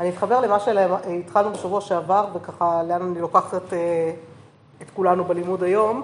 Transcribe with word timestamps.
אני 0.00 0.08
אתחבר 0.08 0.40
למה 0.40 0.60
שהתחלנו 0.60 1.52
בשבוע 1.52 1.80
שעבר, 1.80 2.24
וככה 2.34 2.82
לאן 2.82 3.02
אני 3.02 3.20
לוקחת 3.20 3.54
את, 3.54 3.72
את 4.82 4.90
כולנו 4.94 5.24
בלימוד 5.24 5.62
היום, 5.62 6.02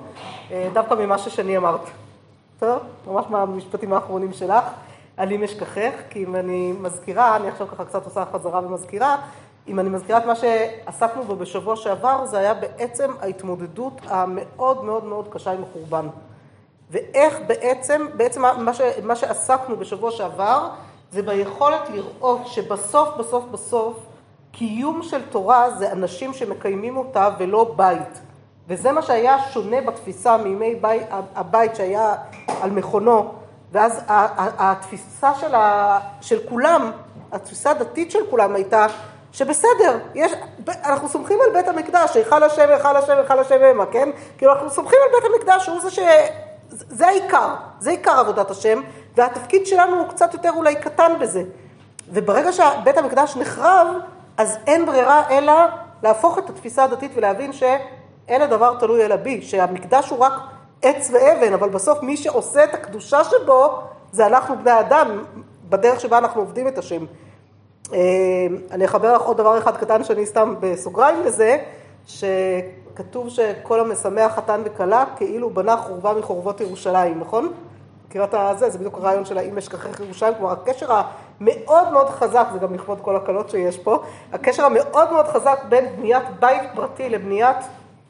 דווקא 0.73 0.95
ממה 0.95 1.19
ששני 1.19 1.57
אמרת. 1.57 1.81
טוב? 2.59 2.79
ממש 3.07 3.25
מהמשפטים 3.31 3.93
האחרונים 3.93 4.33
שלך. 4.33 4.65
על 5.17 5.33
אם 5.33 5.43
אשכחך, 5.43 5.93
כי 6.11 6.25
אם 6.25 6.37
אני 6.37 6.73
מזכירה, 6.81 7.37
אני 7.37 7.49
עכשיו 7.49 7.69
ככה 7.69 7.85
קצת 7.85 8.05
עושה 8.05 8.25
חזרה 8.33 8.61
ומזכירה, 8.67 9.17
אם 9.69 9.81
אני 9.81 9.89
מזכירה 9.89 10.19
את 10.19 10.25
מה 10.25 10.35
שעסקנו 10.35 11.23
בו 11.23 11.37
בשבוע 11.37 11.77
שעבר, 11.77 12.27
זה 12.27 12.39
היה 12.39 12.55
בעצם 12.55 13.11
ההתמודדות 13.21 14.01
המאוד 14.09 14.85
מאוד 14.85 15.05
מאוד 15.05 15.29
קשה 15.31 15.53
עם 15.53 15.63
החורבן. 15.63 16.07
ואיך 16.91 17.39
בעצם, 17.47 18.07
בעצם 18.17 18.43
מה, 18.43 18.75
ש, 18.75 18.81
מה 19.03 19.17
שעסקנו 19.17 19.77
בשבוע 19.77 20.11
שעבר, 20.11 20.69
זה 21.13 21.23
ביכולת 21.23 21.91
לראות 21.91 22.47
שבסוף, 22.47 23.09
בסוף, 23.19 23.45
בסוף, 23.45 23.97
קיום 24.53 25.03
של 25.03 25.23
תורה 25.31 25.71
זה 25.71 25.93
אנשים 25.93 26.33
שמקיימים 26.33 26.97
אותה 26.97 27.29
ולא 27.39 27.75
בית. 27.77 28.21
וזה 28.69 28.93
מה 28.93 29.03
שהיה 29.03 29.39
שונה 29.51 29.81
בתפיסה 29.81 30.37
מימי 30.37 30.75
בית, 30.75 31.03
הבית 31.35 31.77
שהיה 31.77 32.15
על 32.63 32.71
מכונו, 32.71 33.33
ואז 33.73 34.03
התפיסה 34.59 35.35
של, 35.35 35.55
ה, 35.55 35.99
של 36.21 36.39
כולם, 36.49 36.91
התפיסה 37.33 37.71
הדתית 37.71 38.11
של 38.11 38.31
כולם 38.31 38.55
הייתה 38.55 38.87
שבסדר, 39.33 39.99
יש, 40.15 40.33
אנחנו 40.69 41.09
סומכים 41.09 41.39
על 41.47 41.53
בית 41.53 41.69
המקדש, 41.69 42.17
היכל 42.17 42.43
השם, 42.43 42.69
היכל 42.69 42.97
השם, 42.97 43.17
היכל 43.19 43.39
השם 43.39 43.63
המה, 43.63 43.87
כן? 43.87 44.09
כאילו 44.39 44.53
אנחנו 44.53 44.71
סומכים 44.71 44.99
על 45.05 45.21
בית 45.21 45.31
המקדש, 45.33 45.67
הוא 45.67 45.81
זה 45.81 45.91
ש... 45.91 45.99
זה 46.69 47.07
העיקר, 47.07 47.55
זה 47.79 47.91
עיקר 47.91 48.19
עבודת 48.21 48.51
השם, 48.51 48.81
והתפקיד 49.17 49.67
שלנו 49.67 49.97
הוא 49.97 50.09
קצת 50.09 50.35
יותר 50.35 50.51
אולי 50.57 50.77
קטן 50.77 51.13
בזה. 51.21 51.43
וברגע 52.13 52.53
שבית 52.53 52.99
המקדש 52.99 53.37
נחרב, 53.37 53.87
אז 54.37 54.59
אין 54.67 54.87
ברירה 54.87 55.23
אלא 55.31 55.53
להפוך 56.03 56.39
את 56.39 56.51
התפיסה 56.51 56.85
הדתית 56.85 57.11
ולהבין 57.15 57.53
שאין 57.53 58.43
הדבר 58.43 58.79
תלוי 58.79 59.05
אלא 59.05 59.17
בי, 59.17 59.43
שהמקדש 59.43 60.11
הוא 60.11 60.19
רק 60.19 60.33
עץ 60.83 61.11
ואבן, 61.13 61.53
אבל 61.53 61.69
בסוף 61.69 62.03
מי 62.03 62.17
שעושה 62.17 62.65
את 62.65 62.75
הקדושה 62.75 63.25
שבו, 63.25 63.81
זה 64.13 64.27
אנחנו 64.27 64.59
בני 64.59 64.81
אדם, 64.81 65.25
בדרך 65.69 66.01
שבה 66.01 66.19
אנחנו 66.19 66.41
עובדים 66.41 66.69
את 66.69 66.79
השם. 66.79 67.05
אה, 67.93 67.99
אני 68.71 68.85
אחבר 68.85 69.15
לך 69.15 69.23
עוד 69.23 69.37
דבר 69.37 69.59
אחד 69.59 69.77
קטן 69.77 70.05
שאני 70.05 70.27
סתם 70.27 70.55
בסוגריים 70.61 71.23
לזה, 71.23 71.59
שכתוב 72.07 73.29
שכל 73.29 73.81
המשמח 73.81 74.33
חתן 74.33 74.61
וכלה 74.65 75.05
כאילו 75.17 75.51
בנה 75.51 75.77
חורבה 75.77 76.15
מחורבות 76.15 76.61
ירושלים, 76.61 77.21
נכון? 77.21 77.53
מכירה 78.09 78.25
את 78.25 78.35
הזה, 78.35 78.71
זה 78.71 78.79
בדיוק 78.79 78.99
הרעיון 78.99 79.25
של 79.25 79.39
האם 79.39 79.59
אשכחך 79.59 80.01
ירושלים, 80.01 80.35
כלומר 80.35 80.53
הקשר 80.53 80.87
המאוד 80.93 81.93
מאוד 81.93 82.09
חזק, 82.09 82.47
זה 82.53 82.59
גם 82.59 82.75
לכבוד 82.75 83.01
כל 83.01 83.17
הקלות 83.17 83.51
שיש 83.51 83.79
פה, 83.79 83.99
הקשר 84.33 84.65
המאוד 84.65 85.13
מאוד 85.13 85.27
חזק 85.27 85.65
בין 85.69 85.85
בניית 85.97 86.25
בית 86.41 86.63
פרטי 86.75 87.09
לבניית 87.09 87.57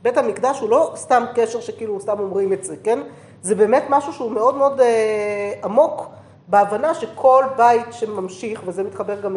בית 0.02 0.18
המקדש 0.18 0.60
הוא 0.60 0.70
לא 0.70 0.92
סתם 0.96 1.24
קשר 1.34 1.60
שכאילו 1.60 2.00
סתם 2.00 2.18
אומרים 2.18 2.52
את 2.52 2.64
זה, 2.64 2.76
כן? 2.84 2.98
זה 3.42 3.54
באמת 3.54 3.84
משהו 3.88 4.12
שהוא 4.12 4.30
מאוד 4.30 4.56
מאוד 4.56 4.80
אה, 4.80 5.52
עמוק 5.64 6.06
בהבנה 6.48 6.94
שכל 6.94 7.44
בית 7.56 7.86
שממשיך, 7.90 8.62
וזה 8.66 8.82
מתחבר 8.82 9.20
גם 9.20 9.36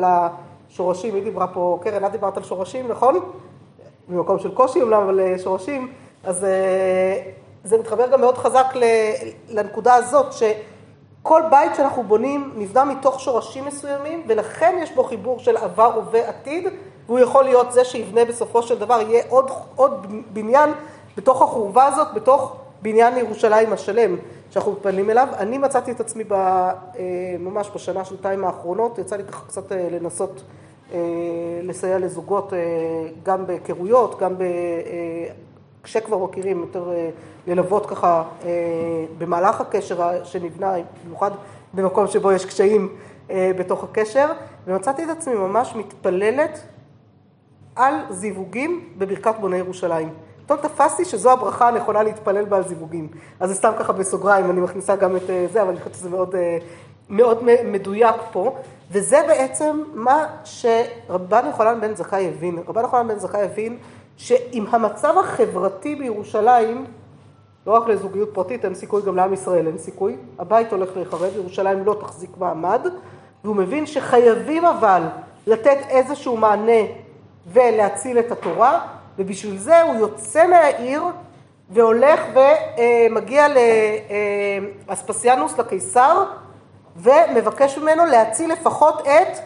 לשורשים, 0.69 1.15
היא 1.15 1.23
דיברה 1.23 1.47
פה, 1.47 1.79
קרן, 1.81 2.05
את 2.05 2.11
דיברת 2.11 2.37
על 2.37 2.43
שורשים, 2.43 2.87
נכון? 2.87 3.31
ממקום 4.09 4.39
של 4.39 4.51
קושי 4.51 4.81
אומנם, 4.81 5.01
אבל 5.01 5.19
אה, 5.19 5.39
שורשים, 5.39 5.91
אז 6.23 6.43
אה, 6.43 7.21
זה 7.63 7.77
מתחבר 7.77 8.07
גם 8.07 8.21
מאוד 8.21 8.37
חזק 8.37 8.65
לנקודה 9.49 9.95
הזאת, 9.95 10.25
שכל 10.33 11.41
בית 11.49 11.75
שאנחנו 11.75 12.03
בונים 12.03 12.51
נבנה 12.55 12.85
מתוך 12.85 13.19
שורשים 13.19 13.65
מסוימים, 13.65 14.23
ולכן 14.27 14.79
יש 14.83 14.91
בו 14.91 15.03
חיבור 15.03 15.39
של 15.39 15.57
עבר, 15.57 15.93
הווה, 15.95 16.29
עתיד, 16.29 16.67
והוא 17.05 17.19
יכול 17.19 17.43
להיות 17.43 17.71
זה 17.71 17.85
שיבנה 17.85 18.25
בסופו 18.25 18.63
של 18.63 18.79
דבר, 18.79 19.01
יהיה 19.01 19.23
עוד, 19.29 19.51
עוד 19.75 20.05
בניין 20.33 20.69
בתוך 21.17 21.41
החורבה 21.41 21.85
הזאת, 21.85 22.07
בתוך 22.13 22.55
בניין 22.81 23.17
ירושלים 23.17 23.73
השלם 23.73 24.15
שאנחנו 24.51 24.71
מתפנים 24.71 25.09
אליו. 25.09 25.27
אני 25.37 25.57
מצאתי 25.57 25.91
את 25.91 25.99
עצמי 25.99 26.23
ב, 26.23 26.33
אה, 26.33 26.75
ממש 27.39 27.69
בשנה, 27.75 28.05
שנתיים 28.05 28.45
האחרונות, 28.45 28.97
יצא 28.97 29.15
לי 29.15 29.23
ככה 29.23 29.45
קצת 29.47 29.71
אה, 29.71 29.87
לנסות 29.91 30.41
אה, 30.93 30.99
לסייע 31.63 31.99
לזוגות 31.99 32.53
גם 33.23 33.47
בהיכרויות, 33.47 34.19
גם. 34.19 34.35
כשכבר 35.83 36.17
מכירים, 36.17 36.59
יותר 36.59 36.89
ללוות 37.47 37.85
ככה 37.85 38.23
במהלך 39.17 39.61
הקשר 39.61 40.23
שנבנה, 40.23 40.73
במיוחד 41.05 41.31
במקום 41.73 42.07
שבו 42.07 42.31
יש 42.31 42.45
קשיים 42.45 42.95
בתוך 43.29 43.83
הקשר, 43.83 44.31
ומצאתי 44.67 45.03
את 45.03 45.09
עצמי 45.09 45.35
ממש 45.35 45.75
מתפללת 45.75 46.59
על 47.75 47.93
זיווגים 48.09 48.89
בברכת 48.97 49.33
בוני 49.39 49.57
ירושלים. 49.57 50.09
פתאום 50.49 50.59
תפסתי 50.61 51.05
שזו 51.05 51.31
הברכה 51.31 51.67
הנכונה 51.67 52.03
להתפלל 52.03 52.45
בה 52.45 52.57
על 52.57 52.67
זיווגים. 52.67 53.07
אז 53.39 53.49
זה 53.49 53.55
סתם 53.55 53.71
ככה 53.79 53.93
בסוגריים, 53.93 54.51
אני 54.51 54.61
מכניסה 54.61 54.95
גם 54.95 55.15
את 55.15 55.29
אה, 55.29 55.45
זה, 55.51 55.61
אבל 55.61 55.69
אני 55.69 55.79
חושבת 55.79 55.93
שזה 55.93 56.09
מאוד, 56.09 56.35
אה, 56.35 56.57
מאוד 57.09 57.43
מדויק 57.63 58.15
פה. 58.31 58.55
וזה 58.91 59.21
בעצם 59.27 59.83
מה 59.93 60.25
שרבן 60.43 61.45
יוחנן 61.45 61.81
בן 61.81 61.95
זכאי 61.95 62.27
הבין. 62.27 62.59
רבן 62.67 62.81
יוחנן 62.81 63.07
בן 63.07 63.19
זכאי 63.19 63.41
הבין 63.41 63.77
שעם 64.19 64.65
המצב 64.71 65.17
החברתי 65.17 65.95
בירושלים, 65.95 66.85
לא 67.67 67.73
רק 67.73 67.87
לזוגיות 67.87 68.29
פרטית, 68.33 68.65
אין 68.65 68.75
סיכוי, 68.75 69.01
גם 69.01 69.15
לעם 69.15 69.33
ישראל 69.33 69.67
אין 69.67 69.77
סיכוי. 69.77 70.17
הבית 70.39 70.71
הולך 70.71 70.89
להיחרב, 70.95 71.35
ירושלים 71.35 71.85
לא 71.85 71.95
תחזיק 71.99 72.29
מעמד, 72.37 72.87
והוא 73.43 73.55
מבין 73.55 73.85
שחייבים 73.85 74.65
אבל 74.65 75.03
לתת 75.47 75.77
איזשהו 75.89 76.37
מענה 76.37 76.81
ולהציל 77.53 78.19
את 78.19 78.31
התורה, 78.31 78.87
ובשביל 79.19 79.57
זה 79.57 79.81
הוא 79.81 79.95
יוצא 79.95 80.47
מהעיר 80.47 81.03
והולך 81.69 82.21
ומגיע 82.33 83.45
לאספסיאנוס, 84.87 85.57
לקיסר, 85.57 86.23
ומבקש 86.97 87.77
ממנו 87.77 88.05
להציל 88.05 88.51
לפחות 88.51 89.07
את 89.07 89.37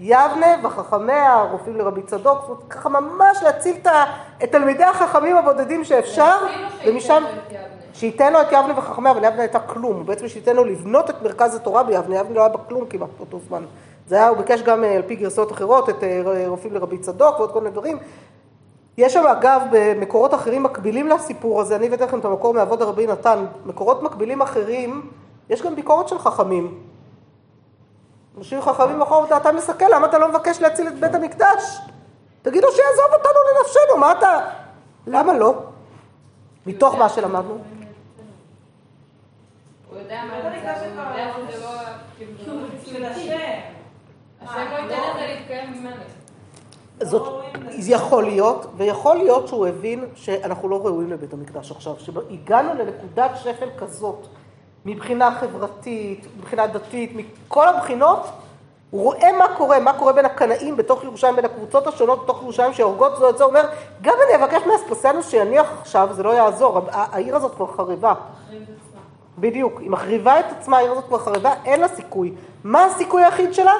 יבנה 0.00 0.46
וחכמיה, 0.62 1.32
הרופאים 1.32 1.76
לרבי 1.76 2.02
צדוק, 2.02 2.40
זאת 2.40 2.48
אומרת, 2.48 2.62
ככה 2.68 2.88
ממש 2.88 3.42
להציל 3.42 3.76
את 4.44 4.52
תלמידי 4.52 4.84
החכמים 4.84 5.36
הבודדים 5.36 5.84
שאפשר, 5.84 6.36
ומשם... 6.86 7.24
שייתן 7.94 8.32
לו 8.32 8.40
את 8.40 8.46
יבנה 8.46 8.78
וחכמיה, 8.78 9.12
אבל 9.12 9.24
יבנה 9.24 9.40
הייתה 9.40 9.60
כלום, 9.60 9.96
הוא 9.96 10.04
בעצם 10.04 10.28
שייתן 10.28 10.56
לו 10.56 10.64
לבנות 10.64 11.10
את 11.10 11.22
מרכז 11.22 11.54
התורה 11.54 11.82
ביבנה, 11.82 12.16
יבנה 12.16 12.34
לא 12.34 12.40
היה 12.40 12.48
בה 12.48 12.58
כלום 12.68 12.86
כמעט 12.86 13.08
באותו 13.18 13.38
זמן. 13.48 13.64
זה 14.08 14.16
היה, 14.16 14.28
הוא 14.28 14.38
ביקש 14.38 14.62
גם 14.62 14.84
אה, 14.84 14.96
על 14.96 15.02
פי 15.02 15.14
גרסאות 15.14 15.52
אחרות 15.52 15.88
את 15.88 16.04
אה, 16.04 16.44
רופאים 16.46 16.74
לרבי 16.74 16.98
צדוק 16.98 17.38
ועוד 17.38 17.52
כל 17.52 17.60
מיני 17.60 17.70
דברים. 17.70 17.98
יש 18.98 19.12
שם 19.12 19.26
אגב 19.26 19.62
במקורות 19.70 20.34
אחרים 20.34 20.62
מקבילים 20.62 21.08
לסיפור 21.08 21.60
הזה, 21.60 21.76
אני 21.76 21.86
הבאתי 21.86 22.02
לכם 22.02 22.18
את 22.18 22.24
המקור 22.24 22.54
מאבות 22.54 22.80
הרבי 22.80 23.06
נתן, 23.06 23.44
מקורות 23.66 24.02
מקבילים 24.02 24.42
אחרים, 24.42 25.10
יש 25.50 25.62
גם 25.62 25.76
ביקורת 25.76 26.08
של 26.08 26.18
חכמים. 26.18 26.74
אנשים 28.38 28.62
חכמים 28.62 29.02
אחור 29.02 29.36
אתה 29.36 29.52
מסתכל, 29.52 29.84
למה 29.94 30.06
אתה 30.06 30.18
לא 30.18 30.28
מבקש 30.28 30.60
להציל 30.60 30.88
את 30.88 31.00
בית 31.00 31.14
המקדש? 31.14 31.78
תגידו 32.42 32.66
שיעזוב 32.72 33.06
אותנו 33.12 33.38
לנפשנו, 33.56 33.96
מה 34.00 34.12
אתה... 34.12 34.40
למה 35.06 35.32
לא? 35.32 35.54
מתוך 36.66 36.94
מה 36.94 37.08
שלמדנו. 37.08 37.58
הוא 39.90 39.98
יודע 39.98 40.22
מה 40.24 40.50
זה, 40.80 40.92
הוא 40.96 41.08
יודע 41.08 41.32
שזה 41.50 41.64
לא... 41.64 41.70
כאילו, 42.16 42.54
של 42.84 43.04
השם. 43.04 43.74
זאת 47.02 47.44
יכול 47.78 48.24
להיות, 48.24 48.66
ויכול 48.76 49.16
להיות 49.16 49.48
שהוא 49.48 49.66
הבין 49.66 50.04
שאנחנו 50.14 50.68
לא 50.68 50.86
ראויים 50.86 51.10
לבית 51.10 51.32
המקדש 51.32 51.70
עכשיו, 51.70 51.94
שהגענו 51.98 52.74
לנקודת 52.74 53.30
שפל 53.36 53.68
כזאת, 53.78 54.26
מבחינה 54.84 55.38
חברתית, 55.40 56.26
מבחינה 56.38 56.66
דתית, 56.66 57.12
מכל 57.14 57.68
הבחינות, 57.68 58.26
הוא 58.90 59.02
רואה 59.02 59.38
מה 59.38 59.44
קורה, 59.56 59.80
מה 59.80 59.92
קורה 59.98 60.12
בין 60.12 60.24
הקנאים 60.24 60.76
בתוך 60.76 61.04
ירושלים, 61.04 61.36
בין 61.36 61.44
הקבוצות 61.44 61.86
השונות 61.86 62.24
בתוך 62.24 62.42
ירושלים 62.42 62.72
שהורגות 62.72 63.16
זו 63.16 63.30
את 63.30 63.40
הוא 63.40 63.48
אומר, 63.48 63.64
גם 64.02 64.14
אני 64.26 64.44
אבקש 64.44 64.62
מאספסיאנוס 64.66 65.28
שיניח 65.28 65.72
עכשיו, 65.80 66.08
זה 66.12 66.22
לא 66.22 66.30
יעזור, 66.30 66.80
העיר 66.90 67.36
הזאת 67.36 67.54
כבר 67.54 67.66
חרבה. 67.66 68.12
בדיוק, 69.38 69.80
היא 69.80 69.90
מחריבה 69.90 70.40
את 70.40 70.44
עצמה, 70.58 70.76
העיר 70.76 70.92
הזאת 70.92 71.04
כבר 71.04 71.18
חרבה, 71.18 71.54
אין 71.64 71.80
לה 71.80 71.88
סיכוי. 71.88 72.32
מה 72.64 72.84
הסיכוי 72.84 73.24
היחיד 73.24 73.54
שלה? 73.54 73.72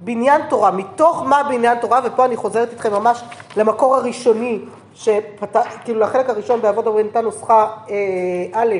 בניין 0.00 0.42
תורה, 0.48 0.70
מתוך 0.70 1.22
מה 1.26 1.42
בניין 1.48 1.78
תורה, 1.78 2.00
ופה 2.04 2.24
אני 2.24 2.36
חוזרת 2.36 2.70
איתכם 2.70 2.92
ממש 2.92 3.22
למקור 3.56 3.96
הראשוני, 3.96 4.60
שפת... 4.94 5.56
כאילו 5.84 6.00
לחלק 6.00 6.28
הראשון 6.28 6.60
בעבוד 6.60 6.86
אורינתה 6.86 7.20
נוסחה 7.20 7.70
אה, 7.90 7.96
א', 8.52 8.74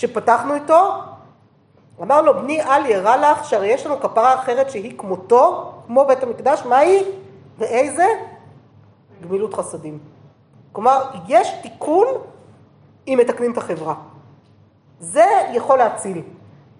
שפתחנו 0.00 0.54
איתו, 0.54 0.92
אמר 2.02 2.22
לו, 2.22 2.34
בני 2.34 2.62
אל 2.62 2.86
ירא 2.86 3.16
לך, 3.16 3.44
שהרי 3.44 3.66
יש 3.66 3.86
לנו 3.86 4.00
כפרה 4.00 4.34
אחרת 4.34 4.70
שהיא 4.70 4.98
כמותו, 4.98 5.72
כמו 5.86 6.04
בית 6.04 6.22
המקדש, 6.22 6.62
מה 6.68 6.78
היא? 6.78 7.04
ואיזה? 7.58 8.06
גמילות 9.22 9.54
חסדים. 9.54 9.98
כלומר, 10.72 11.02
יש 11.28 11.54
תיקון 11.62 12.06
אם 13.08 13.18
מתקנים 13.20 13.52
את 13.52 13.58
החברה. 13.58 13.94
זה 15.00 15.24
יכול 15.52 15.78
להציל. 15.78 16.22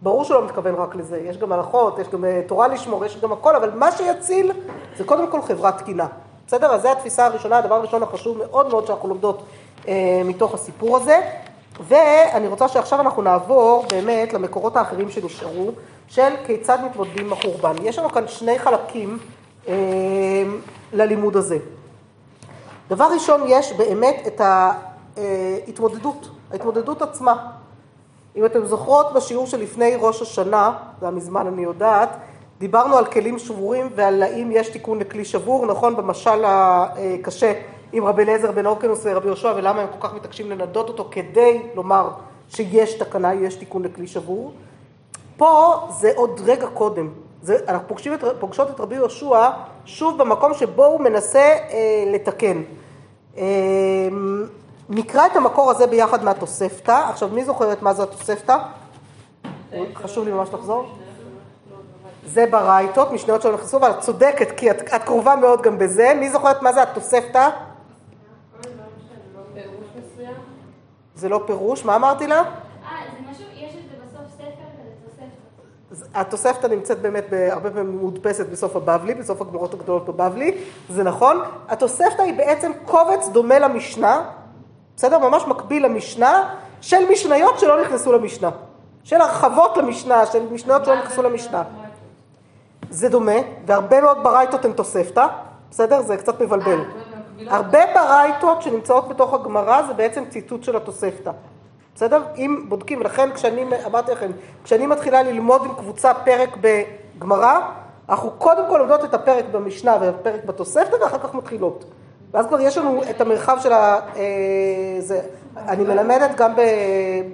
ברור 0.03 0.25
שלא 0.25 0.45
מתכוון 0.45 0.75
רק 0.75 0.95
לזה, 0.95 1.19
יש 1.19 1.39
גם 1.39 1.53
הלכות, 1.53 1.99
יש 1.99 2.09
גם 2.09 2.25
אה, 2.25 2.43
תורה 2.47 2.69
לשמור, 2.69 3.05
יש 3.05 3.21
גם 3.21 3.33
הכל, 3.33 3.57
אבל 3.57 3.71
מה 3.71 3.93
שיציל 3.93 4.53
זה 4.97 5.05
קודם 5.05 5.31
כל 5.31 5.43
חברה 5.43 5.73
תקינה. 5.73 6.07
בסדר? 6.47 6.73
אז 6.73 6.83
זו 6.83 6.93
התפיסה 6.93 7.27
הראשונה, 7.27 7.59
הדבר 7.59 7.75
הראשון 7.75 8.03
החשוב 8.03 8.39
מאוד 8.39 8.69
מאוד 8.69 8.87
שאנחנו 8.87 9.09
לומדות 9.09 9.43
אה, 9.89 10.23
מתוך 10.25 10.55
הסיפור 10.55 10.97
הזה. 10.97 11.21
ואני 11.81 12.49
רוצה 12.49 12.69
שעכשיו 12.69 13.01
אנחנו 13.01 13.23
נעבור 13.23 13.85
באמת 13.91 14.33
למקורות 14.33 14.77
האחרים 14.77 15.11
שנשארו, 15.11 15.71
של 16.09 16.31
כיצד 16.47 16.79
מתמודדים 16.85 17.27
עם 17.27 17.33
החורבן. 17.33 17.75
יש 17.83 17.99
לנו 17.99 18.11
כאן 18.11 18.29
שני 18.29 18.59
חלקים 18.59 19.19
אה, 19.69 19.75
ללימוד 20.93 21.37
הזה. 21.37 21.59
דבר 22.89 23.09
ראשון, 23.15 23.41
יש 23.47 23.73
באמת 23.73 24.23
את 24.27 24.41
ההתמודדות, 24.41 26.29
ההתמודדות 26.51 27.03
עצמה. 27.03 27.47
אם 28.37 28.45
אתם 28.45 28.67
זוכרות, 28.67 29.13
בשיעור 29.13 29.47
שלפני 29.47 29.97
ראש 30.01 30.23
השנה, 30.23 30.73
זה 31.01 31.07
היה 31.07 31.17
מזמן 31.17 31.47
אני 31.47 31.63
יודעת, 31.63 32.09
דיברנו 32.59 32.97
על 32.97 33.05
כלים 33.05 33.39
שבורים 33.39 33.89
ועל 33.95 34.23
האם 34.23 34.51
יש 34.53 34.69
תיקון 34.69 34.99
לכלי 34.99 35.25
שבור, 35.25 35.67
נכון? 35.67 35.97
במשל 35.97 36.45
הקשה 36.45 37.53
עם 37.93 38.05
רבי 38.05 38.23
אליעזר 38.23 38.53
בן 38.53 38.67
אורקנוס 38.67 39.01
ורבי 39.05 39.27
יהושע, 39.27 39.53
ולמה 39.57 39.81
הם 39.81 39.89
כל 39.99 40.09
כך 40.09 40.15
מתעקשים 40.15 40.51
לנדות 40.51 40.89
אותו 40.89 41.09
כדי 41.11 41.63
לומר 41.75 42.11
שיש 42.49 42.95
תקנה, 42.95 43.35
יש 43.35 43.55
תיקון 43.55 43.83
לכלי 43.83 44.07
שבור. 44.07 44.53
פה 45.37 45.75
זה 45.91 46.13
עוד 46.17 46.41
רגע 46.45 46.67
קודם. 46.67 47.09
זה, 47.43 47.57
אנחנו 47.69 47.89
פוגשים 47.89 48.15
את, 48.15 48.25
פוגשות 48.41 48.71
את 48.71 48.81
רבי 48.81 48.95
יהושע 48.95 49.51
שוב 49.85 50.19
במקום 50.19 50.55
שבו 50.55 50.85
הוא 50.85 51.01
מנסה 51.01 51.39
אה, 51.39 52.05
לתקן. 52.07 52.63
אה, 53.39 53.45
נקרא 54.89 55.27
את 55.27 55.37
המקור 55.37 55.71
הזה 55.71 55.87
ביחד 55.87 56.25
מהתוספתא. 56.25 57.03
עכשיו, 57.11 57.29
מי 57.29 57.45
זוכרת 57.45 57.83
מה 57.83 57.93
זה 57.95 58.03
התוספתא? 58.03 58.57
חשוב 59.95 60.25
לי 60.25 60.33
ממש 60.33 60.49
לחזור. 60.53 60.87
זה 62.27 62.47
ברייתות, 62.51 63.13
משניות 63.13 63.43
שלא 63.43 63.55
נכנסו, 63.55 63.77
אבל 63.77 63.91
את 63.91 64.01
צודקת, 64.01 64.51
כי 64.57 64.71
את, 64.71 64.95
את 64.95 65.03
קרובה 65.03 65.37
מאוד 65.37 65.63
גם 65.63 65.79
בזה. 65.79 66.13
מי 66.21 66.31
זוכרת 66.31 66.63
מה 66.63 66.73
זה 66.73 66.83
התוספתא? 66.83 67.49
זה 71.21 71.29
לא 71.29 71.43
פירוש, 71.47 71.85
מה 71.85 71.97
אמרתי 71.97 72.27
לה? 72.27 72.43
התוספתא 76.15 76.67
נמצאת 76.67 77.01
באמת 77.01 77.25
הרבה 77.51 77.71
פעמים 77.71 77.99
מודפסת 77.99 78.47
בסוף 78.47 78.77
הבבלי, 78.77 79.15
בסוף 79.15 79.41
הגמרות 79.41 79.75
הגדולות 79.75 80.07
בבבלי, 80.07 80.59
זה 80.89 81.03
נכון. 81.03 81.41
התוספתא 81.69 82.23
היא 82.23 82.35
בעצם 82.37 82.73
קובץ 82.85 83.29
דומה 83.33 83.59
למשנה, 83.59 84.31
בסדר? 84.97 85.19
ממש 85.19 85.43
מקביל 85.47 85.85
למשנה, 85.85 86.55
של 86.81 87.11
משניות 87.13 87.59
שלא 87.59 87.83
נכנסו 87.83 88.13
למשנה. 88.13 88.51
של 89.05 89.21
הרחבות 89.21 89.77
למשנה, 89.77 90.27
של 90.27 90.53
משניות 90.53 90.85
שלא 90.85 90.97
נכנסו 90.97 91.23
למשנה. 91.23 91.63
זה 92.91 93.09
דומה, 93.09 93.37
והרבה 93.67 94.01
מאוד 94.01 94.19
ברייתות 94.23 94.65
הן 94.65 94.73
תוספתא, 94.73 95.27
בסדר? 95.71 96.03
זה 96.03 96.17
קצת 96.17 96.43
מבלבל. 96.43 96.85
הרבה 97.47 97.81
ברייתות 97.95 98.63
שנמצאות 98.63 99.09
בתוך 99.09 99.35
הגמרא 99.35 99.83
זה 99.83 99.93
בעצם 99.93 100.25
ציטוט 100.29 100.65
של 100.65 100.77
התוספתא. 100.77 101.31
בסדר? 101.95 102.23
אם 102.37 102.65
בודקים, 102.69 103.01
ולכן 103.01 103.33
כשאני, 103.35 103.65
אמרתי 103.87 104.13
לכם, 104.13 104.31
כשאני 104.65 104.87
מתחילה 104.87 105.23
ללמוד 105.23 105.63
עם 105.65 105.75
קבוצה 105.75 106.15
פרק 106.15 106.57
בגמרא, 106.61 107.61
אנחנו 108.09 108.31
קודם 108.31 108.63
כל 108.69 108.79
לומדות 108.79 109.05
את 109.05 109.15
הפרק 109.15 109.45
במשנה 109.53 109.97
והפרק 110.01 110.45
בתוספתא, 110.45 110.97
ואחר 111.03 111.19
כך 111.19 111.35
מתחילות. 111.35 111.85
ואז 112.33 112.47
כבר 112.47 112.61
יש 112.61 112.79
לנו 112.79 113.03
את 113.11 113.21
המרחב 113.21 113.59
של 113.61 113.73
ה... 113.73 114.01
אה, 114.17 114.97
זה, 114.99 115.21
אני 115.69 115.85
מלמדת 115.85 116.37
גם 116.37 116.53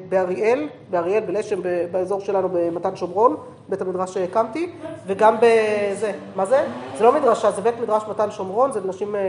באריאל, 0.08 0.69
באריאל, 0.90 1.20
בלשם, 1.20 1.61
באזור 1.90 2.20
שלנו 2.20 2.49
במתן 2.52 2.96
שומרון, 2.96 3.37
בית 3.69 3.81
המדרש 3.81 4.14
שהקמתי, 4.14 4.70
וגם 5.06 5.37
בזה, 5.37 6.12
מה 6.37 6.46
זה? 6.46 6.64
זה 6.99 7.05
לא 7.05 7.12
מדרשה, 7.12 7.50
זה 7.50 7.62
בית 7.62 7.81
מדרש 7.81 8.02
מתן 8.11 8.31
שומרון, 8.31 8.73
זה 8.73 8.81
לנשים 8.81 9.14
אה, 9.14 9.20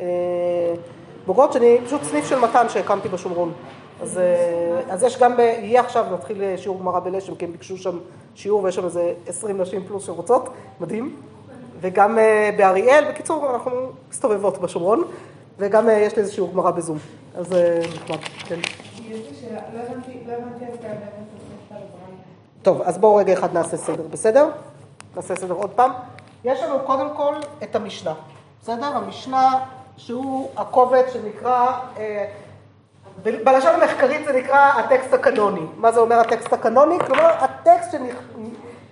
אה, 0.00 0.06
בוגרות, 1.26 1.52
שאני 1.52 1.78
פשוט 1.86 2.02
סניף 2.02 2.28
של 2.28 2.38
מתן 2.38 2.68
שהקמתי 2.68 3.08
בשומרון. 3.08 3.52
אז, 4.02 4.18
אה, 4.18 4.80
אז 4.88 5.02
יש 5.02 5.18
גם, 5.18 5.40
יהיה 5.40 5.80
עכשיו, 5.80 6.06
נתחיל 6.12 6.42
שיעור 6.56 6.78
גמרא 6.78 7.00
בלשם, 7.00 7.34
כי 7.34 7.44
הם 7.44 7.52
ביקשו 7.52 7.76
שם 7.76 7.98
שיעור 8.34 8.64
ויש 8.64 8.74
שם 8.74 8.84
איזה 8.84 9.12
20 9.26 9.60
נשים 9.60 9.84
פלוס 9.86 10.06
שרוצות, 10.06 10.48
מדהים. 10.80 11.16
וגם 11.80 12.18
באריאל, 12.56 13.04
בקיצור, 13.10 13.50
אנחנו 13.50 13.72
מסתובבות 14.10 14.58
בשומרון, 14.58 15.04
וגם 15.58 15.88
יש 15.92 16.16
לי 16.16 16.22
איזה 16.22 16.32
שיעור 16.32 16.52
גמרא 16.52 16.70
בזום, 16.70 16.98
אז 17.34 17.56
נחמד, 17.94 18.18
כן. 18.46 18.60
טוב, 22.62 22.82
אז 22.82 22.98
בואו 22.98 23.16
רגע 23.16 23.32
אחד 23.32 23.54
נעשה 23.54 23.76
סדר, 23.76 24.02
בסדר? 24.10 24.48
נעשה 25.16 25.36
סדר 25.36 25.54
עוד 25.54 25.70
פעם. 25.70 25.90
יש 26.44 26.60
לנו 26.60 26.78
קודם 26.86 27.16
כל 27.16 27.34
את 27.62 27.76
המשנה, 27.76 28.14
בסדר? 28.62 28.96
המשנה 28.96 29.64
שהוא 29.96 30.50
הקובץ 30.56 31.12
שנקרא... 31.12 31.80
בלשון 33.22 33.74
המחקרית 33.74 34.26
זה 34.26 34.32
נקרא 34.32 34.58
הטקסט 34.58 35.12
הקנוני. 35.12 35.60
מה 35.76 35.92
זה 35.92 36.00
אומר 36.00 36.20
הטקסט 36.20 36.52
הקנוני? 36.52 36.98
כלומר, 37.06 37.30
הטקסט 37.44 37.94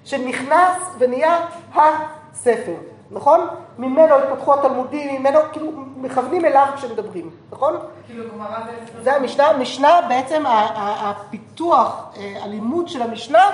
שנכנס 0.05 0.77
ונהיה 0.99 1.47
הספר, 1.75 2.75
נכון? 3.11 3.41
ממנו 3.79 4.15
התפתחו 4.15 4.55
התלמודים, 4.55 5.21
ממנו, 5.21 5.39
כאילו, 5.53 5.73
מכוונים 5.97 6.45
אליו 6.45 6.67
כשמדברים, 6.77 7.31
נכון? 7.53 7.75
כאילו 8.07 8.25
גמרא 8.35 8.59
זה... 8.65 9.03
זה 9.03 9.17
המשנה, 9.17 9.47
המשנה 9.47 10.01
בעצם, 10.09 10.43
הפיתוח, 10.47 12.15
אה, 12.17 12.45
הלימוד 12.45 12.89
של 12.89 13.03
המשנה 13.03 13.51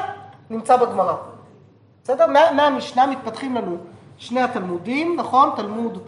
נמצא 0.51 0.77
בגמרא. 0.77 1.15
בסדר? 2.05 2.27
מהמשנה 2.57 3.07
מתפתחים 3.07 3.55
לנו 3.55 3.77
שני 4.19 4.41
התלמודים, 4.41 5.17
נכון? 5.17 5.51
תלמוד 5.57 5.99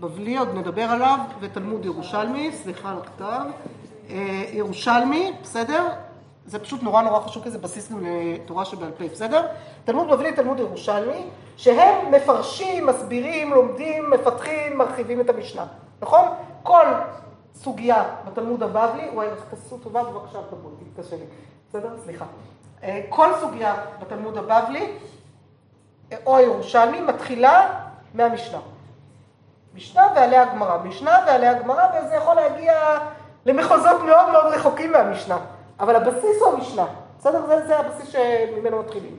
בבלי, 0.00 0.38
עוד 0.38 0.48
נדבר 0.54 0.82
עליו, 0.82 1.18
ותלמוד 1.40 1.84
ירושלמי, 1.84 2.52
סליחה 2.52 2.90
על 2.90 2.96
הכתב, 2.98 3.42
אה, 4.10 4.44
ירושלמי, 4.52 5.32
בסדר? 5.42 5.88
זה 6.46 6.58
פשוט 6.58 6.82
נורא 6.82 7.02
נורא 7.02 7.20
חשוב, 7.20 7.42
כי 7.42 7.50
זה 7.50 7.58
בסיס 7.58 7.92
גם 7.92 8.06
לתורה 8.06 8.64
שבעל 8.64 8.90
פה, 8.98 9.04
בסדר? 9.08 9.46
תלמוד 9.84 10.08
בבלי, 10.08 10.32
תלמוד 10.32 10.58
ירושלמי, 10.58 11.30
שהם 11.56 12.10
מפרשים, 12.10 12.86
מסבירים, 12.86 13.52
לומדים, 13.52 14.10
מפתחים, 14.10 14.78
מרחיבים 14.78 15.20
את 15.20 15.30
המשנה, 15.30 15.66
נכון? 16.00 16.28
כל 16.62 16.84
סוגיה 17.54 18.04
בתלמוד 18.26 18.62
הבבלי, 18.62 19.08
וואי, 19.14 19.26
תעשו 19.50 19.78
טובה, 19.78 20.02
בבקשה, 20.02 20.38
תבואי, 20.50 20.74
תתקשה 20.94 21.16
לי, 21.16 21.24
בסדר? 21.68 21.88
סליחה. 22.04 22.24
אה, 22.82 23.00
כל 23.08 23.28
סוגיה 23.40 23.74
בתלמוד 24.00 24.38
הבבלי, 24.38 24.92
או 26.26 26.36
הירושלמי, 26.36 27.00
מתחילה 27.00 27.80
מהמשנה. 28.14 28.58
משנה 29.74 30.02
ועליה 30.14 30.44
גמרא, 30.44 30.78
משנה 30.84 31.18
ועליה 31.26 31.54
גמרא, 31.54 31.84
וזה 32.04 32.14
יכול 32.14 32.34
להגיע 32.34 32.98
למחוזות 33.46 34.00
מאוד 34.06 34.30
מאוד 34.32 34.54
רחוקים 34.54 34.92
מהמשנה. 34.92 35.38
אבל 35.80 35.96
הבסיס 35.96 36.40
הוא 36.40 36.52
המשנה, 36.52 36.86
בסדר? 37.18 37.46
זה, 37.46 37.66
זה 37.66 37.78
הבסיס 37.78 38.08
שממנו 38.08 38.78
מתחילים. 38.80 39.16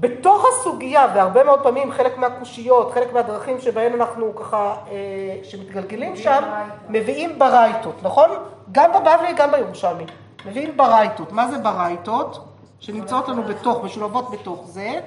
בתוך 0.00 0.46
הסוגיה, 0.52 1.06
והרבה 1.14 1.44
מאוד 1.44 1.62
פעמים 1.62 1.92
חלק 1.92 2.18
מהקושיות, 2.18 2.92
חלק 2.92 3.12
מהדרכים 3.12 3.60
שבהן 3.60 3.92
אנחנו 3.92 4.36
ככה, 4.36 4.76
אה, 4.90 4.94
שמתגלגלים 5.42 6.16
שם, 6.16 6.42
מביאים 6.88 7.38
ברייתות, 7.38 8.02
נכון? 8.02 8.30
גם 8.72 8.90
בבבלי, 8.92 9.32
גם 9.36 9.50
בירושלמי. 9.50 10.04
מביאים 10.46 10.76
ברייתות. 10.76 11.32
מה 11.32 11.50
זה 11.50 11.58
ברייתות? 11.58 12.44
שנמצאות 12.80 13.28
לנו 13.28 13.42
בתוך, 13.42 13.84
משולבות 13.84 14.30
בתוך 14.30 14.66
זה. 14.66 15.00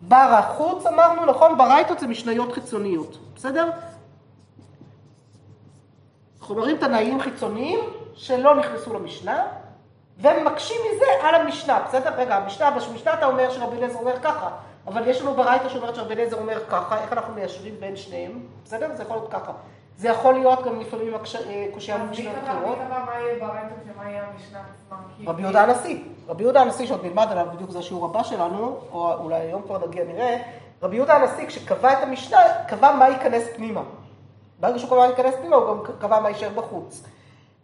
בר 0.00 0.16
החוץ 0.16 0.86
אמרנו, 0.86 1.26
נכון? 1.26 1.58
ברייתות 1.58 1.98
זה 1.98 2.06
משניות 2.06 2.52
חיצוניות, 2.52 3.18
בסדר? 3.34 3.70
חומרים 6.40 6.76
תנאיים 6.76 7.20
חיצוניים 7.20 7.80
שלא 8.14 8.54
נכנסו 8.54 8.94
למשנה, 8.94 9.46
ומקשים 10.18 10.76
מזה 10.92 11.04
על 11.22 11.34
המשנה, 11.34 11.80
בסדר? 11.88 12.10
רגע, 12.16 12.36
המשנה, 12.36 12.70
במשנה 12.70 13.14
אתה 13.14 13.26
אומר 13.26 13.50
שרבי 13.50 13.76
אליעזר 13.76 13.98
אומר 13.98 14.20
ככה, 14.22 14.50
אבל 14.86 15.08
יש 15.08 15.22
לנו 15.22 15.34
ברייתא 15.34 15.68
שאומרת 15.68 15.94
שרבי 15.94 16.14
אליעזר 16.14 16.36
אומר 16.36 16.66
ככה, 16.68 17.02
איך 17.02 17.12
אנחנו 17.12 17.34
מיישבים 17.34 17.74
בין 17.80 17.96
שניהם, 17.96 18.40
בסדר? 18.64 18.88
זה 18.94 19.02
יכול 19.02 19.16
להיות 19.16 19.32
ככה. 19.32 19.52
זה 19.96 20.08
יכול 20.08 20.34
להיות 20.34 20.64
גם 20.64 20.80
לפעמים 20.80 21.14
אה, 21.14 21.66
קושייה 21.74 21.98
ממשנות 21.98 22.34
אחרות. 22.44 22.78
מי 22.78 22.84
קבע 22.84 23.04
מה 23.04 23.12
יהיה 23.20 23.34
ברייתא 23.40 23.74
ומה 23.94 24.10
יהיה 24.10 24.24
המשנה 24.32 24.58
עצמה? 24.58 24.96
רבי 25.26 25.42
יהודה 25.42 25.62
הנשיא. 25.62 25.98
רבי 26.28 26.42
יהודה 26.42 26.60
הנשיא, 26.60 26.86
שעוד 26.86 27.04
נלמד 27.04 27.26
עליו, 27.30 27.46
בדיוק 27.54 27.70
זה 27.70 27.78
השיעור 27.78 28.04
הבא 28.04 28.22
שלנו, 28.22 28.78
או 28.92 29.14
אולי 29.14 29.40
היום 29.40 29.62
כבר 29.62 29.86
נגיע 29.86 30.04
נראה, 30.04 30.36
רבי 30.82 30.96
יהודה 30.96 31.16
הנשיא, 31.16 31.46
כשקבע 31.46 31.92
את 31.92 32.02
המשנה, 32.02 32.38
קבע 32.68 32.92
מה 32.92 33.08
ייכנס 33.08 33.44
פנימה. 33.56 33.82
ברגע 34.60 34.78
שהוא 34.78 34.90
קבע 34.90 34.98
מה 34.98 35.06
ייכנס 35.06 35.34
פנימה, 35.34 35.56
הוא 35.56 35.76
גם 35.76 35.92
קבע 36.00 36.20
מה 36.20 36.28
יישאר 36.28 36.50
בחוץ. 36.54 37.02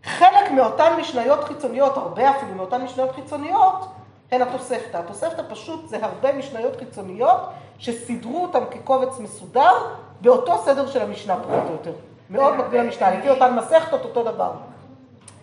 חלק 0.07 0.51
מאותן 0.51 0.93
משניות 1.01 1.45
חיצוניות, 1.45 1.97
הרבה 1.97 2.31
אפילו 2.31 2.55
מאותן 2.55 2.83
משניות 2.83 3.15
חיצוניות, 3.15 3.89
הן 4.33 4.43
התוספתא. 4.43 4.97
התוספתא 4.97 5.43
פשוט 5.49 5.89
זה 5.89 5.99
הרבה 6.03 6.33
משניות 6.33 6.77
חיצוניות 6.77 7.41
שסידרו 7.79 8.43
אותן 8.43 8.65
כקובץ 8.71 9.19
מסודר 9.19 9.73
באותו 10.21 10.59
סדר 10.65 10.87
של 10.87 11.03
המשנה 11.03 11.37
פחות 11.37 11.65
או 11.67 11.73
יותר. 11.73 11.93
מאוד 12.31 12.57
מקביל 12.57 12.81
למשנה, 12.81 13.11
לפי 13.11 13.31
אותן 13.31 13.55
מסכתות 13.55 14.05
אותו 14.05 14.23
דבר. 14.23 14.53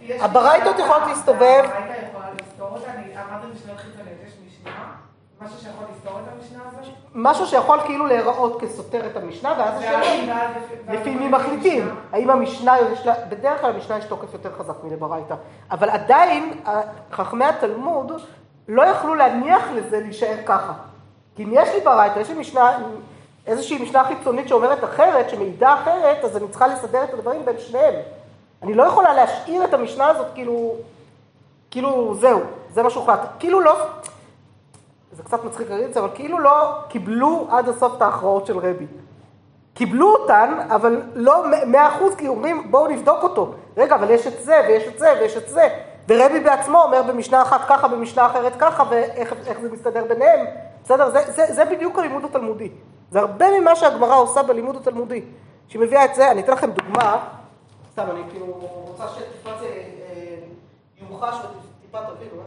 הברייתות 0.10 0.80
יכולות 0.80 1.04
להסתובב. 1.08 1.64
הברייתא 1.66 2.06
יכולה 2.10 2.28
לפתור 2.42 2.68
אותה, 2.68 2.92
אמרת 2.92 3.56
משניות 3.56 3.80
חיצוניות, 3.80 4.18
יש 4.28 4.34
משנה, 4.48 4.93
משהו 5.46 5.58
שיכול 5.60 5.86
לסתור 5.92 6.20
את 6.20 6.34
המשנה 6.38 6.64
הזאת? 6.68 6.94
משהו 7.16 7.48
שיכול 7.48 7.80
כאילו 7.86 8.06
להיראות 8.06 8.62
כסותר 8.62 9.08
את 9.08 9.18
המשנה, 9.18 9.56
ואז 9.58 9.80
השאלה 9.80 10.00
היא, 10.00 10.34
לפי 10.90 11.16
מי 11.16 11.30
מחליטים? 11.30 11.96
האם 12.12 12.30
המשנה, 12.30 12.76
בדרך 13.30 13.62
כלל 13.62 13.70
המשנה 13.70 13.98
יש 13.98 14.06
תוקף 14.06 14.34
יותר 14.34 14.52
חזק 14.58 14.84
מלברייתא, 14.84 15.36
אבל 15.72 15.90
עדיין 15.90 16.62
חכמי 17.12 17.46
התלמוד 17.46 18.12
לא 18.68 18.84
יכלו 18.84 19.16
להניח 19.16 19.64
לזה 19.72 20.00
להישאר 20.00 20.38
ככה. 20.46 20.74
כי 21.36 21.44
אם 21.44 21.50
יש 21.54 21.70
לי 21.74 21.82
ברייתא, 21.82 22.20
יש 22.20 22.30
לי 22.30 22.40
משנה, 22.40 22.78
איזושהי 23.48 23.84
משנה 23.84 24.04
חיצונית 24.04 24.48
שאומרת 24.48 24.84
אחרת, 24.84 25.30
שמעידה 25.30 25.74
אחרת, 25.74 26.24
אז 26.24 26.38
אני 26.38 26.48
צריכה 26.48 26.68
לסדר 26.68 27.04
את 27.04 27.14
הדברים 27.14 27.46
בין 27.46 27.60
שניהם. 27.60 27.94
אני 28.64 28.74
לא 28.74 28.84
יכולה 28.84 29.14
להשאיר 29.14 29.64
את 29.64 29.74
המשנה 29.74 30.08
הזאת 30.08 30.28
כאילו, 30.34 30.76
כאילו 31.72 32.16
זהו, 32.20 32.42
זה 32.70 32.84
מה 32.84 32.90
שהוחלט. 32.90 33.20
כאילו 33.40 33.62
לא, 33.62 33.76
זה 35.14 35.24
קצת 35.24 35.44
מצחיק 35.44 35.70
להגיד 35.70 35.86
את 35.86 35.94
זה, 35.94 36.00
אבל 36.00 36.10
כאילו 36.16 36.40
לא 36.40 36.76
קיבלו 36.88 37.48
עד 37.52 37.70
הסוף 37.70 37.96
את 37.98 38.02
ההכרעות 38.02 38.46
של 38.46 38.58
רבי. 38.58 38.88
קיבלו 39.74 40.16
אותן, 40.16 40.58
אבל 40.70 41.02
לא 41.16 41.44
מאה 41.68 41.88
אחוז, 41.88 42.16
כי 42.16 42.28
אומרים 42.28 42.72
בואו 42.72 42.88
נבדוק 42.88 43.24
אותו. 43.24 43.54
רגע, 43.78 43.96
אבל 43.96 44.10
יש 44.10 44.28
את 44.28 44.44
זה, 44.44 44.62
ויש 44.68 44.88
את 44.88 45.00
זה, 45.00 45.14
ויש 45.20 45.38
את 45.38 45.50
זה. 45.50 45.68
ורבי 46.10 46.40
בעצמו 46.40 46.82
אומר 46.82 47.04
במשנה 47.04 47.42
אחת 47.42 47.62
ככה, 47.68 47.88
במשנה 47.88 48.26
אחרת 48.26 48.54
ככה, 48.60 48.84
ואיך 48.90 49.60
זה 49.62 49.72
מסתדר 49.72 50.06
ביניהם. 50.10 50.46
בסדר? 50.84 51.10
זה, 51.10 51.32
זה, 51.32 51.54
זה 51.54 51.66
בדיוק 51.66 52.00
הלימוד 52.00 52.26
התלמודי. 52.26 52.70
זה 53.12 53.20
הרבה 53.20 53.60
ממה 53.60 53.76
שהגמרא 53.76 54.16
עושה 54.16 54.44
בלימוד 54.44 54.76
התלמודי. 54.76 55.22
שהיא 55.68 55.82
מביאה 55.82 56.06
את 56.06 56.16
זה, 56.16 56.32
אני 56.32 56.42
אתן 56.42 56.52
לכם 56.52 56.72
דוגמה, 56.72 57.28
סתם, 57.92 58.04
אני 58.12 58.22
כאילו 58.30 58.46
רוצה 58.46 59.08
שטיפה 59.08 59.50
זה 59.60 59.66
אה, 59.66 60.36
יומחש 61.02 61.36
וטיפה 61.36 61.98
תבינו, 61.98 62.42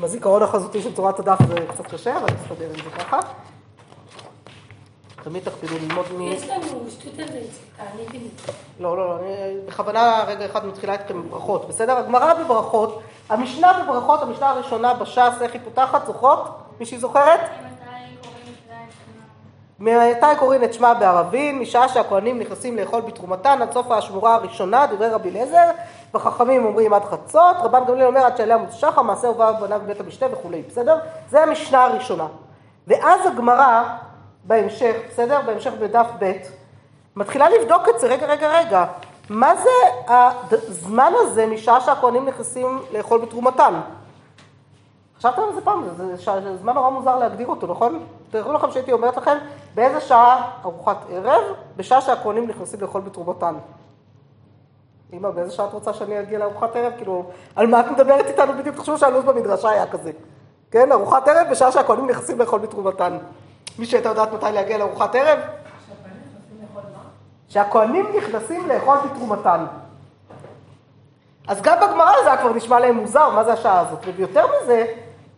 עם 0.00 0.04
הזיכרון 0.04 0.42
החזותי 0.42 0.82
של 0.82 0.94
צורת 0.94 1.18
הדף 1.18 1.38
זה 1.48 1.54
קצת 1.68 1.86
קשה, 1.86 2.18
אבל 2.18 2.26
נסתדר 2.34 2.68
עם 2.68 2.74
זה 2.74 2.90
ככה. 2.90 3.20
תמיד 5.22 5.42
תקפידו 5.44 5.74
ללמוד 5.86 6.06
מ... 6.18 6.20
יש 6.22 6.48
לנו 6.48 6.84
זה, 6.88 7.24
תעניתי 7.76 8.18
לי. 8.18 8.28
לא, 8.80 8.96
לא, 8.96 9.08
לא, 9.08 9.16
אני 9.16 9.60
בכוונה 9.66 10.24
רגע 10.26 10.44
אחד 10.44 10.66
מתחילה 10.66 10.92
איתכם 10.92 11.22
בברכות, 11.22 11.68
בסדר? 11.68 11.96
הגמרא 11.96 12.34
בברכות, 12.34 13.00
המשנה 13.28 13.72
בברכות, 13.82 14.22
המשנה 14.22 14.50
הראשונה 14.50 14.94
בש"ס, 14.94 15.42
איך 15.42 15.52
היא 15.52 15.60
פותחת, 15.64 16.06
זוכרות? 16.06 16.48
מישהי 16.80 16.98
זוכרת? 16.98 17.40
ממתי 19.78 20.26
קוראים 20.38 20.64
את 20.64 20.74
שמה 20.74 20.94
בערבין, 20.94 21.58
משעה 21.58 21.88
שהכהנים 21.88 22.38
נכנסים 22.38 22.76
לאכול 22.76 23.00
בתרומתן 23.00 23.62
עד 23.62 23.72
סוף 23.72 23.90
השמורה 23.90 24.34
הראשונה, 24.34 24.86
דברי 24.86 25.08
רבי 25.08 25.30
אליעזר, 25.30 25.70
וחכמים 26.14 26.64
אומרים 26.64 26.94
עד 26.94 27.04
חצות, 27.04 27.56
רבן 27.62 27.84
גמליאל 27.84 28.06
אומר 28.06 28.20
עד 28.20 28.36
שעליה 28.36 28.56
עמוד 28.56 28.72
שחר, 28.72 29.02
מעשה 29.02 29.28
ובא 29.28 29.52
בניו 29.52 29.80
בבית 29.84 30.00
המשתה 30.00 30.26
וכולי, 30.32 30.62
בסדר? 30.68 30.98
זה 31.30 31.42
המשנה 31.42 31.84
הראשונה. 31.84 32.26
ואז 32.86 33.26
הגמרא, 33.26 33.82
בהמשך, 34.44 34.96
בסדר? 35.10 35.40
בהמשך 35.46 35.72
בדף 35.80 36.06
ב', 36.18 36.32
מתחילה 37.16 37.50
לבדוק 37.50 37.88
את 37.88 38.00
זה, 38.00 38.06
רגע, 38.06 38.26
רגע, 38.26 38.58
רגע, 38.58 38.86
מה 39.28 39.56
זה 39.56 39.70
הזמן 40.50 41.12
הזה 41.16 41.46
משעה 41.46 41.80
שהכהנים 41.80 42.26
נכנסים 42.26 42.78
לאכול 42.92 43.20
בתרומתן? 43.20 43.80
חשבתם 45.18 45.42
על 45.42 45.54
זה 45.54 45.60
פעם? 45.60 45.84
זה 46.16 46.56
זמן 46.56 46.74
נורא 46.74 46.90
מוזר 46.90 47.18
להגדיר 47.18 47.46
אותו, 47.46 47.66
נכון? 47.66 48.04
תארו 48.30 48.52
לכם 48.52 48.70
שהייתי 48.70 48.92
אומרת 48.92 49.16
לכם, 49.16 49.38
באיזה 49.74 50.00
שעה 50.00 50.50
ארוחת 50.64 50.96
ערב? 51.10 51.42
בשעה 51.76 52.00
שהכהנים 52.00 52.48
נכנסים 52.48 52.80
לאכול 52.80 53.00
בתרומתן. 53.00 53.54
אמא, 55.12 55.30
באיזה 55.30 55.50
שעה 55.50 55.66
את 55.66 55.72
רוצה 55.72 55.94
שאני 55.94 56.20
אגיע 56.20 56.38
לארוחת 56.38 56.76
ערב? 56.76 56.92
כאילו, 56.96 57.24
על 57.56 57.66
מה 57.66 57.80
את 57.80 57.90
מדברת 57.90 58.26
איתנו 58.26 58.52
בדיוק? 58.58 58.76
תחשבו 58.76 58.98
שהלו"ז 58.98 59.24
במדרשה 59.24 59.70
היה 59.70 59.86
כזה. 59.86 60.12
כן, 60.70 60.92
ארוחת 60.92 61.28
ערב 61.28 61.46
בשעה 61.50 61.72
שהכהנים 61.72 62.06
נכנסים 62.06 62.38
לאכול 62.38 62.60
בתרומתן. 62.60 63.18
מי 63.78 63.86
שהייתה 63.86 64.08
יודעת 64.08 64.32
מתי 64.32 64.46
להגיע 64.52 64.78
לארוחת 64.78 65.14
ערב? 65.14 65.38
שהכהנים 67.48 68.06
נכנסים 68.16 68.68
לאכול 68.68 68.98
בתרומתן. 69.04 69.66
אז 71.48 71.62
גם 71.62 71.76
בגמרא 71.80 72.12
זה 72.24 72.30
כבר 72.40 72.52
נשמע 72.52 72.80
להם 72.80 72.96
מוזר, 72.96 73.30
מה 73.30 73.44
זה 73.44 73.52
השעה 73.52 73.80
הזאת? 73.80 73.98
ויותר 74.16 74.46
מזה, 74.62 74.84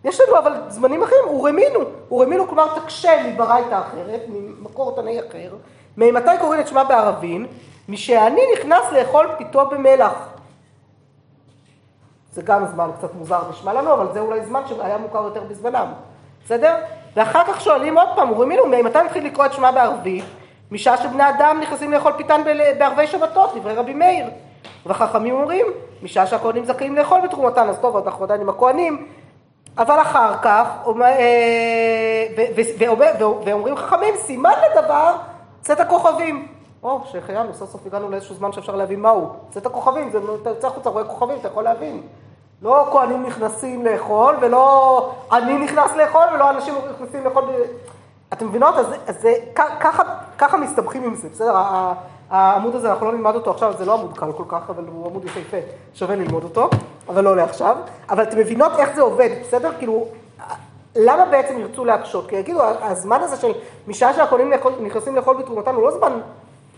יש 0.04 0.20
לנו 0.20 0.38
אבל 0.38 0.52
זמנים 0.68 1.02
אחרים, 1.02 1.24
הורמינו. 1.26 1.80
הורמינו 2.08 2.48
כלומר 2.48 2.78
תקשה 2.78 3.10
מברייתא 3.26 3.80
אחרת, 3.80 4.20
ממקור 4.28 4.96
תנאי 4.96 5.20
אחר. 5.20 5.54
ממתי 5.96 6.30
קוראים 6.40 6.60
את 6.60 6.68
שמה 6.68 6.84
בערבין? 6.84 7.46
משעני 7.88 8.40
נכנס 8.58 8.92
לאכול 8.92 9.28
פיתו 9.38 9.66
במלח. 9.66 10.28
זה 12.32 12.42
גם 12.42 12.66
זמן 12.66 12.90
קצת 12.98 13.14
מוזר 13.14 13.50
נשמע 13.50 13.72
לנו, 13.72 13.92
אבל 13.92 14.12
זה 14.12 14.20
אולי 14.20 14.44
זמן 14.44 14.62
שהיה 14.66 14.98
מוכר 14.98 15.24
יותר 15.24 15.40
בזמנם. 15.40 15.86
בסדר? 16.44 16.76
ואחר 17.16 17.44
כך 17.44 17.60
שואלים 17.60 17.98
עוד 17.98 18.08
פעם, 18.14 18.28
הורמינו, 18.28 18.66
ממתי 18.66 18.98
נתחיל 19.04 19.26
לקרוא 19.26 19.46
את 19.46 19.52
שמה 19.52 19.72
בערבית? 19.72 20.24
משעה 20.70 20.96
שבני 20.96 21.28
אדם 21.28 21.58
נכנסים 21.62 21.92
לאכול 21.92 22.12
פיתן 22.16 22.40
בערבי 22.78 23.06
שבתות, 23.06 23.54
דברי 23.56 23.74
רבי 23.74 23.94
מאיר. 23.94 24.26
והחכמים 24.86 25.34
אומרים, 25.34 25.66
משעה 26.02 26.26
שהכהנים 26.26 26.64
זכאים 26.64 26.96
לאכול 26.96 27.20
בתרומתן, 27.20 27.68
אז 27.68 27.78
טוב, 27.78 27.96
אנחנו 27.96 28.24
עדיין 28.24 28.40
עם 28.40 28.48
הכהנים, 28.48 29.06
אבל 29.78 30.00
אחר 30.00 30.34
כך, 30.42 30.68
אה, 31.02 32.26
ואומרים 33.44 33.76
חכמים, 33.76 34.14
סימן 34.16 34.52
לדבר 34.70 35.16
צאת 35.60 35.80
הכוכבים. 35.80 36.48
או, 36.82 37.00
שהחיינו, 37.04 37.54
סוף 37.54 37.70
סוף 37.70 37.86
הגענו 37.86 38.10
לאיזשהו 38.10 38.34
זמן 38.34 38.52
שאפשר 38.52 38.76
להבין 38.76 39.00
מהו. 39.00 39.28
צאת 39.50 39.66
הכוכבים, 39.66 40.10
אתה 40.42 40.50
יוצא 40.50 40.66
החוצה, 40.66 40.90
רואה 40.90 41.04
כוכבים, 41.04 41.36
אתה 41.40 41.48
יכול 41.48 41.64
להבין. 41.64 42.02
לא 42.62 42.88
כהנים 42.92 43.22
נכנסים 43.22 43.84
לאכול, 43.84 44.36
ולא 44.40 45.10
אני 45.32 45.58
נכנס 45.58 45.90
לאכול, 45.96 46.22
ולא 46.34 46.50
אנשים 46.50 46.74
נכנסים 46.94 47.24
לאכול. 47.24 47.44
אתם 48.32 48.46
מבינות? 48.46 48.74
אז, 48.74 48.86
אז 49.06 49.20
זה, 49.20 49.34
ככה, 49.54 50.02
ככה 50.38 50.56
מסתבכים 50.56 51.04
עם 51.04 51.14
זה, 51.14 51.28
בסדר? 51.28 51.56
העמוד 52.30 52.74
הזה, 52.74 52.92
אנחנו 52.92 53.06
לא 53.06 53.12
נלמד 53.12 53.34
אותו 53.34 53.50
עכשיו, 53.50 53.72
זה 53.78 53.84
לא 53.84 53.94
עמוד 53.94 54.18
קל 54.18 54.32
כל 54.32 54.44
כך, 54.48 54.70
אבל 54.70 54.84
הוא 54.92 55.06
עמוד 55.06 55.24
יפהפה, 55.24 55.56
שווה 55.94 56.16
ללמוד 56.16 56.44
אותו, 56.44 56.70
אבל 57.08 57.24
לא 57.24 57.36
לעכשיו. 57.36 57.76
אבל 58.10 58.22
אתם 58.22 58.38
מבינות 58.38 58.72
איך 58.78 58.94
זה 58.94 59.02
עובד, 59.02 59.28
בסדר? 59.40 59.70
כאילו, 59.78 60.06
למה 60.96 61.24
בעצם 61.24 61.58
ירצו 61.58 61.84
להקשות? 61.84 62.28
כי 62.28 62.36
יגידו, 62.36 62.60
הזמן 62.80 63.20
הזה 63.20 63.36
של 63.36 63.52
משעה 63.88 64.14
שהכהנים 64.14 64.52
נכנסים 64.80 65.16
לאכול 65.16 65.36
בתרומתנו 65.36 65.78
הוא 65.78 65.82
לא 65.82 65.98
זמן 65.98 66.12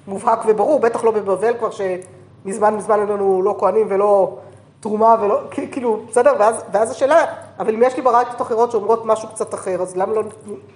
מובהק 0.07 0.39
וברור, 0.47 0.81
בטח 0.81 1.05
לא 1.05 1.11
בבבל 1.11 1.55
כבר 1.59 1.71
שמזמן 1.71 2.75
מזמן 2.75 3.01
אין 3.01 3.09
לנו 3.09 3.43
לא 3.43 3.57
כהנים 3.59 3.87
ולא 3.91 4.37
תרומה 4.85 5.17
ולא, 5.21 5.41
כאילו, 5.51 6.01
בסדר? 6.09 6.33
ואז, 6.39 6.65
ואז 6.73 6.91
השאלה, 6.91 7.25
אבל 7.59 7.75
אם 7.75 7.83
יש 7.83 7.97
לי 7.97 8.03
ברייתות 8.03 8.43
אחרות 8.43 8.71
שאומרות 8.71 9.05
משהו 9.05 9.29
קצת 9.29 9.55
אחר, 9.55 9.83
אז 9.83 9.97
למה 9.97 10.13
לא 10.13 10.23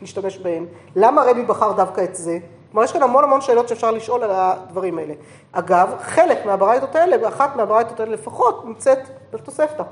נשתמש 0.03 0.39
בהן? 0.39 0.67
למה 0.97 1.23
רבי 1.23 1.43
בחר 1.43 1.73
דווקא 1.73 2.01
את 2.01 2.17
זה? 2.17 2.39
כלומר, 2.71 2.85
יש 2.85 2.93
כאן 2.93 3.03
המון 3.03 3.25
המון 3.25 3.41
שאלות 3.41 3.69
שאפשר 3.69 3.91
לשאול 3.91 4.25
על 4.25 4.31
הדברים 4.33 4.99
האלה. 4.99 5.15
אגב, 5.53 5.95
חלק 6.01 6.47
מהברייתות 6.47 6.95
האלה, 6.95 7.17
ואחת 7.23 7.57
מהברייתות 7.57 8.01
האלה 8.01 8.13
לפחות, 8.13 8.65
נמצאת 8.65 8.99
בתוספתא. 9.33 9.83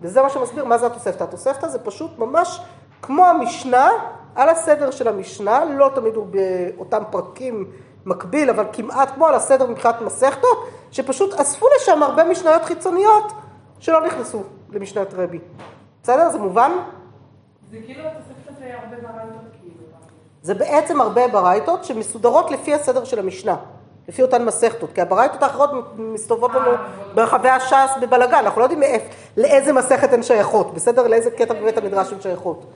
וזה 0.00 0.22
מה 0.22 0.30
שמסביר 0.30 0.64
מה 0.64 0.78
זה 0.78 0.86
התוספתא. 0.86 1.24
התוספתא 1.24 1.68
זה 1.68 1.78
פשוט 1.78 2.18
ממש 2.18 2.60
כמו 3.02 3.26
המשנה, 3.26 3.90
על 4.34 4.48
הסדר 4.48 4.90
של 4.90 5.08
המשנה, 5.08 5.64
לא 5.64 5.90
תמיד 5.94 6.16
הוא 6.16 6.26
באותם 6.26 7.02
פרקים 7.10 7.70
מקביל, 8.06 8.50
אבל 8.50 8.64
כמעט 8.72 9.10
כמו 9.14 9.26
על 9.26 9.34
הסדר 9.34 9.66
מבחינת 9.66 10.00
מסכתות, 10.00 10.68
שפשוט 10.90 11.34
אספו 11.34 11.66
לשם 11.76 12.02
הרבה 12.02 12.24
משניות 12.24 12.62
חיצוניות 12.62 13.32
שלא 13.78 14.06
נכנסו 14.06 14.42
למשנת 14.70 15.14
רבי. 15.14 15.38
בסדר? 16.02 16.30
זה 16.30 16.38
מובן? 16.38 16.72
זה 17.70 17.76
כאילו 17.86 18.00
התוספתא 18.00 18.52
זה 18.58 18.74
הרבה 18.82 18.96
ברייתות 18.96 19.40
כאילו. 19.60 19.74
זה 20.42 20.54
בעצם 20.54 21.00
הרבה 21.00 21.28
ברייתות 21.28 21.84
שמסודרות 21.84 22.50
לפי 22.50 22.74
הסדר 22.74 23.04
של 23.04 23.18
המשנה, 23.18 23.56
לפי 24.08 24.22
אותן 24.22 24.44
מסכתות, 24.44 24.92
כי 24.92 25.00
הברייתות 25.00 25.42
האחרות 25.42 25.70
מסתובבות 25.98 26.54
לנו 26.54 26.70
ברחבי 27.14 27.48
הש"ס 27.48 27.90
בבלגן, 28.00 28.38
אנחנו 28.38 28.60
לא 28.60 28.64
יודעים 28.64 28.80
מאיפה, 28.80 29.06
לאיזה 29.36 29.72
מסכת 29.72 30.12
הן 30.12 30.22
שייכות, 30.22 30.74
בסדר? 30.74 31.06
לאיזה 31.08 31.30
קטע 31.30 31.54
בבית 31.54 31.78
המדרש 31.78 32.12
הן 32.12 32.20
שייכות. 32.20 32.66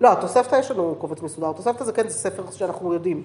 לא, 0.00 0.12
התוספתא 0.12 0.56
יש 0.56 0.70
לנו 0.70 0.94
קובץ 0.98 1.22
מסודר, 1.22 1.50
התוספתא 1.50 1.84
זה 1.84 1.92
כן, 1.92 2.08
זה 2.08 2.18
ספר 2.18 2.50
שאנחנו 2.50 2.94
יודעים. 2.94 3.22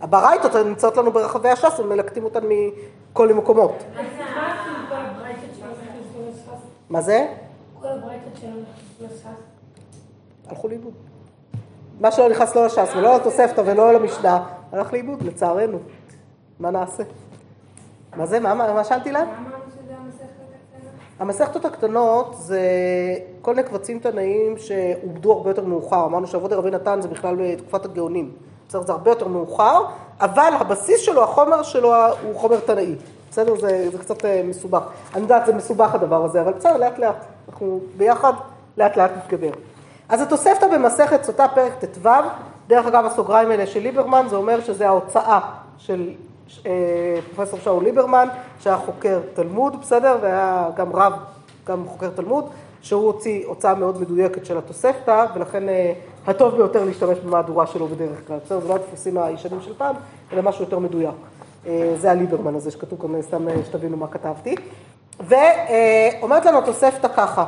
הברייתות 0.00 0.54
נמצאות 0.54 0.96
לנו 0.96 1.12
ברחבי 1.12 1.48
הש"ס 1.48 1.80
ומלקטים 1.80 2.24
אותן 2.24 2.40
מכל 2.48 3.32
מקומות. 3.32 3.84
מה 6.90 7.00
זה? 7.00 7.26
כל 7.80 7.88
הברייתות 7.88 8.32
שלנו 8.40 8.60
לש"ס. 9.00 9.24
הלכו 10.48 10.68
לאיבוד. 10.68 10.92
מה 12.00 12.12
שלא 12.12 12.28
נכנס 12.28 12.56
לא 12.56 12.66
לש"ס 12.66 12.96
ולא 12.96 13.16
לתוספתא 13.16 13.62
ולא 13.66 13.92
למשנה, 13.92 14.46
הלך 14.72 14.92
לאיבוד, 14.92 15.22
לצערנו. 15.22 15.78
מה 16.60 16.70
נעשה? 16.70 17.02
מה 18.16 18.26
זה? 18.26 18.40
מה, 18.40 18.84
שאלתי 18.84 19.12
לה? 19.12 19.24
מה 19.24 19.30
אמרת 19.38 19.62
שזה 19.74 19.94
המסכת 19.96 20.22
הקטנה? 20.22 20.90
המסכתות 21.18 21.64
הקטנות 21.64 22.34
זה 22.38 22.60
כל 23.42 23.54
מיני 23.54 23.68
קבצים 23.68 23.98
תנאיים 23.98 24.54
שעובדו 24.58 25.32
הרבה 25.32 25.50
יותר 25.50 25.64
מאוחר. 25.64 26.04
אמרנו 26.04 26.26
שאבות 26.26 26.50
דרבי 26.50 26.70
נתן 26.70 27.00
זה 27.00 27.08
בכלל 27.08 27.36
בתקופת 27.38 27.84
הגאונים. 27.84 28.32
בסדר, 28.68 28.82
זה 28.82 28.92
הרבה 28.92 29.10
יותר 29.10 29.28
מאוחר, 29.28 29.84
אבל 30.20 30.52
הבסיס 30.60 31.00
שלו, 31.00 31.22
החומר 31.22 31.62
שלו 31.62 31.94
הוא 32.22 32.34
חומר 32.34 32.60
תנאי. 32.60 32.94
בסדר? 33.30 33.56
זה, 33.60 33.88
זה 33.92 33.98
קצת 33.98 34.24
אה, 34.24 34.42
מסובך. 34.44 34.82
אני 35.14 35.22
יודעת, 35.22 35.46
זה 35.46 35.54
מסובך 35.54 35.94
הדבר 35.94 36.24
הזה, 36.24 36.40
אבל 36.40 36.52
בסדר, 36.52 36.76
לאט 36.76 36.98
לאט. 36.98 37.24
אנחנו 37.48 37.80
ביחד 37.96 38.32
לאט 38.76 38.96
לאט 38.96 39.10
נתגבר. 39.16 39.50
אז 40.08 40.20
התוספתא 40.20 40.66
במסכת 40.74 41.24
סוטה 41.24 41.48
פרק 41.48 41.84
ט"ו, 41.84 42.08
דרך 42.68 42.86
אגב 42.86 43.06
הסוגריים 43.06 43.50
האלה 43.50 43.66
של 43.66 43.80
ליברמן, 43.80 44.26
זה 44.30 44.36
אומר 44.36 44.60
שזה 44.60 44.88
ההוצאה 44.88 45.40
של 45.78 46.10
פרופסור 47.34 47.58
שאול 47.58 47.84
ליברמן, 47.84 48.28
שהיה 48.60 48.76
חוקר 48.76 49.20
תלמוד, 49.34 49.80
בסדר? 49.80 50.16
והיה 50.22 50.68
גם 50.76 50.92
רב, 50.92 51.12
גם 51.66 51.84
חוקר 51.88 52.10
תלמוד, 52.10 52.44
שהוא 52.82 53.06
הוציא 53.06 53.46
הוצאה 53.46 53.74
מאוד 53.74 54.00
מדויקת 54.00 54.46
של 54.46 54.58
התוספתא, 54.58 55.26
ולכן 55.34 55.68
אה, 55.68 55.92
הטוב 56.26 56.56
ביותר 56.56 56.84
להשתמש 56.84 57.18
במהדורה 57.18 57.66
שלו 57.66 57.86
בדרך 57.86 58.26
כלל, 58.26 58.38
בסדר? 58.44 58.60
זה 58.60 58.68
לא 58.68 58.74
הדפוסים 58.74 59.18
הישנים 59.18 59.60
של 59.60 59.74
פעם, 59.78 59.96
אלא 60.32 60.42
משהו 60.42 60.64
יותר 60.64 60.78
מדויק. 60.78 61.14
אה, 61.66 61.94
זה 61.96 62.10
הליברמן 62.10 62.54
הזה 62.54 62.70
שכתוב 62.70 63.00
כאן, 63.02 63.22
סתם 63.22 63.48
אה, 63.48 63.54
שתבינו 63.64 63.96
מה 63.96 64.06
כתבתי. 64.06 64.54
ואומרת 65.20 66.46
לנו 66.46 66.58
התוספתא 66.58 67.08
ככה, 67.16 67.44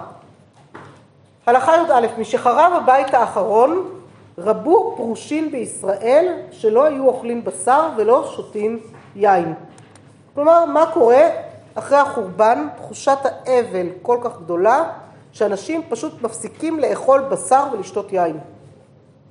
הלכה 1.46 1.72
י"א, 1.76 2.20
משחרב 2.20 2.72
הבית 2.82 3.14
האחרון, 3.14 3.88
רבו 4.38 4.94
פרושין 4.96 5.50
בישראל 5.50 6.34
שלא 6.50 6.84
היו 6.84 7.06
אוכלים 7.06 7.44
בשר 7.44 7.88
ולא 7.96 8.32
שותים 8.36 8.80
יין. 9.16 9.54
כלומר, 10.34 10.64
מה 10.64 10.86
קורה 10.94 11.28
אחרי 11.74 11.98
החורבן, 11.98 12.68
תחושת 12.76 13.18
האבל 13.24 13.86
כל 14.02 14.18
כך 14.22 14.38
גדולה, 14.38 14.84
שאנשים 15.32 15.82
פשוט 15.88 16.22
מפסיקים 16.22 16.80
לאכול 16.80 17.20
בשר 17.20 17.64
ולשתות 17.72 18.12
יין. 18.12 18.38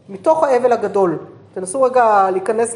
מתוך 0.09 0.43
האבל 0.43 0.71
הגדול. 0.71 1.17
תנסו 1.53 1.81
רגע 1.81 2.29
להיכנס 2.31 2.75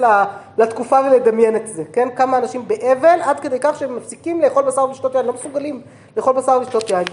לתקופה 0.58 1.00
ולדמיין 1.06 1.56
את 1.56 1.68
זה, 1.68 1.84
כן? 1.94 2.10
כמה 2.16 2.38
אנשים 2.38 2.68
באבל 2.68 3.20
עד 3.22 3.40
כדי 3.40 3.58
כך 3.62 3.80
שהם 3.80 3.96
מפסיקים 3.96 4.42
לאכול 4.42 4.64
בשר 4.64 4.84
ולשתות 4.84 5.16
יין, 5.16 5.26
לא 5.26 5.34
מסוגלים 5.34 5.82
לאכול 6.18 6.34
בשר 6.34 6.58
ולשתות 6.60 6.90
יין. 6.90 7.06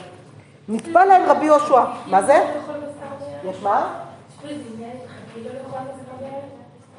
נתבע 0.68 1.04
להם 1.04 1.22
רבי 1.30 1.44
יהושע, 1.44 1.84
מה 2.06 2.22
זה? 2.22 2.44
יש 3.44 3.62
מה? 3.62 4.09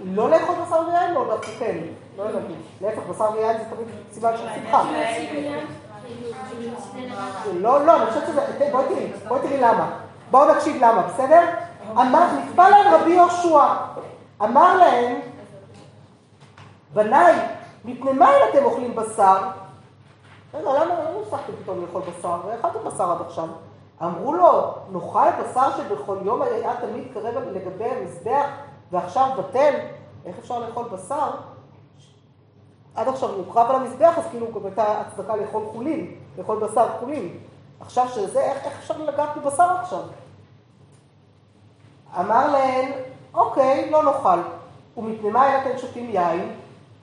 לא 0.06 0.30
לאכול 0.30 0.56
בשר 0.66 0.88
ויין 0.88 1.16
או 1.16 1.26
דווקא 1.26 1.48
כן? 1.60 1.78
לא 2.18 2.30
הבנתי. 2.30 2.54
להפך, 2.82 3.02
בשר 3.10 3.32
ויין 3.34 3.58
זה 3.58 3.64
תמיד 3.76 3.88
סימן 4.12 4.32
של 4.38 4.48
שמחה. 4.56 4.84
לא, 7.54 7.86
לא, 7.86 8.02
אני 8.02 8.06
חושבת 8.06 8.28
שזה... 8.28 8.42
בואי 8.72 8.86
תראי, 8.88 9.12
בואי 9.28 9.40
תראי 9.42 9.58
למה. 9.58 10.00
בואו 10.32 10.56
נקשיב 10.56 10.76
למה, 10.76 11.02
בסדר? 11.02 11.50
אמר, 11.92 12.28
נקבע 12.34 12.70
להם 12.70 12.94
רבי 12.94 13.12
יהושע. 13.12 13.68
אמר 14.42 14.78
להם, 14.78 15.20
בניי, 16.94 17.36
מפני 17.86 18.12
מה 18.14 18.30
אם 18.30 18.50
אתם 18.50 18.64
אוכלים 18.64 18.96
בשר? 18.96 19.38
רגע, 20.54 20.70
למה 20.74 20.86
לא 20.86 21.22
הפסקתם 21.22 21.54
פתאום 21.64 21.82
לאכול 21.82 22.02
בשר? 22.02 22.38
ואכלתם 22.48 22.80
בשר 22.86 23.12
עד 23.12 23.22
עכשיו. 23.28 23.48
אמרו 24.04 24.34
לו, 24.34 24.74
נאכל 24.92 25.30
בשר 25.42 25.78
שבכל 25.78 26.18
יום 26.24 26.42
היה 26.42 26.74
תמיד 26.82 27.08
קרב 27.14 27.44
לגבי 27.52 27.86
המזבח 27.86 28.46
ועכשיו 28.92 29.30
בטל? 29.38 29.74
איך 30.26 30.40
אפשר 30.40 30.60
לאכול 30.60 30.86
בשר? 30.94 31.30
עד 32.96 33.08
עכשיו 33.08 33.30
הוא 33.30 33.46
הוקרב 33.46 33.70
על 33.70 33.76
המזבח, 33.76 34.18
אז 34.18 34.24
כאילו 34.30 34.48
גם 34.54 34.66
הייתה 34.66 35.02
הצדקה 35.02 35.36
לאכול 35.36 35.64
חולין, 35.72 36.16
לאכול 36.38 36.60
בשר 36.60 36.88
חולין. 37.00 37.38
עכשיו 37.80 38.08
שזה, 38.08 38.40
איך, 38.40 38.66
איך 38.66 38.74
אפשר 38.80 38.98
לגעת 38.98 39.38
בבשר 39.38 39.70
עכשיו? 39.82 40.02
אמר 42.20 42.52
להם, 42.52 42.92
אוקיי, 43.34 43.90
לא 43.90 44.04
נאכל. 44.04 44.40
ומפני 44.98 45.30
מה 45.30 45.44
היה 45.44 45.62
אתם 45.62 45.78
שותים 45.78 46.10
יין? 46.10 46.56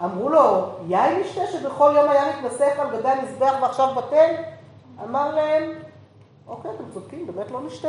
אמרו 0.04 0.28
לו, 0.28 0.66
יין 0.86 1.20
נשתה 1.20 1.46
שבכל 1.46 1.92
יום 1.96 2.08
היה 2.08 2.36
מתנסח 2.36 2.72
על 2.78 2.96
גבי 2.96 3.08
המזבח 3.08 3.52
ועכשיו 3.62 3.94
בטל? 3.94 4.34
אמר 5.04 5.34
להם, 5.34 5.72
אוקיי, 6.48 6.70
אתם 6.74 6.84
צודקים, 6.94 7.26
באמת 7.26 7.50
לא 7.50 7.60
נשתה. 7.60 7.88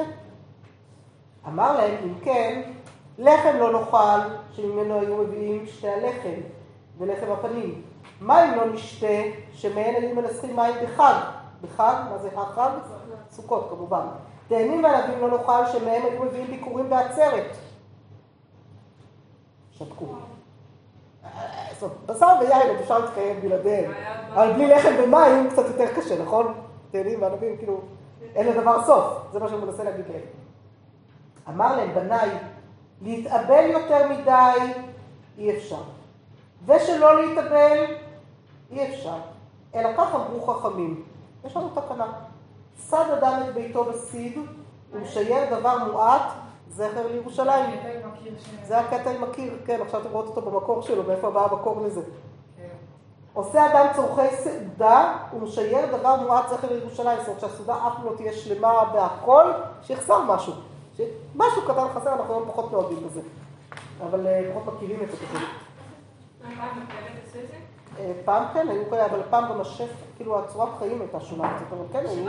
אמר 1.48 1.78
להם, 1.78 1.95
אם 2.04 2.19
כן, 2.24 2.72
לחם 3.17 3.58
לא 3.60 3.80
נאכל, 3.80 4.19
שממנו 4.52 5.00
היו 5.00 5.17
מביאים 5.17 5.65
שתי 5.67 5.89
הלחם 5.89 6.41
ולחם 6.98 7.32
הפנים. 7.32 7.82
מים 8.22 8.58
לא 8.58 8.65
נשתה, 8.65 9.08
שמהן 9.54 9.95
היו 9.95 10.15
מנסחים 10.15 10.56
מים 10.56 10.74
בחג. 10.84 11.13
בחג, 11.62 11.95
מה 12.10 12.17
זה 12.17 12.30
החג? 12.36 12.69
סוכות 13.32 13.67
כמובן. 13.69 14.06
תאנים 14.48 14.84
וענבים 14.84 15.22
לא 15.22 15.38
נאכל, 15.38 15.65
שמהם 15.72 16.02
היו 16.06 16.24
מביאים 16.24 16.48
ביקורים 16.48 16.89
בעצרת. 16.89 17.58
שתקו. 19.72 20.06
בשר 22.06 22.28
ויין 22.39 22.78
אפשר 22.80 23.00
להתקיים 23.00 23.41
בלעדיהם, 23.41 23.91
אבל 24.34 24.54
בלי 24.54 24.67
לחם 24.67 24.91
ומים 25.04 25.50
קצת 25.50 25.65
יותר 25.67 25.93
קשה, 25.95 26.24
נכון? 26.24 26.54
תאנים 26.91 27.22
וענבים, 27.22 27.58
כאילו, 27.58 27.82
אין 28.36 28.47
לדבר 28.47 28.86
סוף, 28.86 29.13
זה 29.32 29.39
מה 29.39 29.49
שאני 29.49 29.62
מנסה 29.62 29.84
להגיד 29.84 30.05
להם. 30.10 30.21
אמר 31.49 31.75
להם, 31.75 31.93
בניי, 31.95 32.29
להתאבל 33.01 33.65
יותר 33.69 34.08
מדי, 34.10 34.73
אי 35.38 35.58
אפשר. 35.58 35.82
ושלא 36.65 37.21
להתאבל, 37.21 37.86
אי 38.71 38.89
אפשר. 38.89 39.17
אלא 39.75 39.89
כך 39.97 40.15
אמרו 40.15 40.41
חכמים. 40.41 41.03
יש 41.45 41.58
לנו 41.58 41.69
תקנה. 41.69 42.13
סד 42.77 43.05
אדם 43.17 43.41
את 43.47 43.53
ביתו 43.53 43.84
בסיד, 43.84 44.38
ומשייר 44.91 45.60
דבר 45.60 45.77
מועט, 45.91 46.32
זכר 46.69 47.08
לירושלים. 47.12 47.79
זה 48.67 48.79
הקטע 48.79 49.10
עם 49.10 49.23
הקיר, 49.23 49.53
כן, 49.65 49.82
עכשיו 49.82 50.01
אתם 50.01 50.10
רואות 50.12 50.27
אותו 50.27 50.41
במקור 50.41 50.82
שלו, 50.82 51.03
מאיפה 51.03 51.29
בא 51.29 51.47
המקור 51.51 51.82
לזה. 51.82 52.01
עושה 53.33 53.65
אדם 53.65 53.85
צורכי 53.95 54.35
סעודה 54.35 55.13
ומשייר 55.33 55.97
דבר 55.97 56.15
מועט 56.15 56.49
זכר 56.49 56.67
לירושלים, 56.73 57.17
זאת 57.19 57.27
אומרת 57.27 57.41
שהסעודה 57.41 57.75
אף 57.87 57.93
לא 58.03 58.11
תהיה 58.17 58.33
שלמה 58.33 58.85
בהכל, 58.93 59.51
שיחסר 59.83 60.21
משהו. 60.23 60.53
משהו 61.35 61.61
קטן 61.61 61.85
חסר, 61.95 62.13
אנחנו 62.13 62.33
היום 62.33 62.47
פחות 62.47 62.71
נוהגים 62.71 63.07
בזה. 63.07 63.21
אבל 64.03 64.27
פחות 64.53 64.73
מכירים 64.75 64.99
את 65.03 65.11
זה 65.11 65.17
כזה. 65.17 65.45
פעם 68.25 68.43
כן, 68.53 68.67
היו 68.69 68.89
כאלה, 68.89 69.05
אבל 69.05 69.19
פעם 69.29 69.49
גם 69.49 69.61
השף, 69.61 69.89
כאילו 70.17 70.39
הצורת 70.39 70.69
חיים 70.79 71.01
הייתה 71.01 71.19
שונה 71.19 71.53
קצת, 71.55 71.65
אבל 71.77 71.85
כן, 71.91 72.05
היו... 72.09 72.25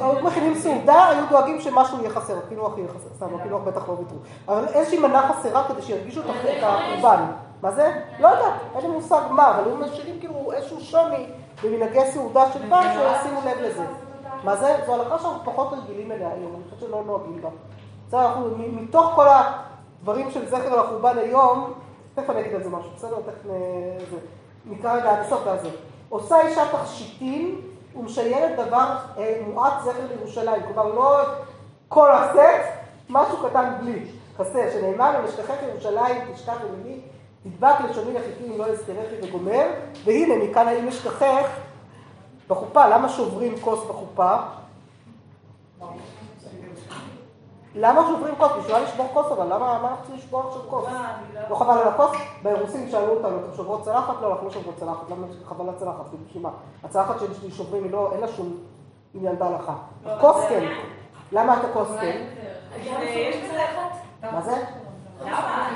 היו 0.00 0.24
מכינים 0.24 0.54
סעודה, 0.54 1.08
היו 1.08 1.24
דואגים 1.28 1.60
שמשהו 1.60 1.98
יהיה 1.98 2.10
חסר, 2.10 2.38
הקינוח 2.38 2.78
יהיה 2.78 2.88
חסר, 2.88 3.08
סתם, 3.16 3.34
הקינוח 3.40 3.62
בטח 3.62 3.88
לא 3.88 3.92
ויתרו. 3.92 4.18
אבל 4.48 4.68
איזושהי 4.68 4.98
מנה 4.98 5.28
חסרה 5.28 5.68
כדי 5.68 5.82
שירגישו 5.82 6.20
את 6.20 6.26
החורבן. 6.62 7.24
מה 7.62 7.70
זה? 7.70 7.92
לא 8.20 8.28
יודעת, 8.28 8.52
אין 8.74 8.82
לי 8.82 8.88
מושג 8.88 9.20
מה, 9.30 9.50
אבל 9.50 9.64
היו 9.64 9.76
משאירים 9.76 10.20
כאילו 10.20 10.52
איזשהו 10.52 10.80
שוני 10.80 11.26
במנהגי 11.64 12.10
סעודה 12.10 12.52
של 12.52 12.68
פעם, 12.68 12.82
שישימו 12.82 13.40
לב 13.40 13.58
לזה. 13.60 13.84
מה 14.44 14.56
זה? 14.56 14.76
זו 14.86 14.94
הלכה 14.94 15.18
שאנחנו 15.18 15.44
פחות 15.44 15.72
רגילים 15.72 16.12
אליה 16.12 16.28
היום, 16.28 16.54
אני 16.54 16.64
חושבת 16.64 16.80
שלא 16.80 17.02
נוהגים 17.06 17.42
בה. 17.42 17.48
בסדר, 18.08 18.26
אנחנו, 18.26 18.50
מתוך 18.56 19.12
כל 19.14 19.26
הדברים 19.28 20.30
של 20.30 20.48
זכר 20.48 20.82
לחורבן 20.82 21.18
היום, 21.18 21.72
תכף 22.14 22.30
אני 22.30 22.40
אגיד 22.40 22.54
על 22.54 22.62
זה 22.62 22.70
משהו, 22.70 22.90
בסדר? 22.96 23.16
תכף 23.16 23.50
נקרא 24.66 24.92
רגע 24.92 25.10
עד 25.10 25.18
הסוף 25.18 25.40
ואז 25.46 25.62
זה. 25.62 25.68
עושה 26.08 26.40
אישה 26.40 26.62
תכשיטים 26.72 27.60
ומשיירת 27.96 28.66
דבר 28.66 28.96
מועט 29.54 29.72
זכר 29.84 30.06
לירושלים. 30.14 30.62
כלומר, 30.62 30.94
לא 30.94 31.20
כל 31.88 32.10
הסט, 32.12 32.68
משהו 33.08 33.36
קטן 33.48 33.72
בלי. 33.80 34.04
חסר, 34.36 34.70
שנאמר, 34.72 35.18
אם 35.18 35.24
אשכחך 35.24 35.54
ירושלים, 35.68 36.32
תשכח 36.34 36.56
ימיני, 36.68 37.00
תדבק 37.42 37.74
לשוני 37.90 38.14
לחיטים 38.14 38.52
אם 38.52 38.58
לא 38.58 38.66
אזכרך 38.66 39.06
וגומר. 39.22 39.66
והנה, 40.04 40.44
מכאן 40.44 40.68
האם 40.68 40.88
אשכחך 40.88 41.46
בחופה, 42.48 42.88
למה 42.88 43.08
שוברים 43.08 43.54
כוס 43.60 43.84
בחופה? 43.84 44.36
למה 47.74 48.06
שוברים 48.08 48.34
כוס? 48.36 48.52
בשביל 48.58 48.76
לשבור 48.76 49.06
כוס, 49.14 49.26
אבל 49.32 49.54
למה 49.54 49.76
אנחנו 49.76 49.96
צריכים 49.96 50.16
לשבור 50.16 50.42
עכשיו 50.48 50.62
כוס? 50.68 50.88
לא 51.50 51.54
חבל 51.56 51.78
על 51.78 51.88
הכוס? 51.88 52.10
באירוסים 52.42 52.88
שאלו 52.90 53.14
אותנו, 53.14 53.38
אתם 53.38 53.56
שוברות 53.56 53.84
צלחת? 53.84 54.14
לא, 54.22 54.32
אנחנו 54.32 54.46
לא 54.46 54.52
שוברות 54.52 54.76
צלחת. 54.76 55.10
למה 55.10 55.26
חבל 55.44 55.68
על 55.68 55.74
הצלחת? 55.74 56.04
בשביל 56.26 56.42
מה? 56.42 56.50
הצלחת 56.84 57.14
שלי 57.18 57.50
שוברים, 57.50 57.84
אין 58.12 58.20
לה 58.20 58.28
שום 58.28 58.56
עניין 59.14 59.38
בהלכה. 59.38 59.74
כוס 60.20 60.36
כן. 60.48 60.68
למה 61.32 61.60
אתה 61.60 61.72
כוס 61.72 61.88
כן? 62.00 62.26
מה 64.32 64.42
זה? 64.42 64.64
למה? 65.26 65.68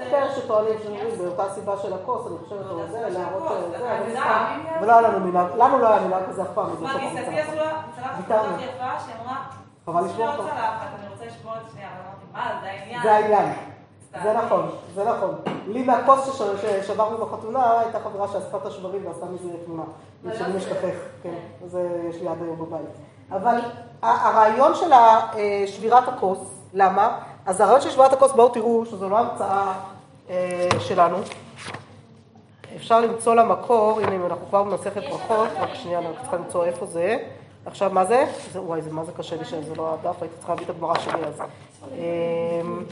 יש 0.00 0.08
כאלה 0.10 0.34
שטוענים 0.34 0.74
שאומרים, 0.82 1.08
באותה 1.18 1.54
סיבה 1.54 1.76
של 1.82 1.92
הכוס, 1.92 2.26
אני 2.26 2.36
חושבת 2.44 2.58
על 2.70 2.88
זה, 2.90 3.08
להראות 3.08 3.42
זה, 3.78 3.98
אבל 3.98 4.10
סתם. 4.10 4.60
ולא 4.82 4.92
היה 4.92 5.00
לנו 5.00 5.26
מנהג, 5.26 5.46
לנו 5.56 5.78
לא 5.78 5.88
היה 5.88 6.06
מנהג 6.06 6.22
כזה 6.28 6.42
אף 6.42 6.48
פעם. 6.54 6.70
אז 6.72 6.82
לא 6.82 6.88
לה 6.88 7.72
צלחת 7.96 8.10
כל 8.28 8.32
ויתרנו. 8.32 8.56
חבל 9.86 10.04
לשבור 10.04 10.28
אותה. 10.28 10.42
אני 10.98 11.08
רוצה 11.12 11.26
לשבור 11.26 11.52
את 11.52 11.70
שנייה, 11.72 11.88
אבל 11.88 12.00
אמרתי, 12.06 12.24
מה, 12.54 12.60
זה 12.62 12.70
העניין. 12.70 13.02
זה 13.02 13.12
העניין. 13.12 13.52
זה 14.22 14.32
נכון, 14.44 14.70
זה 14.94 15.04
נכון. 15.04 15.34
לי 15.66 15.82
מהכוס 15.82 16.38
שש- 16.38 16.86
ששברנו 16.86 17.26
בחתונה, 17.26 17.80
הייתה 17.80 17.98
חברה 18.00 18.28
שאספה 18.28 18.56
את 18.58 18.66
השברים 18.66 19.06
ועשתה 19.06 19.26
מזה 19.26 19.48
תמונה. 19.64 19.82
שאני 20.38 20.56
משכך, 20.56 20.94
כן, 21.22 21.34
זה 21.66 21.88
יש 22.10 22.16
לי 22.22 22.28
עד 22.28 22.42
היום 22.42 22.58
בבית. 22.58 22.80
אבל 23.32 23.60
הרעיון 24.02 24.74
של 24.74 24.92
אה, 24.92 25.20
שבירת 25.66 26.08
הכוס, 26.08 26.38
למה? 26.72 27.18
אז 27.46 27.60
הרעיון 27.60 27.80
של 27.80 27.90
שבירת 27.90 28.12
הכוס, 28.12 28.32
בואו 28.32 28.48
תראו 28.48 28.86
שזו 28.86 29.08
לא 29.08 29.18
המצאה 29.18 29.72
אה, 30.30 30.68
שלנו. 30.78 31.16
אפשר 32.76 33.00
למצוא 33.00 33.34
לה 33.34 33.44
מקור, 33.44 34.00
הנה 34.00 34.16
אם 34.16 34.26
אנחנו 34.26 34.46
כבר 34.48 34.62
במסכת 34.62 35.02
ברכות, 35.10 35.48
רק 35.60 35.74
שנייה, 35.74 35.98
אני 35.98 36.08
צריכה 36.22 36.36
למצוא 36.36 36.64
איפה 36.64 36.86
זה. 36.86 37.16
עכשיו, 37.66 37.90
מה 37.90 38.04
זה? 38.04 38.26
זה 38.52 38.60
וואי, 38.60 38.82
זה 38.82 38.92
מה 38.92 39.04
זה 39.04 39.12
קשה 39.12 39.36
לי 39.36 39.44
שזה 39.44 39.74
לא 39.74 39.94
הדף, 39.94 40.22
הייתי 40.22 40.36
צריכה 40.36 40.52
להביא 40.52 40.64
את 40.64 40.70
הגמרא 40.70 40.98
שלי 40.98 41.24
אז. 41.26 41.40
אמ, 41.92 42.84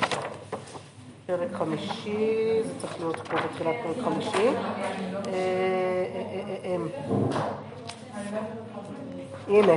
פרק 1.26 1.52
חמישי, 1.52 2.62
זה 2.62 2.72
צריך 2.80 3.00
להיות 3.00 3.16
פה 3.16 3.36
בתחילת 3.36 3.74
פרק 3.82 4.04
חמישי. 4.04 4.48
אה, 4.48 4.52
אה, 5.26 5.34
אה, 6.14 6.56
אה, 6.64 6.76
אה. 6.76 6.76
הנה, 9.48 9.72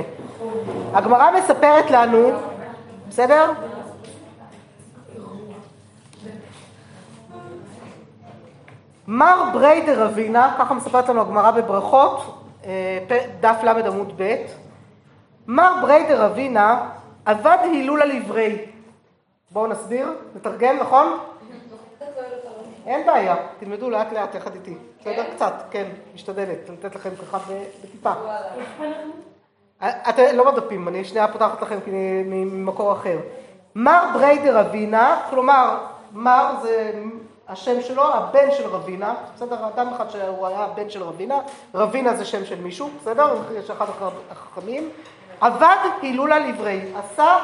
הגמרא 0.92 1.30
מספרת 1.38 1.90
לנו, 1.90 2.30
בסדר? 3.08 3.52
מר 9.08 9.50
בריה 9.52 10.06
דרבינא, 10.06 10.54
ככה 10.58 10.74
מספרת 10.74 11.08
לנו 11.08 11.20
הגמרא 11.20 11.50
בברכות, 11.50 12.42
אה, 12.64 12.98
דף 13.40 13.56
ל 13.62 13.68
עמוד 13.68 14.12
ב', 14.16 14.36
מר 15.46 15.72
בריה 15.82 16.24
דרבינא 16.24 16.88
עבד 17.24 17.58
הילולא 17.62 18.02
לבריה. 18.02 18.64
בואו 19.50 19.66
נסביר, 19.66 20.08
נתרגם, 20.36 20.76
נכון? 20.76 21.18
אין 22.86 23.06
בעיה, 23.06 23.36
תלמדו 23.58 23.90
לאט 23.90 24.12
לאט 24.12 24.34
יחד 24.34 24.54
איתי. 24.54 24.74
בסדר? 25.00 25.24
קצת, 25.34 25.54
כן, 25.70 25.84
משתדלת, 26.14 26.68
לתת 26.68 26.94
לכם 26.94 27.10
ככה 27.16 27.38
בטיפה. 27.82 28.12
אתם 29.82 30.22
לא 30.34 30.50
בדפים, 30.50 30.88
אני 30.88 31.04
שנייה 31.04 31.28
פותחת 31.28 31.62
לכם 31.62 31.78
ממקור 32.26 32.92
אחר. 32.92 33.18
מר 33.74 34.10
בריידר 34.14 34.58
רבינה, 34.58 35.20
כלומר, 35.30 35.78
מר 36.12 36.54
זה 36.62 36.92
השם 37.48 37.82
שלו, 37.82 38.14
הבן 38.14 38.50
של 38.50 38.66
רבינה, 38.68 39.14
בסדר? 39.34 39.68
אדם 39.68 39.88
אחד 39.94 40.10
שהוא 40.10 40.46
היה 40.46 40.60
הבן 40.64 40.90
של 40.90 41.02
רבינה, 41.02 41.38
רבינה 41.74 42.14
זה 42.14 42.24
שם 42.24 42.44
של 42.44 42.60
מישהו, 42.60 42.90
בסדר? 43.00 43.36
יש 43.58 43.70
אחד 43.70 43.86
החכמים. 44.30 44.90
עבד 45.40 45.76
הילולה 46.02 46.38
לעברי, 46.38 46.80
עשה 46.96 47.38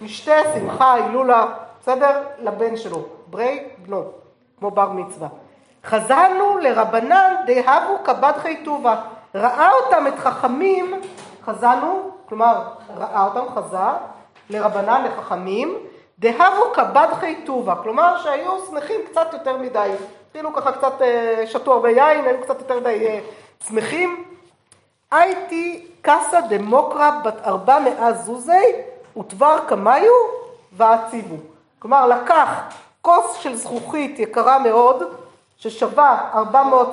משתה 0.00 0.32
שמחה 0.54 0.94
הילולה, 0.94 1.46
בסדר? 1.80 2.22
לבן 2.38 2.76
שלו, 2.76 3.02
ברי 3.26 3.68
בנו, 3.78 4.04
כמו 4.58 4.70
בר 4.70 4.88
מצווה. 4.88 5.28
חזרנו 5.84 6.58
לרבנן 6.58 7.34
דהבו 7.46 7.98
קבדחי 8.02 8.64
טובה, 8.64 9.02
ראה 9.34 9.70
אותם 9.72 10.06
את 10.06 10.18
חכמים, 10.18 11.00
חזנו, 11.44 12.10
כלומר 12.28 12.62
ראה 12.96 13.24
אותם 13.24 13.54
חזה, 13.54 13.78
לרבנן 14.50 15.04
לחכמים, 15.04 15.76
דהבו 16.22 16.72
קבדחי 16.72 17.34
טובה, 17.46 17.74
כלומר 17.82 18.18
שהיו 18.22 18.58
שמחים 18.66 19.00
קצת 19.10 19.28
יותר 19.32 19.56
מדי, 19.56 19.90
התחילו 20.26 20.54
ככה 20.54 20.72
קצת, 20.72 21.02
אה, 21.02 21.44
שתו 21.46 21.72
הרבה 21.72 21.90
יין, 21.90 22.24
היו 22.24 22.42
קצת 22.42 22.58
יותר 22.58 22.80
מדי 22.80 23.06
אה, 23.06 23.20
שמחים. 23.66 24.24
הייתי 25.10 25.86
קסא 26.02 26.40
דמוקרא 26.40 27.10
בת 27.24 27.34
ארבע 27.44 27.78
מאה 27.78 28.12
זוזי 28.12 28.72
ודבר 29.16 29.58
קמיו 29.68 30.12
ועציבו. 30.72 31.36
כלומר 31.78 32.06
לקח 32.06 32.48
כוס 33.02 33.32
של 33.34 33.54
זכוכית 33.54 34.18
יקרה 34.18 34.58
מאוד 34.58 35.02
ששווה 35.56 36.30
400 36.34 36.88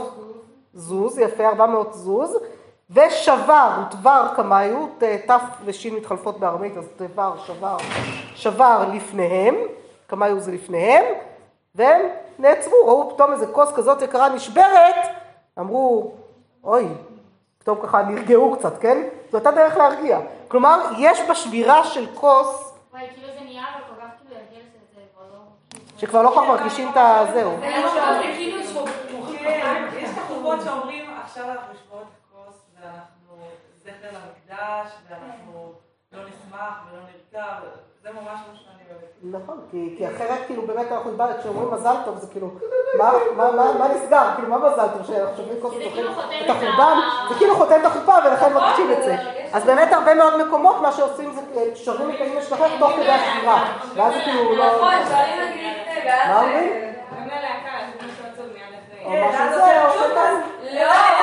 זוז, 0.73 1.19
יפה 1.19 1.47
400 1.47 1.93
זוז, 1.93 2.37
ושבר, 2.89 3.69
ודבר 3.87 4.27
קמיו, 4.35 4.87
ת 4.97 5.03
ת' 5.03 5.31
וש' 5.65 5.85
מתחלפות 5.85 6.39
בארמית, 6.39 6.77
אז 6.77 6.89
דבר, 6.97 7.33
שבר, 7.45 7.77
שבר 8.35 8.83
לפניהם, 8.93 9.55
קמיו 10.07 10.39
זה 10.39 10.51
לפניהם, 10.51 11.05
והם 11.75 12.01
נעצרו, 12.39 12.73
ראו 12.85 13.15
פתאום 13.15 13.31
איזה 13.31 13.47
כוס 13.47 13.71
כזאת 13.75 14.01
יקרה 14.01 14.29
נשברת, 14.29 14.95
אמרו, 15.59 16.11
אוי, 16.63 16.87
פתאום 17.57 17.77
ככה 17.83 18.01
נרגעו 18.03 18.55
קצת, 18.55 18.77
כן? 18.81 18.97
זו 19.31 19.37
הייתה 19.37 19.51
דרך 19.51 19.77
להרגיע. 19.77 20.19
כלומר, 20.47 20.79
יש 20.97 21.19
בשבירה 21.29 21.83
של 21.83 22.05
כוס, 22.15 22.73
וואי, 22.93 23.07
כאילו 23.13 23.27
זה 23.33 23.45
נהיה 23.45 23.63
אבל 23.63 23.95
כל 23.95 24.01
כך 24.01 24.07
כאילו 24.21 24.35
הרגל 24.35 24.65
שזה 24.71 25.01
כבר 25.15 25.23
לא... 25.33 25.39
שכבר 25.97 26.21
לא 26.21 26.29
כל 26.29 26.41
כך 26.41 26.47
מרגישים 26.47 26.89
את 26.89 26.97
הזהו. 26.97 27.51
זה 27.59 27.69
מה 27.83 27.89
שאומרים, 27.89 28.35
כאילו 28.35 28.59
כן, 29.39 29.87
יש 29.97 30.09
את 30.09 30.17
החובות 30.17 30.59
שאומרים, 30.63 31.05
עכשיו 31.23 31.43
אנחנו 31.43 31.67
ואנחנו 31.91 32.18
זכר 34.49 34.55
למקדש 34.55 34.91
ואנחנו 35.09 35.73
לא 36.11 36.19
נשמח 36.23 36.73
ולא 36.91 37.01
נרתע, 37.01 37.45
זה 38.03 38.09
ממש 38.09 38.39
מה 38.51 38.55
שאני 38.55 38.83
אוהבת. 38.91 39.43
נכון, 39.43 39.67
כי, 39.71 39.95
כי 39.97 40.07
אחרת 40.07 40.39
כאילו 40.47 40.67
באמת 40.67 40.91
אנחנו 40.91 41.11
איבדנו, 41.11 41.39
כשאומרים 41.39 41.71
מזל 41.71 41.95
טוב 42.05 42.17
זה 42.17 42.27
כאילו, 42.31 42.51
מה, 42.97 43.11
מה, 43.35 43.51
מה, 43.51 43.73
מה 43.79 43.87
נסגר? 43.87 44.29
כאילו 44.35 44.49
מה 44.49 44.57
מזל 44.57 44.87
טוב? 44.87 45.05
שאנחנו 45.07 45.37
שומעים 45.37 45.59
זה 45.61 45.67
וזוכרים 45.67 45.91
כאילו 45.91 46.11
את 46.45 46.49
החורבן, 46.49 46.97
זה 47.29 47.35
כאילו 47.37 47.55
חותם 47.55 47.79
את 47.81 47.85
החופה 47.85 48.13
ולכן 48.25 48.53
מרגישים 48.53 48.91
את 48.91 49.03
זה. 49.03 49.15
אז 49.53 49.65
באמת 49.65 49.93
הרבה 49.93 50.13
מאוד 50.13 50.45
מקומות 50.45 50.81
מה 50.81 50.91
שעושים 50.91 51.31
זה 51.31 51.41
אה, 51.57 51.75
שרים 51.75 52.15
את 52.15 52.21
האמא 52.21 52.39
משלכם 52.39 52.79
תוך 52.79 52.91
כדי 52.91 53.11
השבירה, 53.11 53.73
ואז 53.95 54.13
זה 54.13 54.19
כאילו 54.23 54.55
לא... 54.55 54.65
נכון, 54.65 54.93
שואלים 55.09 55.49
נגיד, 55.49 55.73
מה 56.27 56.41
אומרים? 56.41 56.93
גם 57.17 57.27
ללהקה, 57.27 57.71
זה 57.85 58.07
משהו 58.07 58.25
עצוב 58.33 58.45
מיד 58.53 58.63
אחרי. 58.79 59.05
או 59.05 59.29
משהו 59.29 59.55
זה, 59.55 59.85
או 59.85 59.93
שאתה... 59.93 60.23
לא, 60.73 61.19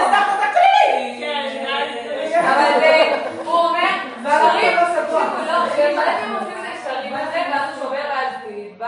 אבל 2.41 2.81
זה, 2.81 3.15
הוא 3.45 3.55
אומר, 3.55 3.89
שרים, 4.23 4.79
תקשיבו, 4.79 5.19
לא, 5.19 5.59
מלא 5.93 6.05
פעמים 6.19 6.35
עושים 6.35 6.55
את 6.59 6.63
זה, 6.63 6.91
שרים 6.91 7.15
על 7.15 7.25
זה, 7.33 7.43
ואז 7.53 7.77
הוא 7.77 7.83
שובר 7.83 8.07
על 8.13 8.27
פידבק, 8.43 8.87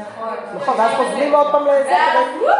נכון, 0.00 0.36
ואז 0.78 0.90
חוזרים 0.96 1.34
עוד 1.34 1.46
פעם 1.52 1.66
לזה, 1.66 1.94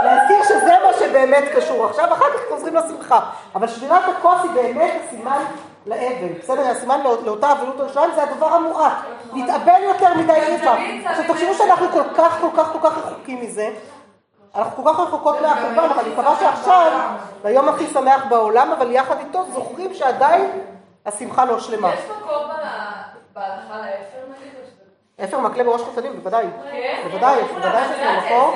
להזכיר 0.03 0.44
שזה 0.44 0.74
מה 0.87 0.92
שבאמת 0.98 1.44
קשור. 1.57 1.87
עכשיו, 1.87 2.12
אחר 2.12 2.24
כך 2.35 2.40
חוזרים 2.50 2.74
לשמחה. 2.77 3.20
אבל 3.55 3.68
שבירת 3.68 4.03
הכוס 4.18 4.40
היא 4.42 4.50
באמת 4.50 4.92
הסימן 5.07 5.44
לאבל, 5.87 6.33
בסדר? 6.42 6.62
הסימן 6.70 7.00
לא- 7.05 7.18
לאותה 7.24 7.53
אבלות 7.53 7.81
הראשונה 7.81 8.14
זה 8.14 8.22
הדבר 8.22 8.46
המועט. 8.55 8.92
להתאבל 9.33 9.83
יותר 9.83 10.14
מדי 10.14 10.33
אי 10.33 10.55
אפשר. 10.57 10.74
עכשיו, 11.05 11.24
תחשבו 11.35 11.55
שאנחנו 11.55 11.88
כל 11.88 12.03
כך, 12.16 12.38
כל 12.40 12.48
כך, 12.57 12.72
כל 12.72 12.79
כך 12.83 12.98
רחוקים 12.98 13.40
מזה. 13.40 13.68
אנחנו 14.57 14.85
כל 14.85 14.92
כך 14.92 15.00
רחוקות 15.00 15.40
מהחורבן, 15.40 15.79
אבל 15.90 15.98
אני 16.00 16.09
מקווה 16.12 16.37
שעכשיו, 16.40 16.92
ליום 17.44 17.68
הכי 17.68 17.87
שמח 17.87 18.24
בעולם, 18.29 18.70
אבל 18.72 18.90
יחד 18.92 19.18
איתו 19.18 19.44
זוכרים 19.55 19.94
שעדיין 19.94 20.50
השמחה 21.07 21.44
לא 21.44 21.61
שלמה. 21.61 21.94
יש 21.94 22.00
מקום 22.05 22.42
בהלכה 23.35 23.77
לאפר 23.77 24.24
נגיד? 24.38 24.53
אפר 25.24 25.38
מקלה 25.38 25.64
בראש 25.64 25.83
חתנים, 25.83 26.12
בוודאי. 26.16 26.44
כן? 26.72 27.00
בוודאי, 27.11 27.42
בוודאי 27.42 27.85
שזה 27.85 28.12
מקום. 28.27 28.55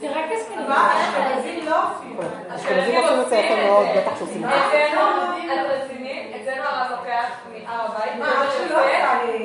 זה 0.00 0.08
רק 0.10 0.24
הסכמים. 0.36 0.72
אשכנזים 0.72 1.66
לא 1.66 1.76
עושים 1.76 2.16
את 2.20 2.24
זה. 2.48 2.54
אשכנזים 2.54 2.96
עושים 3.02 3.20
את 3.20 3.28
זה 3.28 3.36
יפה 3.36 3.66
מאוד, 3.66 3.86
בטח 3.96 4.18
שעושים 4.18 4.44
את 4.44 4.48
זה. 4.50 4.56
אצלנו, 4.56 5.02
את 5.36 5.82
רצינית? 5.84 6.36
אצלנו 6.42 6.62
הרב 6.68 6.90
לוקח 6.90 7.24
מהר 7.52 7.80
הבית, 7.86 8.12
מה, 8.18 8.26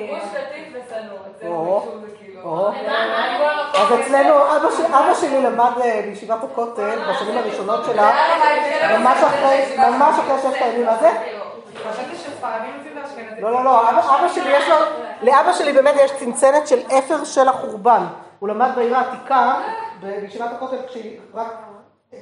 הוא 0.10 0.20
קטיף 0.34 0.68
ושנוא. 0.74 1.18
אצלנו 1.38 1.56
כאילו... 2.20 2.70
אז 3.76 4.00
אצלנו, 4.02 4.56
אבא 4.58 4.72
של- 4.78 4.86
אבא 4.86 5.14
שלי 5.14 5.42
למד 5.42 5.72
אה, 5.82 6.02
בישיבת 6.06 6.44
הכותל 6.44 7.00
בשנים 7.10 7.38
הראשונות 7.38 7.86
שלה, 7.86 8.12
ממש 9.00 9.18
אחרי, 9.24 9.66
ממש 9.78 10.16
אחרי 10.20 10.38
ששת 10.54 10.62
הימים 10.62 10.90
הזה. 10.90 11.10
לא, 13.40 13.52
לא, 13.52 13.64
לא, 13.64 13.90
אבא, 13.90 14.28
שלי 14.28 14.58
יש 14.58 14.70
לו, 14.70 14.76
לאבא 15.22 15.54
שלי 15.54 15.74
באמת 15.74 15.94
יש 15.98 16.12
צנצנת 16.12 16.68
של 16.68 16.80
אפר 16.80 17.24
של 17.24 17.48
החורבן. 17.48 18.04
הוא 18.40 18.50
למד 18.50 18.70
בעיר 18.76 18.98
העתיקה, 18.98 19.56
בישיבת 20.02 20.52
הכותל, 20.52 20.78
כשהיא 20.88 21.20
רק 21.34 21.48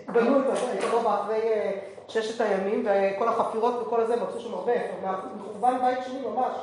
בנו 0.08 0.40
את 0.40 0.84
הרובע 0.84 1.16
אחרי 1.16 1.42
אה, 1.42 1.72
ששת 2.08 2.42
הימים, 2.42 2.86
וכל 2.86 3.28
החפירות 3.28 3.82
וכל 3.82 4.02
הזה, 4.02 4.16
מצאו 4.16 4.40
שם 4.40 4.54
הרבה 4.54 4.72
אפר, 4.72 5.12
מחורבן 5.36 5.78
בית 5.82 5.98
שני 6.06 6.20
ממש. 6.28 6.54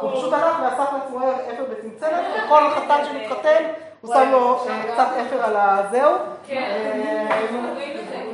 הוא 0.00 0.12
פשוט 0.16 0.32
הלך 0.32 0.56
ואסף 0.62 0.92
לעצמו 0.92 1.18
אפר 1.22 1.64
בצנצנת, 1.70 2.24
וכל 2.46 2.70
חתן 2.70 3.04
שמתחתן, 3.04 3.64
הוא 4.00 4.14
שם 4.14 4.30
לו 4.30 4.66
אה, 4.68 4.82
קצת 4.92 5.08
אפר 5.26 5.44
על 5.44 5.56
הזהו. 5.56 6.12
אה, 6.50 7.28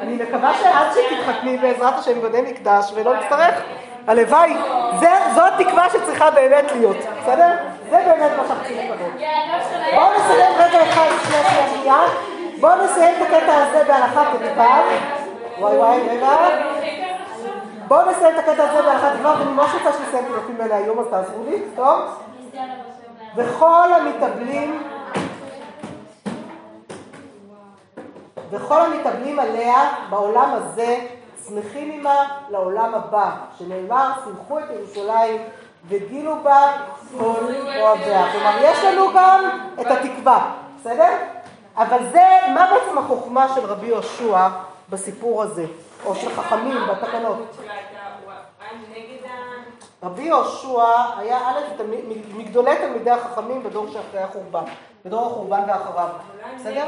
אני 0.00 0.16
מקווה 0.16 0.54
שעד 0.54 0.87
שתתחתני 0.92 1.59
בעזרת 1.59 1.94
השם 1.98 2.20
בבני 2.20 2.52
מקדש 2.52 2.92
ולא 2.94 3.16
נצטרך, 3.16 3.62
הלוואי, 4.09 4.57
זו 5.35 5.47
התקווה 5.47 5.90
שצריכה 5.90 6.31
באמת 6.31 6.73
להיות, 6.73 6.97
בסדר? 6.97 7.57
זה 7.90 7.97
באמת 8.07 8.31
מה 8.37 8.44
שאנחנו 8.49 8.64
צריכים 8.64 8.90
לקבל. 8.90 9.27
בואו 9.94 10.12
נסיים 10.12 10.53
רגע 10.59 10.83
אחד 10.83 11.07
לפני 11.14 11.37
שנייה 11.37 11.68
שנייה, 11.68 12.01
בואו 12.61 12.85
נסיים 12.85 13.14
את 13.16 13.23
הקטע 13.23 13.57
הזה 13.57 13.85
בהלכת 13.85 14.38
ט"ו, 14.38 14.62
וואי 15.61 15.77
וואי 15.77 16.09
רגע, 16.09 16.29
בואו 17.88 18.11
נסיים 18.11 18.35
את 18.35 18.38
הקטע 18.38 18.71
הזה 18.71 18.83
בהלכת 18.83 19.09
ט"ו, 19.23 19.29
ואני 19.29 19.53
ממש 19.53 19.71
רוצה 19.75 19.99
שנסיים 19.99 20.25
את 20.25 20.31
הדפים 20.38 20.61
האלה 20.61 20.77
היום, 20.77 20.99
אז 20.99 21.07
תעזרו 21.11 21.44
לי, 21.51 21.62
טוב? 21.77 22.01
וכל 23.37 23.88
המתאבלים 23.92 24.83
וכל 28.51 28.81
המתאבלים 28.81 29.38
עליה 29.38 29.88
בעולם 30.11 30.51
הזה, 30.53 30.97
שמחים 31.49 31.91
עמה 31.91 32.25
לעולם 32.51 32.95
הבא, 32.95 33.31
שנאמר, 33.59 34.13
שמחו 34.25 34.59
את 34.59 34.65
ירושלים 34.71 35.43
וגילו 35.89 36.37
בה 36.43 36.73
כל 37.19 37.55
אוהביה. 37.81 38.33
כלומר, 38.33 38.59
יש 38.63 38.85
לנו 38.85 39.07
גם 39.15 39.51
את 39.81 39.87
התקווה, 39.87 40.55
בסדר? 40.81 41.17
אבל 41.77 41.99
זה, 42.13 42.25
מה 42.55 42.71
בעצם 42.73 42.99
החוכמה 42.99 43.55
של 43.55 43.67
רבי 43.67 43.87
יהושע 43.87 44.49
בסיפור 44.91 45.43
הזה, 45.43 45.67
או 46.05 46.15
של 46.15 46.31
חכמים 46.35 46.77
בתקנות? 46.91 47.39
רבי 50.03 50.23
יהושע 50.23 50.85
היה 51.17 51.39
א' 51.39 51.83
מגדולי 52.37 52.77
תלמידי 52.77 53.11
החכמים 53.11 53.63
בדור 53.63 53.87
שאחרי 53.93 54.21
החורבן, 54.21 54.65
בדור 55.05 55.27
החורבן 55.27 55.63
ואחריו, 55.69 56.09
בסדר? 56.59 56.85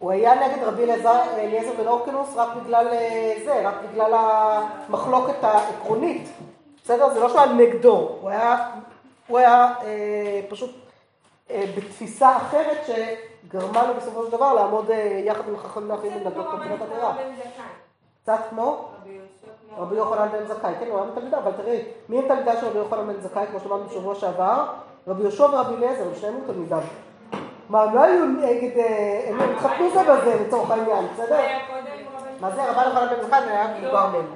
הוא 0.00 0.10
היה 0.10 0.34
נגד 0.34 0.62
רבי 0.62 0.82
אליעזר 0.82 1.72
בן 1.78 1.86
אורקנוס 1.86 2.36
רק 2.36 2.48
בגלל 2.62 2.88
אה, 2.88 3.34
זה, 3.44 3.68
רק 3.68 3.74
בגלל 3.92 4.14
המחלוקת 4.14 5.44
העקרונית, 5.44 6.28
בסדר? 6.84 7.14
זה 7.14 7.20
לא 7.20 7.28
שהוא 7.28 7.40
היה 7.40 7.52
נגדו, 7.52 8.08
הוא 8.20 8.30
היה, 8.30 8.68
הוא 9.26 9.38
היה 9.38 9.72
אה, 9.84 10.40
פשוט 10.48 10.70
אה, 11.50 11.64
בתפיסה 11.76 12.36
אחרת 12.36 12.86
שגרמה 12.86 13.86
לו 13.88 13.94
בסופו 13.94 14.24
של 14.26 14.32
דבר 14.32 14.54
לעמוד 14.54 14.90
אה, 14.90 15.20
יחד 15.24 15.48
עם 15.48 15.54
החכמים 15.54 15.90
האחרים 15.90 16.12
ולדעות 16.16 16.54
מבחינת 16.54 16.82
התורה. 16.82 17.16
קצת 18.22 18.38
כמו 18.50 18.88
רבי 19.76 19.96
יוחנן 19.96 20.28
בן 20.32 20.46
זכאי, 20.46 20.72
כן, 20.80 20.86
הוא 20.90 20.98
היה 20.98 21.10
מתלמידה, 21.10 21.38
אבל 21.38 21.52
תראי, 21.52 21.82
מי 22.08 22.18
הם 22.18 22.28
תלמידה 22.28 22.60
של 22.60 22.66
רבי 22.66 22.78
יוחנן 22.78 23.06
בן 23.06 23.20
זכאי, 23.20 23.46
כמו 23.50 23.60
שאמרנו 23.60 23.84
בשבוע 23.84 24.14
שעבר? 24.14 24.64
רבי 25.08 25.22
יהושע 25.22 25.44
ורבי 25.44 25.74
אליעזר, 25.74 26.02
הם 26.02 26.14
שניהם 26.14 26.40
תלמידיו. 26.46 26.82
מה, 27.70 27.82
הם 27.82 27.94
לא 27.94 28.02
היו 28.02 28.24
נגד, 28.26 28.78
אה, 28.78 29.26
הם 29.28 29.50
התחתנו 29.50 29.90
זה 29.94 30.02
בזה 30.02 30.44
לצורך 30.46 30.70
העניין, 30.70 31.06
בסדר? 31.14 31.46
מה 32.40 32.50
זה, 32.50 32.70
רבי 32.70 32.84
יוחנן 32.84 33.08
בן 33.08 33.26
זכאי 33.26 33.38
היה 33.38 33.74
מבוגר 33.78 34.06
מהם. 34.06 34.26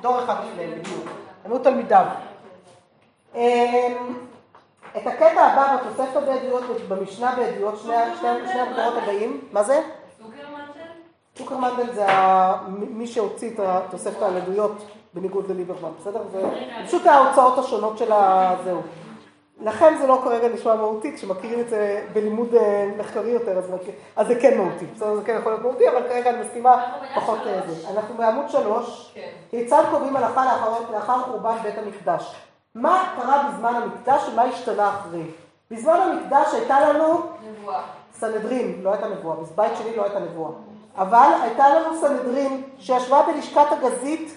דור 0.00 0.24
אחד 0.24 0.34
לפניהם, 0.44 0.70
בדיוק. 0.70 1.08
הם 1.44 1.52
היו 1.52 1.58
תלמידיו. 1.58 2.04
אמ, 3.34 4.14
את 4.96 5.06
הקטע 5.06 5.46
הבא 5.46 5.76
בתוספת 5.76 6.22
בעדויות, 6.26 6.64
במשנה 6.88 7.34
בעדויות, 7.36 7.78
שני 7.78 8.60
המקורות 8.60 8.94
הבאים, 9.02 9.40
מה 9.52 9.62
זה? 9.62 9.82
צוקר 11.34 11.58
מנדל 11.58 11.92
זה 11.92 12.06
מי 12.70 13.06
שהוציא 13.06 13.50
את 13.54 13.60
התוספת 13.60 14.22
על 14.22 14.36
עדויות 14.36 14.84
בניגוד 15.14 15.50
לליברמן, 15.50 15.90
בסדר? 16.00 16.22
זה 16.32 16.42
פשוט 16.86 17.06
ההוצאות 17.06 17.58
השונות 17.58 17.98
של 17.98 18.12
הזהו. 18.12 18.80
לכן 19.60 19.94
זה 20.00 20.06
לא 20.06 20.20
כרגע 20.24 20.48
נשמע 20.48 20.74
מהותי, 20.74 21.16
כשמכירים 21.16 21.60
את 21.60 21.68
זה 21.68 22.06
בלימוד 22.12 22.54
אה, 22.54 22.90
מחקרי 22.98 23.30
יותר, 23.30 23.58
אז, 23.58 23.64
אז 24.16 24.26
זה 24.26 24.40
כן 24.40 24.58
מהותי. 24.58 24.86
בסדר, 24.86 25.14
זה 25.14 25.24
כן 25.24 25.36
יכול 25.40 25.52
להיות 25.52 25.62
מהותי, 25.62 25.88
אבל 25.88 26.08
כרגע 26.08 26.30
אני 26.30 26.40
מסכימה 26.40 26.92
פחות 27.14 27.38
לזה. 27.44 27.90
אנחנו 27.90 28.14
בעמוד 28.14 28.48
שלוש, 28.48 29.12
כן. 29.14 29.28
כיצד 29.50 29.82
קובעים 29.90 30.16
הלכה 30.16 30.58
לאחר 30.92 31.18
חורבן 31.18 31.56
בית 31.62 31.78
המקדש? 31.78 32.34
מה 32.74 33.12
קרה 33.16 33.48
בזמן 33.48 33.74
המקדש 33.74 34.28
ומה 34.28 34.42
השתנה 34.42 34.88
אחרי? 34.88 35.22
בזמן 35.70 36.00
המקדש 36.00 36.54
הייתה 36.54 36.80
לנו... 36.80 37.20
נבואה. 37.50 37.82
סנהדרין, 38.12 38.80
לא 38.82 38.92
הייתה 38.92 39.08
נבואה, 39.08 39.36
בבית 39.36 39.72
שלי 39.78 39.96
לא 39.96 40.02
הייתה 40.02 40.18
נבואה. 40.18 40.50
אבל 40.96 41.30
הייתה 41.42 41.68
לנו 41.68 42.00
סנהדרין 42.00 42.62
שישבה 42.78 43.22
בלשכת 43.26 43.72
הגזית 43.72 44.36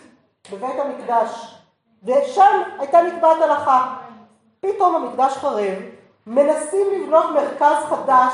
בבית 0.51 0.80
המקדש, 0.80 1.58
ושם 2.03 2.62
הייתה 2.80 3.01
נקבעת 3.01 3.41
הלכה. 3.41 3.95
פתאום 4.59 4.95
המקדש 4.95 5.33
חרב, 5.33 5.75
מנסים 6.27 6.87
לבנות 6.93 7.25
מרכז 7.33 7.83
חדש 7.89 8.33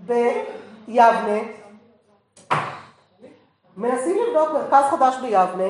ביבנה, 0.00 1.38
מנסים 3.76 4.16
לבנות 4.28 4.52
מרכז 4.52 4.84
חדש 4.90 5.16
ביבנה, 5.16 5.68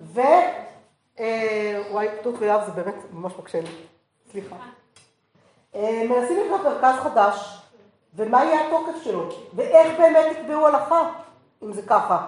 ו... 0.00 0.20
אה, 1.20 1.82
וואי, 1.90 2.08
פתות 2.20 2.34
ויב 2.38 2.60
זה 2.66 2.72
באמת 2.72 2.94
ממש 3.12 3.32
מקשה 3.38 3.60
לי, 3.60 3.68
סליחה. 4.30 4.56
אה, 5.74 6.02
מנסים 6.08 6.40
לבנות 6.40 6.60
מרכז 6.64 7.00
חדש, 7.00 7.60
ומה 8.14 8.44
יהיה 8.44 8.66
התוקף 8.66 9.02
שלו, 9.02 9.28
ואיך 9.54 9.98
באמת 9.98 10.36
יקבעו 10.36 10.66
הלכה, 10.66 11.10
אם 11.62 11.72
זה 11.72 11.82
ככה. 11.82 12.26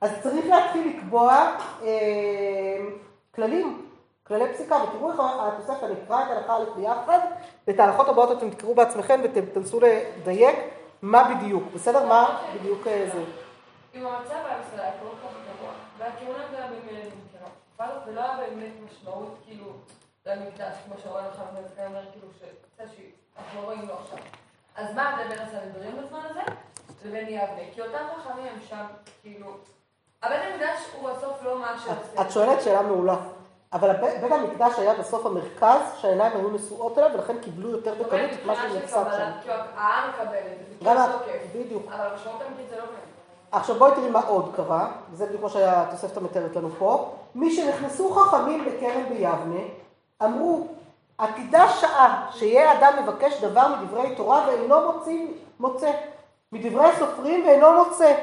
אז 0.00 0.10
צריך 0.22 0.46
להתחיל 0.46 0.88
לקבוע 0.96 1.56
אה, 1.82 2.86
כללים, 3.34 3.89
כללי 4.30 4.54
פסיקה, 4.54 4.76
ותראו 4.76 5.10
איך 5.10 5.20
התוספת, 5.20 5.84
אני 5.84 5.94
אקרא 6.04 6.22
את 6.22 6.30
ההלכה 6.30 6.56
א' 6.56 6.76
ביחד, 6.76 7.18
ואת 7.66 7.80
ההלכות 7.80 8.08
הבאות 8.08 8.38
אתם 8.38 8.50
תקראו 8.50 8.74
בעצמכם 8.74 9.20
ותנסו 9.24 9.80
לדייק 9.80 10.56
מה 11.02 11.34
בדיוק, 11.34 11.62
בסדר? 11.74 12.06
מה 12.06 12.42
בדיוק 12.54 12.86
אה, 12.86 13.08
זה. 13.12 13.24
אם 13.94 14.06
המצב 14.06 14.34
היה 14.34 14.58
בסדר, 14.60 14.82
היה 14.82 14.92
כל 14.92 15.06
כך 15.06 15.34
גרוע, 15.58 15.72
והכהונה 15.98 16.44
זה 16.50 16.56
היה 16.56 16.66
במילא 16.66 16.98
נמכרה, 17.04 17.98
ולא 18.06 18.20
היה 18.20 18.36
באמת 18.36 18.72
משמעות, 18.84 19.34
כאילו, 19.46 19.66
למקדש, 20.26 20.74
כמו 20.86 20.94
שאורן 21.02 21.24
עכשיו 21.30 21.44
אומר, 21.86 22.00
כאילו, 22.12 22.26
שקצת 22.38 22.90
שאנחנו 22.96 23.60
לא 23.60 23.66
רואים 23.66 23.88
לו 23.88 23.94
עכשיו. 23.94 24.18
אז 24.76 24.94
מה 24.94 25.02
ההבדל 25.02 25.28
בין 25.28 25.38
הסנהדרין 25.46 26.02
בזמן 26.02 26.20
הזה 26.30 26.40
לבין 27.04 27.28
יבנה? 27.28 27.62
כי 27.74 27.80
אותם 27.80 28.04
חכמים 28.18 28.46
הם 28.46 28.60
שם, 28.68 28.84
כאילו... 29.22 29.46
הבית 30.22 30.40
המקדש 30.52 30.78
הוא 30.92 31.10
בסוף 31.10 31.42
לא 31.42 31.58
מה 31.58 31.78
שעושה. 31.84 32.22
את 32.22 32.30
שואלת 32.30 32.62
שאלה 32.62 32.82
מעולה. 32.82 33.16
אבל 33.72 33.92
בית 33.92 34.32
המקדש 34.32 34.78
היה 34.78 34.94
בסוף 34.94 35.26
המרכז 35.26 35.80
שהעיניים 36.00 36.32
היו 36.36 36.50
נשואות 36.50 36.98
אליו 36.98 37.10
ולכן 37.14 37.38
קיבלו 37.38 37.70
יותר 37.70 37.94
בקלות 37.94 38.30
את 38.32 38.46
מה 38.46 38.54
שנמצא 38.54 39.04
שם. 39.04 39.50
העם 39.76 40.10
מקבל 40.10 40.36
את 40.36 41.52
זה, 41.52 41.58
בדיוק. 41.58 41.82
אבל 41.92 42.06
המשמעות 42.06 42.42
האמיתית 42.42 42.70
זה 42.70 42.76
לא 42.76 42.82
קיים. 42.82 43.10
עכשיו 43.52 43.76
בואי 43.78 43.92
תראי 43.94 44.10
מה 44.10 44.20
עוד 44.20 44.52
קרה, 44.56 44.92
וזה 45.12 45.26
בדיוק 45.26 45.42
מה 45.42 45.48
שהתוספת 45.48 46.16
המתארת 46.16 46.56
לנו 46.56 46.70
פה. 46.78 47.14
מי 47.34 47.50
שנכנסו 47.50 48.10
חכמים 48.10 48.64
בכרם 48.64 49.02
ביבנה, 49.08 49.60
אמרו, 50.24 50.66
עתידה 51.18 51.68
שעה 51.68 52.30
שיהיה 52.32 52.78
אדם 52.78 53.02
מבקש 53.02 53.40
דבר 53.40 53.66
מדברי 53.68 54.16
תורה 54.16 54.44
ואינו 54.46 54.76
מוצא, 55.60 55.90
מדברי 56.52 56.88
סופרים 56.98 57.46
ואינו 57.46 57.72
מוצא, 57.72 58.14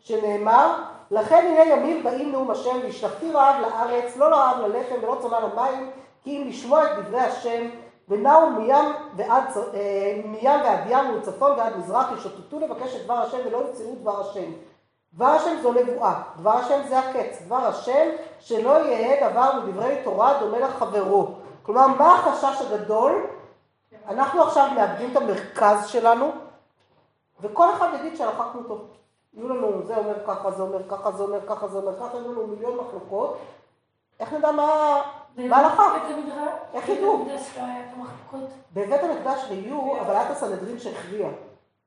שנאמר, 0.00 0.82
לכן 1.10 1.46
הנה 1.46 1.64
ימים 1.72 2.04
באים 2.04 2.32
נאום 2.32 2.50
השם, 2.50 2.76
והשלכתי 2.82 3.32
רעב 3.32 3.60
לארץ, 3.60 4.16
לא 4.16 4.24
רעב 4.24 4.60
ללחם 4.60 4.94
ולא 5.02 5.16
צמא 5.22 5.36
למים, 5.36 5.90
כי 6.22 6.36
אם 6.36 6.48
לשמוע 6.48 6.84
את 6.84 7.04
דברי 7.04 7.20
השם, 7.20 7.68
ונעו 8.08 8.50
מים 8.50 8.92
ועד, 9.16 9.44
אה, 9.74 10.20
מים 10.24 10.60
ועד 10.64 10.80
ים 10.88 11.10
ומצפון 11.10 11.50
ועד 11.50 11.76
מזרח, 11.76 12.06
ישוטטו 12.18 12.60
לבקש 12.60 12.96
את 12.96 13.04
דבר 13.04 13.14
השם 13.14 13.38
ולא 13.46 13.58
ימצאו 13.68 13.94
דבר 14.00 14.20
השם. 14.20 14.52
דבר 15.14 15.26
השם 15.26 15.56
זו 15.62 15.72
נבואה, 15.72 16.22
דבר 16.36 16.50
השם 16.50 16.80
זה 16.88 16.98
הקץ, 16.98 17.42
דבר 17.46 17.66
השם 17.66 18.08
שלא 18.40 18.70
יהיה 18.70 19.30
דבר 19.30 19.50
מדברי 19.60 19.96
תורה 20.04 20.38
דומה 20.40 20.58
לחברו. 20.58 21.28
כלומר, 21.62 21.86
מה 21.86 22.14
החשש 22.14 22.62
הגדול? 22.62 23.26
אנחנו 24.08 24.42
עכשיו 24.42 24.68
מאבדים 24.74 25.10
את 25.12 25.16
המרכז 25.16 25.86
שלנו, 25.86 26.32
וכל 27.40 27.74
אחד 27.74 27.88
יגיד 28.00 28.16
שהלכה 28.16 28.50
טוב. 28.68 28.86
יהיו 29.36 29.48
לנו, 29.48 29.82
זה 29.86 29.96
אומר 29.96 30.14
ככה, 30.26 30.50
זה 30.50 30.62
אומר 30.62 30.88
ככה, 30.88 31.12
זה 31.12 31.22
אומר 31.22 31.46
ככה, 31.46 31.68
זה 31.68 31.78
אומר 31.78 31.96
ככה, 32.00 32.16
יהיו 32.16 32.32
לנו 32.32 32.46
מיליון 32.46 32.76
מחלוקות. 32.76 33.38
איך 34.20 34.32
נדע 34.32 34.50
מה 34.50 35.00
ההלכה? 35.50 35.84
איך 36.74 36.88
ידעו? 36.88 37.26
בבית 38.72 39.02
המקדש 39.02 39.50
היו, 39.50 40.00
אבל 40.00 40.10
היה 40.10 40.26
את 40.26 40.30
הסנהדרין 40.30 40.78
שהכריע. 40.78 41.26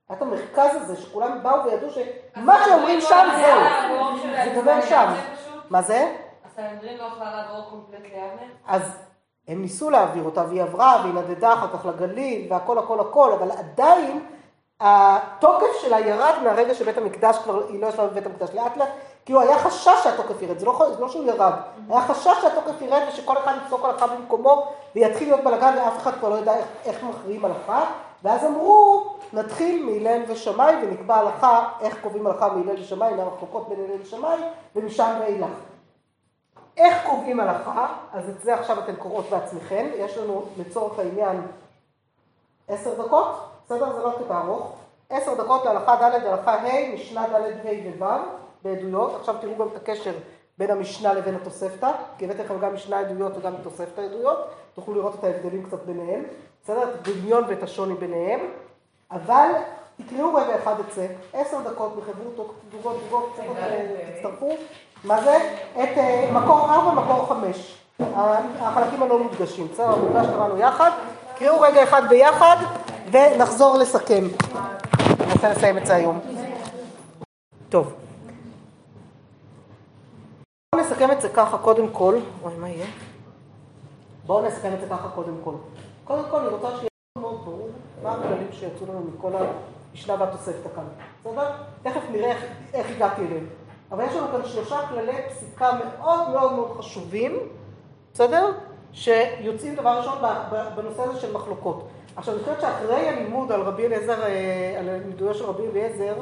היה 0.09 0.17
את 0.17 0.21
המרכז 0.21 0.75
הזה, 0.75 0.95
שכולם 0.95 1.43
באו 1.43 1.63
וידעו 1.65 1.89
שמה 1.89 2.57
שאומרים 2.65 3.01
שם 3.01 3.27
זהו. 3.41 3.61
זה 4.45 4.51
גובר 4.55 4.81
שם. 4.81 5.13
מה 5.69 5.81
זה? 5.81 6.15
הסנהדרין 6.45 6.97
לא 6.97 7.03
יכולה 7.03 7.31
לעבור 7.35 7.69
קומפלט 7.69 8.03
ליבנה? 8.03 8.51
אז 8.67 8.81
הם 9.47 9.61
ניסו 9.61 9.89
להעביר 9.89 10.23
אותה, 10.23 10.43
והיא 10.47 10.61
עברה, 10.61 11.01
והיא 11.03 11.13
נדדה 11.13 11.53
אחר 11.53 11.67
כך 11.67 11.85
לגליל, 11.85 12.53
והכל 12.53 12.77
הכל 12.77 12.99
הכל, 12.99 13.31
אבל 13.31 13.51
עדיין 13.51 14.25
התוקף 14.79 15.81
שלה 15.81 15.99
ירד 15.99 16.33
מהרגע 16.43 16.75
שבית 16.75 16.97
המקדש 16.97 17.37
כבר, 17.37 17.67
היא 17.67 17.81
לא 17.81 17.87
ישבה 17.87 18.07
בבית 18.07 18.25
המקדש 18.25 18.49
לאט 18.53 18.77
לאט, 18.77 18.89
כי 19.25 19.33
הוא 19.33 19.41
היה 19.41 19.59
חשש 19.59 20.03
שהתוקף 20.03 20.41
ירד, 20.41 20.59
זה 20.59 20.65
לא, 20.65 20.79
לא 20.99 21.09
שהוא 21.09 21.25
ירד, 21.25 21.53
היה 21.89 22.01
חשש 22.01 22.41
שהתוקף 22.41 22.81
ירד 22.81 23.01
ושכל 23.09 23.37
אחד 23.37 23.53
יפסוק 23.63 23.85
הלכה 23.85 24.07
במקומו 24.07 24.67
ויתחיל 24.95 25.29
להיות 25.29 25.43
בלאגן 25.43 25.75
ואף 25.77 25.97
אחד 25.97 26.11
כבר 26.19 26.29
לא 26.29 26.35
ידע 26.35 26.55
איך, 26.55 26.65
איך 26.85 27.03
מכריעים 27.03 27.45
הלכה, 27.45 27.85
ואז 28.23 28.45
אמרו, 28.45 29.05
נתחיל 29.33 29.85
מהלל 29.85 30.21
ושמאי 30.27 30.75
ונקבע 30.81 31.15
הלכה, 31.15 31.69
איך 31.81 31.97
קובעים 32.01 32.27
הלכה 32.27 32.49
מהלל 32.49 32.81
ושמאי, 32.81 33.13
מהמחלוקות 33.13 33.69
בין 33.69 33.79
הלל 33.79 34.01
ושמאי, 34.01 34.39
ומשם 34.75 35.13
ואילך. 35.19 35.49
איך 36.77 37.05
קובעים 37.05 37.39
הלכה? 37.39 37.87
אז 38.13 38.29
את 38.29 38.41
זה 38.41 38.55
עכשיו 38.55 38.79
אתן 38.79 38.95
קוראות 38.95 39.25
בעצמכם, 39.29 39.87
יש 39.95 40.17
לנו 40.17 40.43
לצורך 40.57 40.99
העניין 40.99 41.41
עשר 42.67 43.05
דקות. 43.05 43.48
בסדר? 43.69 43.93
זה 43.93 44.03
לא 44.03 44.11
קטע 44.25 44.39
ארוך. 44.39 44.75
עשר 45.09 45.43
דקות 45.43 45.65
להלכה 45.65 45.95
ד' 45.95 46.23
להלכה 46.23 46.53
ה', 46.53 46.93
משנה 46.93 47.27
ד' 47.27 47.67
ה' 47.67 47.99
וו' 47.99 48.17
בעדויות. 48.63 49.15
עכשיו 49.19 49.35
תראו 49.41 49.55
גם 49.57 49.67
את 49.67 49.75
הקשר 49.75 50.11
בין 50.57 50.71
המשנה 50.71 51.13
לבין 51.13 51.35
התוספתא, 51.35 51.91
כי 52.17 52.25
הבאתי 52.25 52.43
לכם 52.43 52.59
גם 52.59 52.73
משנה 52.73 52.99
עדויות 52.99 53.37
וגם 53.37 53.53
תוספתא 53.63 54.01
עדויות, 54.01 54.47
תוכלו 54.73 54.95
לראות 54.95 55.15
את 55.19 55.23
ההבדלים 55.23 55.63
קצת 55.63 55.85
ביניהם, 55.85 56.23
בסדר? 56.63 56.83
את 56.83 57.07
הדמיון 57.07 57.43
ואת 57.47 57.63
השוני 57.63 57.93
ביניהם, 57.93 58.39
אבל 59.11 59.49
תקראו 59.97 60.35
רגע 60.35 60.55
אחד 60.55 60.79
את 60.79 60.91
זה, 60.93 61.07
עשר 61.33 61.57
דקות 61.61 61.95
בחברות, 61.95 62.55
תגובות, 62.69 62.97
תגובות, 63.05 63.37
תצטרפו. 64.15 64.51
מה 65.03 65.23
זה? 65.23 65.37
את 65.73 65.97
אה, 65.97 66.29
מקור 66.33 66.59
ארבע, 66.59 67.01
מקור 67.01 67.25
חמש. 67.25 67.79
החלקים 68.59 69.03
הלא 69.03 69.19
מודגשים, 69.19 69.67
בסדר? 69.67 69.89
המודגש 69.89 70.25
קראנו 70.25 70.57
יחד. 70.57 70.91
קראו 71.39 71.61
רגע 71.61 71.83
אחד 71.83 72.09
ביחד 72.09 72.55
ונחזור 73.11 73.77
לסכם. 73.77 74.23
אני 75.19 75.33
רוצה 75.33 75.49
לסיים 75.49 75.77
את 75.77 75.85
זה 75.85 75.95
היום. 75.95 76.19
טוב. 77.69 77.93
בואו 80.75 80.85
נסכם 80.85 81.11
את 81.11 81.21
זה 81.21 81.29
ככה 81.29 81.57
קודם 81.57 81.89
כל. 81.91 82.15
אוי, 82.43 82.53
מה 82.57 82.69
יהיה? 82.69 82.85
בואו 84.25 84.45
נסכם 84.47 84.73
את 84.73 84.79
זה 84.79 84.87
ככה 84.89 85.09
קודם 85.15 85.33
כל. 85.43 85.53
קודם 86.03 86.23
כל, 86.31 86.37
אני 86.39 86.47
רוצה 86.47 86.67
שיהיה 86.67 86.89
מאוד 87.19 87.41
ברור 87.45 87.69
מה 88.03 88.11
הכללים 88.11 88.47
שיצאו 88.51 88.85
לנו 88.87 89.07
מכל 89.15 89.31
המשנה 89.35 90.15
והתוספתא 90.19 90.69
כאן. 90.75 90.83
בסדר? 91.21 91.51
תכף 91.83 92.01
נראה 92.11 92.31
איך, 92.31 92.45
איך 92.73 92.87
הגעתי 92.95 93.21
אליהם. 93.21 93.45
אבל 93.91 94.03
יש 94.03 94.15
לנו 94.15 94.27
כאן 94.31 94.49
שלושה 94.49 94.87
כללי 94.89 95.21
פסיקה 95.29 95.71
מאוד 95.73 96.29
מאוד 96.29 96.53
מאוד 96.53 96.77
חשובים, 96.77 97.39
בסדר? 98.13 98.51
שיוצאים 98.93 99.75
דבר 99.75 99.97
ראשון 99.97 100.17
בנושא 100.75 101.01
הזה 101.01 101.19
של 101.19 101.33
מחלוקות. 101.33 101.87
עכשיו, 102.19 102.33
אני 102.33 102.43
חושבת 102.43 102.61
שאחרי 102.61 103.09
הלימוד 103.09 103.51
על 103.51 103.61
רבי 103.61 103.85
אליעזר, 103.85 104.23
אה, 104.23 104.75
על 104.79 104.89
לימודו 104.89 105.33
של 105.33 105.45
רבי 105.45 105.63
אליעזר, 105.71 106.13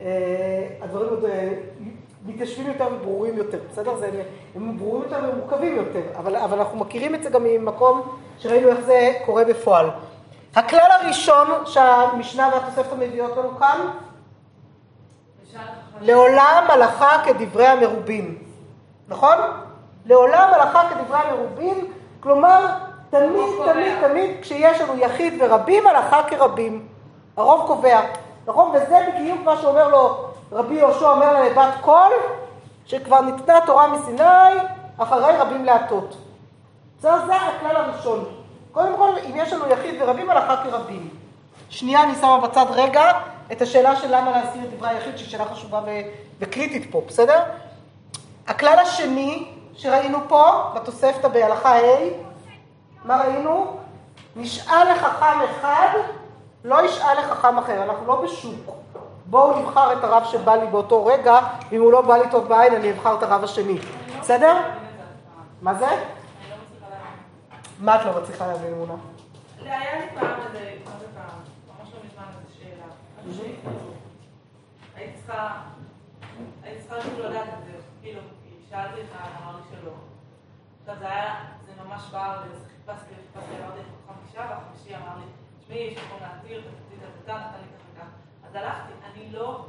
אה, 0.00 0.66
הדברים 0.80 1.08
עוד 1.08 1.24
אה, 1.24 1.54
מתיישבים 2.26 2.66
יותר 2.66 2.88
וברורים 2.92 3.36
יותר, 3.36 3.58
בסדר? 3.72 3.96
זה, 3.96 4.22
הם 4.54 4.78
ברורים 4.78 5.02
יותר 5.02 5.30
ומורכבים 5.32 5.76
יותר, 5.76 6.02
אבל, 6.16 6.36
אבל 6.36 6.58
אנחנו 6.58 6.78
מכירים 6.78 7.14
את 7.14 7.22
זה 7.22 7.30
גם 7.30 7.44
ממקום 7.44 8.18
שראינו 8.38 8.68
איך 8.68 8.80
זה 8.80 9.12
קורה 9.26 9.44
בפועל. 9.44 9.90
הכלל 10.54 10.88
הראשון 11.00 11.48
שהמשנה 11.66 12.50
והתוספת 12.52 12.92
מביאות 12.98 13.36
לנו 13.36 13.58
כאן, 13.58 13.80
לעולם 16.00 16.64
הלכה 16.68 17.22
כדברי 17.24 17.66
המרובים, 17.66 18.38
נכון? 19.08 19.36
לעולם 20.06 20.48
הלכה 20.54 20.90
כדברי 20.90 21.18
המרובים, 21.18 21.92
כלומר, 22.20 22.66
תמיד, 23.12 23.72
תמיד, 23.72 23.92
תמיד, 24.00 24.30
כשיש 24.42 24.80
לנו 24.80 24.98
יחיד 24.98 25.34
ורבים, 25.40 25.86
הלכה 25.86 26.22
כרבים. 26.22 26.86
הרוב 27.36 27.66
קובע, 27.66 28.00
נכון? 28.46 28.70
וזה 28.74 29.08
בדיוק 29.14 29.40
מה 29.44 29.56
שאומר 29.56 29.88
לו 29.88 30.24
רבי 30.52 30.74
יהושע 30.74 31.08
אומר 31.08 31.32
לה 31.32 31.48
לבת 31.48 31.74
קול, 31.80 32.12
שכבר 32.86 33.20
ניתנה 33.20 33.60
תורה 33.66 33.86
מסיני, 33.88 34.58
אחרי 34.98 35.36
רבים 35.38 35.64
להטות. 35.64 36.16
זה, 37.00 37.08
זה 37.26 37.34
הכלל 37.36 37.76
הראשון. 37.76 38.24
קודם 38.72 38.96
כל, 38.96 39.10
אם 39.30 39.32
יש 39.36 39.52
לנו 39.52 39.64
יחיד 39.68 39.94
ורבים, 40.02 40.30
הלכה 40.30 40.56
כרבים. 40.64 41.08
שנייה, 41.68 42.02
אני 42.02 42.14
שמה 42.14 42.38
בצד 42.40 42.66
רגע 42.70 43.12
את 43.52 43.62
השאלה 43.62 43.96
של 43.96 44.16
למה 44.16 44.30
להזכיר 44.30 44.62
את 44.64 44.70
דברי 44.76 44.88
היחיד, 44.88 45.16
שהיא 45.18 45.28
שאלה 45.28 45.44
חשובה 45.44 45.80
ו- 45.86 46.08
וקריטית 46.40 46.92
פה, 46.92 47.02
בסדר? 47.06 47.42
הכלל 48.46 48.78
השני 48.78 49.48
שראינו 49.76 50.18
פה, 50.28 50.44
בתוספתא 50.74 51.28
בהלכה 51.28 51.76
ה', 51.76 52.31
מה 53.04 53.22
ראינו? 53.22 53.76
נשאל 54.36 54.92
לחכם 54.92 55.38
אחד, 55.50 55.88
לא 56.64 56.84
ישאל 56.84 57.18
לחכם 57.18 57.58
אחר, 57.58 57.82
אנחנו 57.82 58.06
לא 58.06 58.22
בשוק. 58.22 58.76
בואו 59.26 59.58
נבחר 59.58 59.92
את 59.92 60.04
הרב 60.04 60.24
שבא 60.24 60.54
לי 60.54 60.66
באותו 60.66 61.06
רגע, 61.06 61.38
ואם 61.70 61.80
הוא 61.80 61.92
לא 61.92 62.00
בא 62.00 62.16
לי 62.16 62.30
טוב 62.30 62.48
בעין, 62.48 62.74
אני 62.74 62.90
אבחר 62.90 63.18
את 63.18 63.22
הרב 63.22 63.44
השני. 63.44 63.78
בסדר? 64.20 64.56
מה 65.62 65.74
זה? 65.74 66.04
מה 67.80 68.00
את 68.00 68.06
לא 68.06 68.22
מצליחה 68.22 68.46
להבין, 68.46 68.72
אמונה? 68.72 68.94
היה 69.64 70.00
לי 70.00 70.06
פעם 70.14 70.40
איזה, 70.46 70.72
מה 70.84 70.90
זה 70.98 71.06
פעם? 71.14 71.38
ממש 71.68 71.92
לא 71.94 72.00
מזמן 72.04 72.24
איזו 72.38 72.54
שאלה. 72.58 73.54
הייתי 74.96 75.16
צריכה, 75.16 75.48
הייתי 76.64 76.82
צריכה 76.82 77.00
כאילו 77.00 77.28
לדעת 77.28 77.48
את 77.48 77.64
זה, 77.64 77.72
כאילו, 78.02 78.20
שאלתי 78.70 79.00
את 79.00 79.06
לי 79.54 79.62
שלא. 79.70 79.92
עכשיו 80.80 80.94
זה 80.98 81.08
היה, 81.08 81.34
זה 81.66 81.72
ממש 81.84 82.02
בער 82.12 82.40
לי, 82.42 82.48
חיפשתי, 82.86 83.14
אמרתי 83.36 83.80
חמישה, 84.06 84.46
והחמישי 84.50 84.96
אמר 84.96 85.16
לי, 85.18 85.24
תשמעי, 85.60 85.78
יש 85.78 85.98
מקום 85.98 86.18
להתיר, 86.20 86.60
תקציב, 86.60 86.98
תקציב, 86.98 87.34
נתן 87.34 87.58
לי 87.60 87.66
ככה. 87.96 88.06
אז 88.48 88.54
הלכתי, 88.54 88.92
אני 89.04 89.32
לא, 89.32 89.66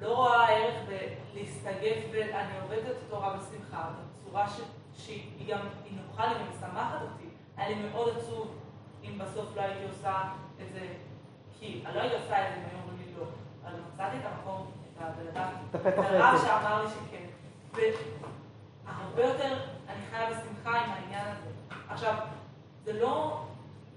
לא 0.00 0.14
רואה 0.14 0.48
ערך 0.50 0.74
בלהסתגף, 0.88 2.02
ואני 2.12 2.58
עובדת 2.62 2.90
את 2.90 3.02
התורה 3.06 3.36
בשמחה, 3.36 3.90
בצורה 3.90 4.48
ש, 4.48 4.60
שהיא 4.96 5.54
גם, 5.54 5.58
היא 5.84 5.98
נוחה 6.00 6.26
לי 6.26 6.34
ומשמחת 6.34 7.02
אותי. 7.02 7.28
היה 7.56 7.68
לי 7.68 7.88
מאוד 7.88 8.16
עצוב 8.16 8.54
אם 9.04 9.18
בסוף 9.18 9.56
לא 9.56 9.62
הייתי 9.62 9.84
עושה 9.84 10.22
את 10.62 10.72
זה, 10.72 10.86
כי 11.58 11.82
לא 11.94 12.00
הייתי 12.00 12.16
עושה 12.16 12.48
את 12.48 12.54
זה 12.54 12.60
אם 12.60 12.64
היו 12.70 12.78
אומרים 12.82 12.98
לי 13.06 13.14
לא, 13.18 13.24
אבל 13.64 13.80
מצאתי 13.92 14.16
את 14.16 14.22
המקום, 14.24 14.70
את 14.96 15.02
הבן 15.02 15.28
אדם, 15.28 15.50
את 15.74 15.98
הרב 15.98 16.38
שאמר 16.44 16.82
לי 16.84 16.90
שכן. 16.90 17.26
והרבה 18.84 19.22
יותר 19.22 19.58
אני 19.88 20.06
חיה 20.10 20.30
בשמחה 20.30 20.80
עם 20.80 20.90
העניין 20.90 21.26
הזה. 21.26 21.55
עכשיו, 21.90 22.14
זה 22.84 22.92
לא, 22.92 23.40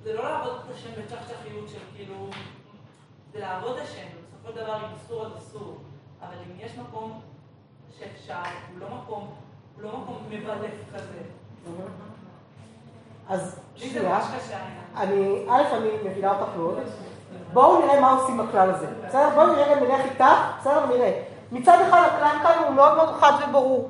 זה 0.03 0.13
לא 0.13 0.23
לעבוד 0.23 0.51
את 0.65 0.75
השם 0.75 0.89
בצ'חצ'חיות 1.01 1.69
של 1.69 1.79
כאילו... 1.95 2.15
זה 3.33 3.39
לעבוד 3.39 3.77
השם, 3.77 4.07
בסופו 4.27 4.57
של 4.57 4.63
דבר 4.63 4.75
אם 4.75 4.95
אסור 4.95 5.25
אז 5.25 5.31
אסור, 5.37 5.77
אבל 6.21 6.35
אם 6.45 6.65
יש 6.65 6.77
מקום 6.77 7.21
שאפשר, 7.99 8.33
הוא 8.71 8.79
לא 8.79 8.87
מקום, 8.95 9.27
הוא 9.75 9.83
לא 9.83 9.89
מקום 9.89 10.17
מבלף 10.29 10.73
כזה. 10.93 11.19
אז 13.29 13.59
שנייה, 13.75 14.19
אני, 14.95 15.45
א', 15.49 15.63
אני 15.75 15.89
מבינה 16.09 16.31
אותך 16.31 16.49
מאוד. 16.57 16.77
בואו 17.53 17.85
נראה 17.85 18.01
מה 18.01 18.11
עושים 18.11 18.39
הכלל 18.39 18.69
הזה. 18.69 18.87
בסדר? 19.07 19.29
בואו 19.35 19.47
נראה 19.47 19.75
נלך 19.75 20.05
איתך, 20.05 20.25
בסדר? 20.59 20.85
נראה. 20.85 21.23
מצד 21.51 21.77
אחד 21.89 22.09
הכלל 22.11 22.35
כאן 22.43 22.63
הוא 22.67 22.75
מאוד 22.75 22.95
מאוד 22.95 23.19
חד 23.19 23.31
וברור. 23.49 23.89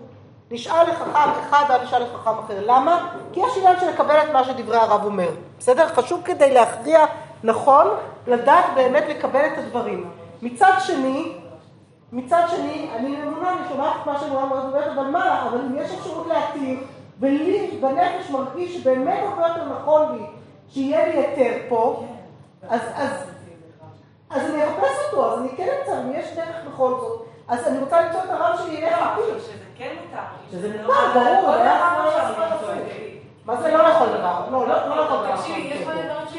נשאל 0.51 0.89
לחכם 0.89 1.29
אחד, 1.39 1.63
אל 1.69 1.83
נשאל 1.83 2.03
לחכם 2.03 2.39
אחר. 2.45 2.59
למה? 2.65 3.09
כי 3.33 3.39
יש 3.39 3.57
עניין 3.57 3.79
של 3.79 3.89
לקבל 3.89 4.17
את 4.17 4.29
מה 4.33 4.43
שדברי 4.43 4.77
הרב 4.77 5.05
אומר. 5.05 5.29
בסדר? 5.59 5.88
חשוב 5.88 6.21
כדי 6.25 6.53
להכריע 6.53 7.05
נכון 7.43 7.88
לדעת 8.27 8.65
באמת 8.75 9.03
לקבל 9.09 9.45
את 9.45 9.57
הדברים. 9.57 10.09
מצד 10.41 10.71
שני, 10.79 11.33
מצד 12.12 12.43
שני, 12.49 12.89
אני 12.95 13.23
אמונה, 13.23 13.51
אני 13.51 13.69
שומעת 13.69 13.93
את 14.01 14.05
מה 14.05 14.19
שאני 14.19 14.35
אומרת, 14.35 14.88
אבל 14.95 15.03
מה, 15.03 15.47
אבל 15.47 15.57
אם 15.57 15.75
יש 15.75 15.91
אפשרות 15.91 16.27
להתיר, 16.27 16.79
ולי 17.19 17.77
בנפש 17.81 18.29
מרגיש 18.29 18.77
שבאמת 18.77 19.19
הרבה 19.23 19.47
יותר 19.47 19.65
נכון 19.65 20.15
לי, 20.15 20.23
שיהיה 20.69 21.07
לי 21.07 21.17
היתר 21.17 21.57
פה, 21.69 22.03
אז, 22.69 22.81
אז, 22.95 23.09
אז 24.29 24.41
אני 24.49 24.63
אחפש 24.63 24.97
אותו, 25.05 25.33
אז 25.33 25.39
אני 25.39 25.49
כן 25.57 25.67
אמצא, 25.79 26.01
אם 26.01 26.12
יש 26.13 26.35
דרך 26.35 26.55
בכל 26.73 26.89
זאת, 26.89 27.21
אז 27.47 27.67
אני 27.67 27.77
רוצה 27.77 28.01
למצוא 28.01 28.19
את 28.19 28.29
הרב 28.29 28.59
שלי 28.63 28.73
יהיה 28.73 28.97
חכי. 28.97 29.59
שזה 29.80 29.88
כן 29.88 29.96
מותר. 30.06 30.24
שזה 30.52 30.82
מותר, 30.82 30.94
ברור, 31.13 31.56
מה 33.46 33.56
זה 33.62 33.72
לא 33.72 33.89
לכל 33.89 34.08
דבר? 34.18 34.46
לא, 34.52 34.68
לא 34.68 34.76
לכל 34.76 35.06
דבר. 35.06 35.36
תקשיבי, 35.36 35.60
יש 35.60 35.84
כל 35.84 35.92
דבר 35.92 36.28
ש... 36.28 36.36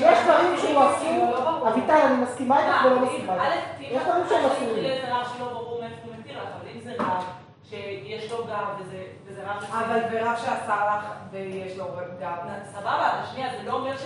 יש 0.00 0.18
דברים 0.24 0.56
שהוא 0.58 0.84
אסור, 0.90 1.68
אביטל, 1.68 1.92
אני 1.92 2.22
מסכימה 2.22 2.58
איתך 2.58 2.84
ולא 2.84 3.00
מסכימה 3.00 3.34
איתך. 3.34 3.80
יש 3.80 4.02
דברים 4.02 4.24
שהם 4.28 4.44
אסורים. 4.46 4.84
זה 4.84 5.14
רב 5.14 5.26
שלא 5.36 5.46
ברור 5.48 5.80
מאיפה 5.80 5.96
הוא 6.04 6.14
מתיר 6.18 6.38
לך, 6.38 6.48
אבל 6.60 6.68
אם 6.74 6.80
זה 6.80 6.92
רב 6.98 7.24
שיש 7.68 8.30
לו 8.32 8.44
גב 8.44 8.86
וזה 9.28 9.42
רב... 9.46 9.64
אבל 9.72 10.00
ורב 10.10 10.36
שעשה 10.36 10.86
לך 10.86 11.04
ויש 11.30 11.78
לו 11.78 11.84
גב. 12.20 12.36
סבבה, 12.72 12.96
אבל 12.96 13.26
שנייה, 13.32 13.48
זה 13.50 13.70
לא 13.70 13.72
אומר 13.72 13.96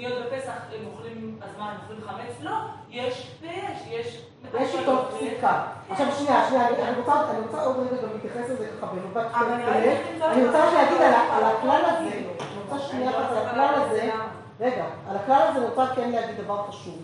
שקטניות 0.00 0.32
בפסח 0.32 0.52
הם 0.72 0.86
אוכלים, 0.92 1.38
אז 1.42 1.50
מה, 1.58 1.70
הם 1.70 1.76
אוכלים 1.82 2.00
חמץ? 2.06 2.36
לא, 2.40 2.56
יש 2.90 3.36
ויש, 3.40 3.86
יש... 3.86 4.24
יש 4.60 4.74
איתו 4.74 4.92
פסיקה. 5.10 5.62
עכשיו 5.90 6.06
שנייה, 6.12 6.46
שנייה, 6.48 6.68
אני 6.68 6.96
רוצה 7.40 7.64
עוד 7.64 7.76
רגע 7.76 8.02
גם 8.02 8.08
להתייחס 8.12 8.50
לזה 8.50 8.66
ככה 8.80 8.86
במבט 8.86 9.26
אני 10.22 10.46
רוצה 10.46 10.72
להגיד 10.74 11.02
על 11.02 11.44
הכלל 11.44 11.82
הזה, 11.84 12.10
אני 12.14 12.62
רוצה 12.64 12.78
שנייה 12.78 13.10
על 13.10 13.46
הכלל 13.46 13.74
הזה, 13.74 14.10
רגע, 14.60 14.84
על 15.10 15.16
הכלל 15.16 15.42
הזה 15.48 15.58
אני 15.58 15.66
רוצה 15.66 15.86
כן 15.94 16.10
להגיד 16.10 16.36
דבר 16.44 16.66
חשוב. 16.68 17.02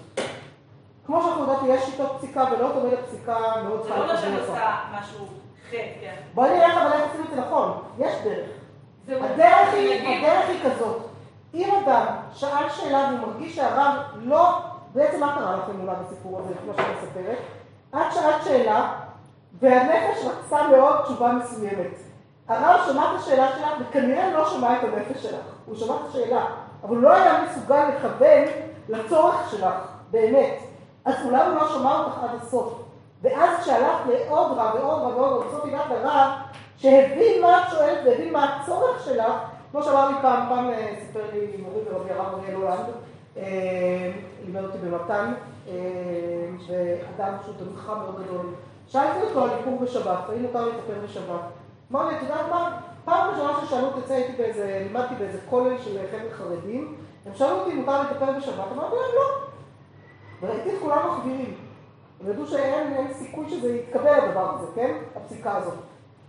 כמו 1.07 1.23
שאנחנו 1.23 1.41
יודעות, 1.41 1.61
יש 1.69 1.93
איתו 1.93 2.19
פסיקה 2.19 2.45
ולא 2.53 2.69
תמיד 2.69 2.93
הפסיקה 2.95 3.39
מאוד 3.65 3.83
צריכה 3.83 3.99
לקבל 3.99 4.13
אותה. 4.13 4.23
זה 4.23 4.31
לא 4.31 4.37
אומר 4.37 4.41
שאני 4.41 4.41
עושה 4.41 4.75
משהו 5.01 5.27
חטא, 5.71 6.01
כן. 6.01 6.15
בואי 6.35 6.51
נראה 6.51 6.83
אבל 6.83 6.93
איך 6.93 7.03
עושים 7.11 7.25
את 7.25 7.31
זה 7.31 7.41
נכון, 7.41 7.83
יש 7.99 8.15
דרך. 8.25 8.51
הדרך 9.09 10.49
היא 10.49 10.61
כזאת, 10.65 11.16
אם 11.55 11.71
אדם 11.85 12.07
שאל 12.35 12.69
שאלה 12.71 13.09
והוא 13.09 13.29
מרגיש 13.29 13.57
שהרב 13.57 13.95
לא 14.17 14.59
בעצם 14.95 15.21
מה 15.21 15.35
קרה 15.35 15.57
לכם 15.57 15.81
אולי 15.81 15.97
בסיפור 16.05 16.39
הזה, 16.39 16.55
כמו 16.63 16.73
שאני 16.77 16.89
מספרת? 17.03 17.39
את 17.91 18.15
שאלת 18.15 18.45
שאלה, 18.45 18.93
והנפש 19.59 20.25
רצה 20.25 20.69
מאוד 20.69 21.03
תשובה 21.05 21.33
מסוימת. 21.33 21.91
הרב 22.49 22.81
שמע 22.87 23.05
את 23.05 23.21
השאלה 23.21 23.49
שלך, 23.49 23.69
וכנראה 23.81 24.33
לא 24.33 24.51
שמע 24.51 24.77
את 24.77 24.85
הנפש 24.85 25.23
שלך. 25.23 25.45
הוא 25.67 25.77
שמע 25.77 25.95
את 25.95 26.11
השאלה, 26.11 26.47
אבל 26.83 26.97
הוא 26.97 27.03
לא 27.03 27.13
היה 27.13 27.45
מסוגל 27.45 27.89
לכוון 27.89 28.45
לצורך 28.89 29.51
שלך, 29.51 29.75
באמת. 30.11 30.59
אז 31.05 31.15
אולי 31.25 31.47
הוא 31.47 31.55
לא 31.55 31.69
שמע 31.69 31.99
אותך 31.99 32.19
עד 32.23 32.31
הסוף. 32.43 32.83
ואז 33.23 33.61
כשהלכת 33.61 34.07
לעוד 34.07 34.59
רב 34.59 34.75
ועוד 34.75 35.03
רב 35.03 35.17
ועוד 35.17 35.33
רב, 35.33 35.49
בסוף 35.49 35.65
הגעת 35.65 35.91
לרב, 35.91 36.31
שהבין 36.77 37.43
מה 37.43 37.63
את 37.63 37.71
שואלת 37.71 37.99
והבין 38.05 38.33
מה 38.33 38.45
הצורך 38.45 39.05
שלך, 39.05 39.33
כמו 39.77 39.85
שאמר 39.85 40.09
לי 40.09 40.15
פעם, 40.23 40.49
פעם 40.49 40.71
סיפר 41.07 41.21
לי 41.33 41.63
מורי 41.63 41.81
ורבי 41.91 42.11
הרב 42.11 42.35
אריאל 42.35 42.55
הולנד, 42.55 42.87
לימד 44.47 44.65
אותי 44.65 44.79
במתן, 44.79 45.33
אה, 45.69 45.75
ואדם 46.69 47.33
שהוא 47.45 47.55
תלמיד 47.59 47.77
חכם 47.77 47.93
מאוד 47.93 48.23
גדול. 48.25 48.47
שאלתי 48.87 49.23
אותו 49.23 49.45
על 49.45 49.51
איפור 49.51 49.79
בשבת, 49.83 50.29
האם 50.29 50.43
מותר 50.43 50.65
להתאפר 50.65 50.93
בשבת. 51.05 51.41
אמר 51.93 52.09
לי, 52.09 52.17
את 52.17 52.23
יודעת 52.23 52.49
מה? 52.51 52.81
פעם 53.05 53.31
ראשונה 53.31 53.53
ששאלו 53.67 53.87
אותי, 53.87 54.13
הייתי 54.13 54.33
באיזה, 54.33 54.87
לימדתי 54.87 55.15
באיזה 55.15 55.39
כולל 55.51 55.79
של 55.79 55.99
חבר'ה 56.11 56.31
חרדים, 56.31 56.95
הם 57.27 57.33
שאלו 57.35 57.57
אותי 57.57 57.73
אם 57.73 57.77
מותר 57.77 58.03
להתאפר 58.03 58.33
בשבת, 58.37 58.73
אמרתי 58.73 58.95
להם 58.97 59.15
לא. 59.15 59.29
וראיתי 60.43 60.77
את 60.77 60.81
כולם 60.83 60.99
מחבירים. 61.09 61.55
הם 62.21 62.31
ידעו 62.31 62.47
שאין 62.47 62.93
אין 62.93 63.15
סיכוי 63.15 63.51
שזה 63.51 63.77
יתקבל 63.77 64.15
הדבר 64.15 64.55
הזה, 64.55 64.67
כן? 64.75 64.97
הפסיקה 65.17 65.57
הזאת. 65.57 65.79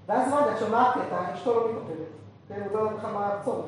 ואז 0.07 0.33
אמרתי, 0.33 0.51
את 0.51 0.59
שומעת 0.59 0.93
קטע, 0.93 1.33
אשתו 1.33 1.53
לא 1.53 1.67
מתאפרת. 1.69 2.26
כן, 2.49 2.61
הוא 2.69 2.77
לא 2.77 2.83
יודע 2.83 2.95
בכלל 2.97 3.11
מה 3.11 3.27
הצורך. 3.27 3.65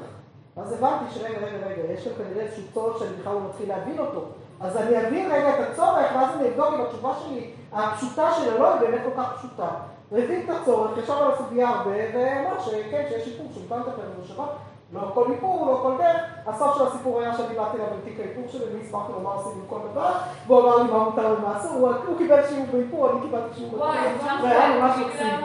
אז 0.57 0.73
הבנתי 0.73 1.13
שרגע, 1.13 1.37
רגע, 1.37 1.67
רגע, 1.67 1.93
יש 1.93 2.07
כאן 2.07 2.13
כנראה 2.17 2.45
איזשהו 2.45 2.63
צורך 2.73 2.99
שאני 2.99 3.13
בכלל 3.21 3.33
לא 3.33 3.39
מתחיל 3.49 3.69
להבין 3.69 3.99
אותו. 3.99 4.21
אז 4.61 4.77
אני 4.77 5.07
אבין 5.07 5.31
רגע 5.31 5.49
את 5.49 5.69
הצורך, 5.71 6.11
ואז 6.15 6.35
אני 6.35 6.49
אבדוק 6.49 6.67
אם 6.73 6.81
התשובה 6.81 7.13
שלי, 7.19 7.51
הפשוטה 7.73 8.31
של 8.33 8.53
אלוהי, 8.53 8.79
באמת 8.79 9.01
כל 9.03 9.21
כך 9.21 9.37
פשוטה. 9.37 9.67
הוא 10.09 10.19
הבין 10.19 10.45
את 10.45 10.55
הצורך, 10.61 10.97
ישב 10.97 11.13
על 11.13 11.31
הסוגיה 11.31 11.69
הרבה, 11.69 11.91
ואמר 12.13 12.59
שכן, 12.59 13.05
שיש 13.09 13.27
איפור 13.27 13.47
שמותר 13.53 13.77
לטפל 13.77 14.01
בשבת. 14.23 14.49
לא 14.93 15.11
כל 15.13 15.31
איפור, 15.31 15.65
לא 15.65 15.79
כל 15.83 15.93
דרך. 15.97 16.21
הסוף 16.45 16.77
של 16.77 16.87
הסיפור 16.87 17.21
היה 17.21 17.37
שאני 17.37 17.55
באתי 17.55 17.77
אליו 17.77 17.87
עם 17.93 17.99
תיק 18.03 18.19
האיפור 18.19 18.43
שלי, 18.47 18.65
והסברתי 18.75 19.11
לו 19.11 19.19
מה 19.19 19.29
עושים 19.29 19.51
עם 19.51 19.67
כל 19.69 19.79
דבר, 19.91 20.11
והוא 20.47 20.59
אמר 20.61 20.77
לי 20.77 20.91
מה 20.91 21.03
מותר 21.03 21.35
ומה 21.37 21.57
אסור, 21.57 21.89
הוא 22.07 22.17
קיבל 22.17 22.47
שיעור 22.47 22.65
באיפור, 22.71 23.11
אני 23.11 23.21
קיבלתי 23.21 23.55
שיעור 23.55 23.71
באיפור, 23.71 24.43
והיה 24.43 24.79
ממש 24.79 24.97
מקסים. 24.97 25.39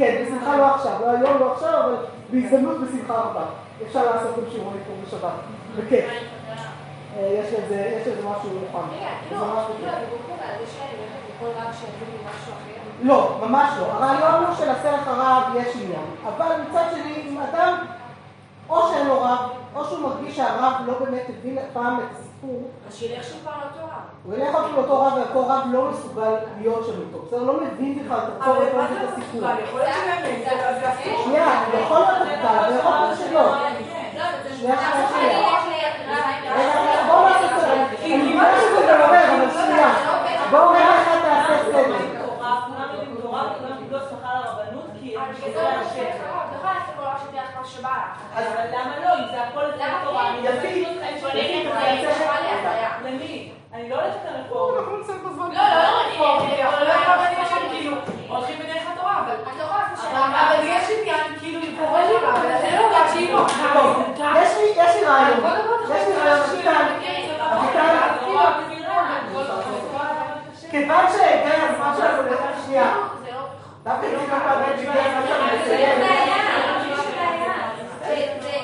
כן, 0.00 0.24
בשמחה 0.24 0.56
לא 0.56 0.74
עכשיו, 0.74 0.92
לא 1.00 1.10
היום, 1.10 1.40
לא 1.40 1.52
עכשיו, 1.52 1.80
אבל 1.84 1.96
בהזדמנות 2.32 2.76
בשמחה 2.80 3.14
רבה. 3.14 3.44
אפשר 3.86 4.04
לעשות 4.04 4.36
גם 4.36 4.50
שיעור 4.50 4.72
איפור 4.78 4.96
בשבת, 5.06 5.32
בכיף. 5.76 6.04
אה, 7.16 7.40
יש 7.40 7.54
לזה 8.06 8.20
משהו 8.28 8.50
מוכן. 8.50 8.96
רגע, 8.96 9.08
כאילו, 9.28 9.40
כאילו, 9.40 9.54
בכיף. 9.56 9.94
הדיבור 9.94 10.18
פה 10.26 10.34
על 10.44 10.58
זה 10.60 10.72
שאני 10.72 10.88
הולכת 10.98 11.22
לכל 11.30 11.46
רב 11.46 11.74
שיגיד 11.74 12.08
לי 12.12 12.18
משהו 12.18 12.52
אחר. 12.52 12.80
לא, 13.02 13.38
ממש 13.48 13.70
לא. 13.80 13.84
הרעיון 13.84 14.44
הוא 14.44 14.54
שלסרט 14.54 15.06
הרב 15.06 15.42
יש 15.56 15.76
עניין. 15.76 16.06
אבל 16.26 16.46
מצד 16.68 16.84
שני, 16.90 17.14
אם 17.28 17.38
אדם, 17.40 17.76
או 18.68 18.88
שאין 18.88 19.06
לו 19.06 19.22
רב, 19.22 19.38
או 19.74 19.84
שהוא 19.84 19.98
מרגיש 20.08 20.36
שהרב 20.36 20.72
לא 20.86 20.98
באמת 20.98 21.26
הבין 21.28 21.58
פעם 21.72 22.00
את 22.00 22.16
הסיפור, 22.42 22.62
אז 22.88 22.94
שילך 22.96 23.24
שוב 23.24 23.38
פעם 23.44 23.54
לאותו 23.60 23.84
רב. 23.86 24.02
הוא 24.24 24.34
ילך 24.34 24.54
עוד 24.54 24.64
לאותו 24.74 25.00
רב, 25.02 25.12
ואותו 25.16 25.48
רב 25.48 25.62
לא 25.72 25.90
מסוגל 25.90 26.30
להיות 26.60 26.86
שם 26.86 26.92
איתו. 27.00 27.18
בסדר? 27.26 27.42
לא 27.42 27.54
מבין 27.60 27.98
בכלל 28.04 28.18
את 28.18 28.28
הצורך 28.40 28.56
אבל 28.74 28.76
מה 28.76 28.86
ואת. 28.90 29.18
מסוגל? 29.18 29.54
יכול 29.64 29.80
להיות 29.80 29.94
שבאמת, 29.94 30.44
זה- 30.80 30.88
אסור. 30.90 31.24
שנייה, 31.24 31.46
יכול 31.84 31.98
להיות 31.98 32.18
מוגבל, 32.18 32.72
ויכול 32.74 32.90
להיות 32.92 33.18
שלא. 33.18 33.42
לא, 33.42 34.24
זה 34.42 34.56
שנייה, 34.56 34.76
שנייה. 35.14 35.40
ללכת 36.08 36.80
רגע, 36.80 37.02
בואו 37.06 37.24
נעשה 37.28 37.48
סדר. 37.60 37.72
אני 38.04 38.32
יודעת 38.32 38.60
שזה 38.60 38.94
אבל 38.94 39.50
שנייה. 39.66 39.88
בואו 40.50 40.70
רגע 40.70 40.92
אחד 41.02 41.18
תעשה 41.24 41.64
סדר. 41.72 41.96
תורה, 42.26 42.60
כולם 42.66 42.88
יודעים 42.94 43.16
תורה, 43.22 43.42
וכולם 43.52 43.76
קיבלו 43.78 43.98
הסמכה 43.98 44.32
לרבנות, 44.44 44.86
כי 45.00 45.16
הם 45.16 45.22
בגלל 45.32 45.52
זה 45.52 46.39
לכל 47.60 47.66
רב 47.66 47.66
שתלך 47.66 47.86
מה 47.86 47.88
שבא 47.88 47.88
לך. 47.88 48.48
אבל 48.48 48.66
למה 48.72 48.92
לא? 49.04 49.18
אם 49.18 49.26
זה 49.30 49.42
הכל 49.42 49.62
לפי 49.64 49.82
התורה, 49.82 50.30
כן? 50.42 50.58
אני. 50.62 52.02
זה 52.02 52.10
נשמע 52.10 52.40
לי 52.40 52.48
הזיה. 52.58 52.90
למי? 53.04 53.52
אני 53.74 53.88
לא 53.90 53.94
הולכת 53.94 54.16
על 54.28 54.34
הרפורמה. 54.36 54.78
אנחנו 54.78 54.96
נמצאים 54.96 55.18
בזמן. 55.24 55.48
לא, 55.54 55.62
לא, 55.62 55.82
לא, 56.18 56.40
כי 56.40 56.60
יכול 56.60 56.78
להיות 56.84 57.00
רבנים 57.06 57.44
שהם 57.48 57.68
כאילו 57.70 57.96
הולכים 58.28 58.58
בדרך 58.58 58.82
התורה, 58.92 59.18
אבל... 59.26 59.34
את 59.34 59.56
לא 59.58 59.62
יכולה 59.62 59.82
לעשות 59.92 60.10
אבל 60.10 60.20
שאלה. 60.20 60.56
אבל 60.56 60.64
יש 60.64 60.84
עניין 61.00 61.38
כאילו 61.40 61.60
לקרוא 61.60 61.98
שם, 62.08 62.26
אבל 62.26 62.48
זה 62.60 62.76
לא 62.78 62.96
רק 62.96 63.06
כאילו... 63.12 63.38
טוב, 64.16 64.36
יש 64.42 64.50
לי- 64.56 64.82
יש 64.82 64.96
לי 64.96 65.04
רעיון. 65.04 65.40
יש 65.94 66.06
לי 66.08 66.14
רעיון, 66.16 66.40
כיוון 70.70 71.04
שהגיע 71.12 71.54
הזמן 71.70 71.92
שלנו, 71.96 72.22
שנייה. 72.66 72.92
זה 73.24 73.30
לא... 73.32 73.40
דווקא 73.84 74.06
לא 74.06 74.20
ככה, 74.30 74.50
הגיע 74.52 74.92
הזמן 74.92 75.22
שלנו 75.28 76.89
לסיים. 78.12 78.60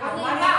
Amén. 0.00 0.51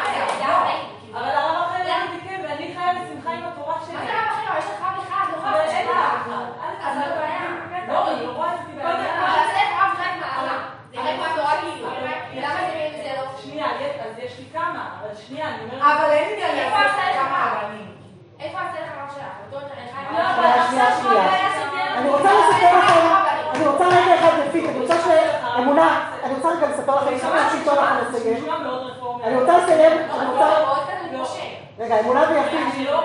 רגע, 31.93 32.01
אמונה 32.03 32.21
ויפית, 32.29 32.59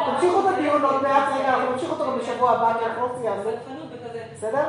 תמשיכו 0.07 0.41
את 0.41 0.55
הדיון 0.55 0.84
עוד 0.84 1.03
מעט, 1.03 1.28
רגע, 1.34 1.49
אנחנו 1.49 1.72
נמשיך 1.72 1.91
אותו 1.91 2.05
גם 2.07 2.18
בשבוע 2.18 2.51
הבא, 2.51 2.72
כי 2.78 2.84
אנחנו 2.84 3.03
לא 3.07 3.12
סיימנו. 3.20 3.51
בסדר? 4.34 4.66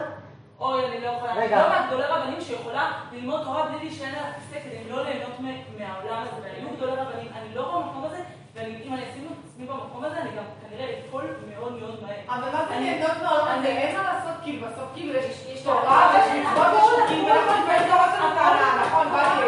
אוי, 0.59 0.85
אני 0.85 1.01
לא 1.05 1.07
יכולה. 1.09 1.33
רגע. 1.33 1.55
אני 1.55 1.63
לא 1.63 1.79
מהגדולי 1.79 2.03
רבנים 2.03 2.41
שיכולה 2.41 2.91
ללמוד 3.11 3.43
תורה 3.43 3.63
בלי 3.65 3.77
להישען 3.79 4.09
על 4.15 4.23
הכיסא 4.31 4.59
כדי 4.65 4.89
לא 4.89 5.03
ליהנות 5.03 5.35
מהעולם 5.39 6.21
הזה. 6.21 6.41
והיו 6.43 6.67
גדולי 6.77 6.91
רבנים, 6.91 7.31
אני 7.37 7.55
לא 7.55 7.63
במקום 7.63 8.03
הזה, 8.05 8.19
ואם 8.55 8.93
אני 8.93 9.03
אשים 9.03 9.27
את 9.31 9.37
עצמי 9.47 9.65
במקום 9.67 10.03
הזה, 10.03 10.17
אני 10.21 10.29
גם 10.37 10.43
כנראה 10.61 10.93
אפול 11.07 11.23
מאוד 11.53 11.71
מאוד 11.81 11.97
מהר. 12.03 12.15
אבל 12.39 12.49
מה 12.53 12.65
זה 12.69 12.75
נהנות 12.79 13.17
מאוד, 13.23 13.47
אני- 13.47 13.67
אין 13.67 13.97
מה 13.97 14.03
לעשות, 14.03 14.35
כאילו, 14.43 14.67
בסוף 14.67 14.87
כאילו 14.93 15.13
יש 15.13 15.61
תורה 15.63 16.11
ויש 16.13 16.45
מצוות 16.45 16.67
ויש 16.73 16.89
חוקים 17.01 17.23
ונכון, 17.25 17.59
ויש 17.69 17.83
תורה 17.91 18.07
של 18.11 18.35
טענה, 18.35 18.67
נכון, 18.85 19.07
באתי 19.11 19.39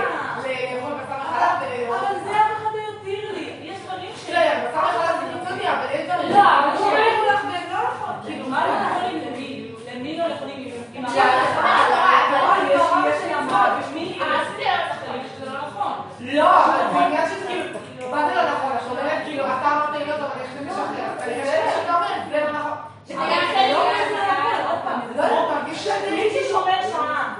לאכול 0.75 0.93
בשר 0.99 1.17
וחלב 1.21 1.55
ולאכול 1.61 1.97
אבל 1.97 2.19
זה 2.23 2.31
אף 2.31 2.51
אחד 2.57 2.71
לא 2.75 2.81
יותיר 2.81 3.31
לי. 3.33 3.45
יש 3.69 3.79
דברים 3.85 4.09
ש... 4.15 4.23
בסדר, 4.23 4.67
בשר 4.67 4.79
וחלב 4.79 5.15
זה 5.19 5.25
קיצוני, 5.39 5.69
אבל 5.73 5.85
יש 5.95 6.01
דברים 6.09 6.29
לא, 6.31 6.41
אבל 6.59 6.77
שאומרים 6.77 7.03
שאומרים- 7.13 7.33
לך 7.33 7.41
והם 7.43 7.67
לא 7.73 7.79
נכון, 7.93 8.15
כאילו, 8.25 8.49
מה 8.49 8.67
לא 8.67 8.73
יכולים 8.73 9.21
למי? 9.27 9.71
למי 9.95 10.17
לא 10.17 10.23
יכולים? 10.23 10.51
עם 10.61 10.65
יאללה, 10.65 10.69
התורה 10.69 10.69
יש 10.69 10.69
התורה 10.81 10.99
יש 10.99 10.99
לי 10.99 10.99
אמרה, 10.99 10.99
יש 10.99 10.99
ומי? 10.99 11.00
זה 11.00 11.00
לא 16.19 16.65
אבל 16.65 16.93
זה 16.93 16.99
עניין 16.99 17.29
של 17.29 17.47
כאילו, 17.47 17.79
מה 18.11 18.27
זה 18.27 18.35
לא 18.35 18.41
נכון? 18.43 18.71
את 18.75 18.81
אומרת 18.89 19.23
כאילו, 19.25 19.45
אתה 19.45 19.71
אמרת 19.71 19.89
לי 19.99 20.05
לא 20.05 20.13
טוב, 20.17 20.29
למישהו 20.59 20.83
אחר, 20.83 21.03
אז 21.17 21.23
כנראה 21.25 21.71
שאתה 21.75 21.93
זה 22.29 22.39
לא 22.45 22.51
נכון. 22.51 22.77
לא 25.15 25.23
יודעת, 25.23 25.51
מרגיש 25.55 25.83
שאני... 25.83 26.11
מי 26.15 26.29
ששומר 26.29 26.81
שעה, 26.91 27.33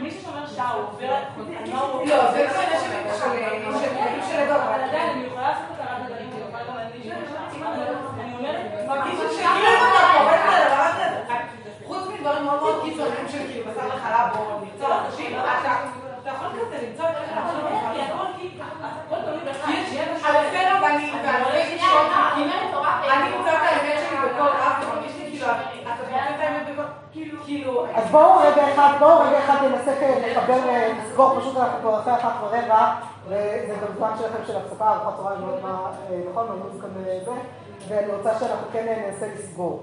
מי 0.00 0.10
ששומר 0.10 0.46
שעה, 0.56 0.70
הוא 0.72 0.82
עובר... 0.82 1.14
לא, 1.66 2.00
זה 2.06 2.44
לא 2.44 2.60
עניין 2.60 2.80
של- 2.80 2.90
של- 3.18 3.28
של- 3.80 4.28
של 4.30 4.40
הדור, 4.40 4.56
אבל 4.62 4.80
עדיין, 4.88 5.10
אני 5.10 5.26
יכולה 5.26 5.48
לעשות 5.48 5.64
את 5.74 5.80
הרב 5.80 5.98
הדברים, 6.02 6.30
אני 6.32 6.40
יכולה 6.48 6.64
גם 6.64 6.76
להגיד 6.76 7.02
שאני 7.02 8.34
אומרת, 8.38 8.88
מרגיש 8.88 9.18
שכאילו 9.36 9.68
אתה 9.68 10.18
קורא 10.18 10.34
את 10.34 10.40
הדבר 10.48 10.82
הזה. 10.82 11.04
חוץ 11.86 11.98
מדברים 12.14 12.44
מאוד 12.44 12.60
מאוד 12.62 12.82
קיצוניים 12.84 13.28
של 13.28 13.38
כאילו 13.52 13.70
בשר 13.70 13.86
וחלב 13.88 14.36
או 14.38 14.60
למצוא 14.62 14.88
אנשים, 15.06 15.38
אתה 15.40 15.74
אתה 16.22 16.23
יכול 16.34 16.48
כזה 16.60 16.86
למצוא 16.86 17.04
את 17.04 17.16
כי 17.94 18.02
הכל 18.02 18.24
כאילו, 18.38 18.64
הכל 18.80 19.16
תלוי 19.24 19.44
בך. 19.50 19.68
על 20.24 20.36
אלפי 20.36 20.56
רבנים 20.56 21.14
ועל 21.24 21.42
אלפי 21.42 21.70
גישות, 21.70 22.06
אני 23.12 23.36
מוצאת 23.36 23.54
את 23.54 23.82
האמת 23.82 24.00
שלי 24.08 24.18
בכל 24.18 24.42
רב, 24.42 24.72
ומרגיש 24.82 25.12
לי 25.16 25.30
כאילו, 25.30 25.46
אתה 25.82 26.04
מוצא 26.10 26.34
את 26.34 26.40
האמת 26.40 26.62
בכל, 26.72 26.82
כאילו, 27.12 27.42
כאילו... 27.44 27.86
אז 27.94 28.10
בואו 28.10 28.38
רגע 28.38 28.74
אחד, 28.74 28.94
בואו 28.98 29.20
רגע 29.20 29.38
אחד 29.44 29.64
ננסה 29.64 29.92
לחבר, 30.26 30.68
אה, 30.68 30.92
לסגור, 30.98 31.40
פשוט 31.40 31.56
אנחנו 31.56 31.78
כבר 31.80 32.00
אחרי 32.00 32.14
אחת 32.14 32.32
ורבע, 32.42 32.94
וזה 33.26 33.74
גם 33.82 33.96
זמן 33.96 34.10
שלכם 34.18 34.44
של 34.46 34.56
הפסקה, 34.56 34.92
ארוחת 34.92 35.16
צהריים, 35.16 35.40
לא 35.40 35.46
יודעת 35.46 35.62
מה, 35.62 35.90
אה, 36.10 36.20
נכון, 36.30 36.46
לא 36.46 36.80
כאן 36.80 36.90
אה, 37.06 37.18
זה, 37.24 37.30
ואני 37.88 38.14
רוצה 38.14 38.38
שאנחנו 38.38 38.66
כן 38.72 39.02
ננסה 39.06 39.26
לסגור. 39.34 39.82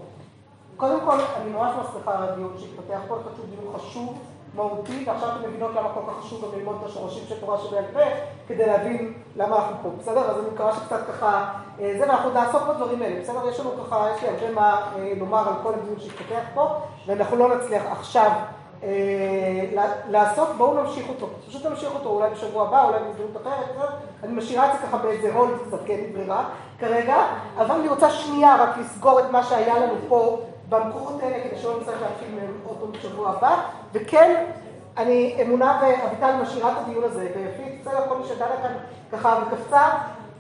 קודם 0.78 1.00
כל, 1.06 1.18
אני 1.42 1.50
ממש 1.50 1.72
מצליחה 1.80 2.18
על 2.18 2.24
הדיון 2.24 2.56
שהתפתח 2.58 3.00
פה, 3.08 3.16
חושב 3.16 3.50
דיון 3.50 3.74
חשוב, 3.78 4.18
מהותי, 4.56 5.04
ועכשיו 5.08 5.30
אתם 5.30 5.50
מבינות 5.50 5.72
למה 5.76 5.90
כל 5.94 6.00
כך 6.08 6.26
חשוב 6.26 6.42
גם 6.42 6.60
ללמוד 6.60 6.76
את 6.82 6.90
השורשים 6.90 7.24
של 7.28 7.40
תורה 7.40 7.58
שבעל 7.58 7.84
פה, 7.94 8.00
כדי 8.48 8.66
להבין 8.66 9.14
למה 9.36 9.56
אנחנו 9.56 9.76
פה, 9.84 9.90
בסדר? 10.00 10.30
אז 10.30 10.40
אני 10.40 10.50
מקווה 10.54 10.76
שקצת 10.76 11.00
ככה, 11.08 11.54
אה, 11.80 11.94
זה, 11.98 12.02
ואנחנו 12.02 12.30
נעסוק 12.30 12.64
בדברים 12.70 13.02
האלה, 13.02 13.22
בסדר? 13.22 13.48
יש 13.50 13.60
לנו 13.60 13.70
ככה, 13.86 14.08
יש 14.16 14.24
לי 14.24 14.30
הרבה 14.30 14.52
מה 14.52 14.92
אה, 14.96 15.14
לומר 15.20 15.48
על 15.48 15.54
כל 15.64 15.74
הדיון 15.74 16.00
שהתפתח 16.00 16.44
פה, 16.54 16.68
ואנחנו 17.08 17.38
לא 17.38 17.56
נצליח 17.56 17.84
עכשיו 17.92 18.32
אה, 18.84 18.90
לעשות, 20.10 20.50
בואו 20.58 20.84
נמשיך 20.84 21.10
אותו, 21.10 21.28
פשוט 21.48 21.66
נמשיך 21.66 21.94
אותו 21.94 22.10
אולי 22.10 22.30
בשבוע 22.30 22.68
הבא, 22.68 22.84
אולי 22.84 23.00
בהזדמנות 23.00 23.38
אחרת? 23.42 23.90
אני 24.24 24.34
משאירה 24.34 24.68
את 24.68 24.72
זה 24.80 24.88
ככה 24.88 24.98
באיזה 24.98 25.34
הולד 25.34 25.58
קצת, 25.68 25.80
כן, 25.86 26.00
ברירה 26.14 26.44
כרגע, 26.80 27.18
אבל 27.58 27.76
אני 27.76 27.88
רוצה 27.88 28.10
שנייה 28.10 28.64
רק 28.64 28.78
לסגור 28.78 29.20
את 29.20 29.32
מה 29.32 29.44
שהיה 29.44 29.80
לנו 29.80 29.94
פה 30.08 30.40
במקורות 30.72 31.24
האלה, 31.24 31.44
כדי 31.44 31.60
שלא 31.60 31.80
נצטרך 31.80 32.02
להתחיל 32.02 32.36
מהם 32.36 32.54
עוד 32.66 32.78
פעם 32.80 32.92
בשבוע 32.92 33.30
הבא, 33.30 33.62
וכן, 33.94 34.46
אני 34.98 35.38
אמונה 35.42 35.82
ואביטל 35.82 36.34
משאירה 36.42 36.72
את 36.72 36.78
הדיון 36.78 37.04
הזה, 37.04 37.32
ויפית, 37.36 37.82
בסדר, 37.82 38.08
כל 38.10 38.18
מי 38.18 38.28
שדנה 38.28 38.56
כאן 38.62 38.74
ככה 39.12 39.40
וקפצה, 39.42 39.90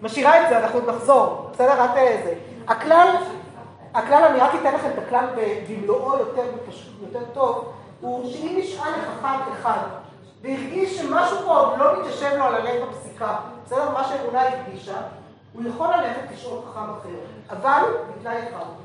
משאירה 0.02 0.44
את 0.44 0.50
זה, 0.50 0.60
אנחנו 0.60 0.80
עוד 0.80 0.90
נחזור, 0.90 1.50
בסדר? 1.54 1.86
את 1.86 2.24
זה. 2.24 2.34
הכלל, 2.68 3.08
הכלל, 3.94 4.24
אני 4.24 4.40
רק 4.40 4.52
אתן 4.62 4.76
לכם 4.76 4.90
את 4.94 5.04
הכלל 5.08 5.26
במלואו 5.36 6.20
יותר, 6.20 6.44
יותר 7.02 7.26
טוב, 7.34 7.72
הוא 8.02 8.32
שאם 8.32 8.56
נשאל 8.60 8.90
לחכם 8.90 9.52
אחד, 9.54 9.80
והרגיש 10.42 10.98
שמשהו 10.98 11.38
פה 11.46 11.58
עוד 11.58 11.80
לא 11.80 12.00
מתיישב 12.00 12.36
לו 12.38 12.44
על 12.44 12.56
הלב 12.56 12.90
בפסיקה, 12.90 13.36
בסדר? 13.66 13.90
מה 13.90 14.04
שאמונה 14.04 14.42
הדגישה, 14.42 14.98
הוא 15.54 15.64
יכול 15.70 15.88
ללכת 15.88 16.32
לשאול 16.34 16.60
חכם 16.70 16.80
אחר, 16.80 17.10
אבל 17.50 17.82
בתנאי 18.10 18.38
אחד. 18.38 18.81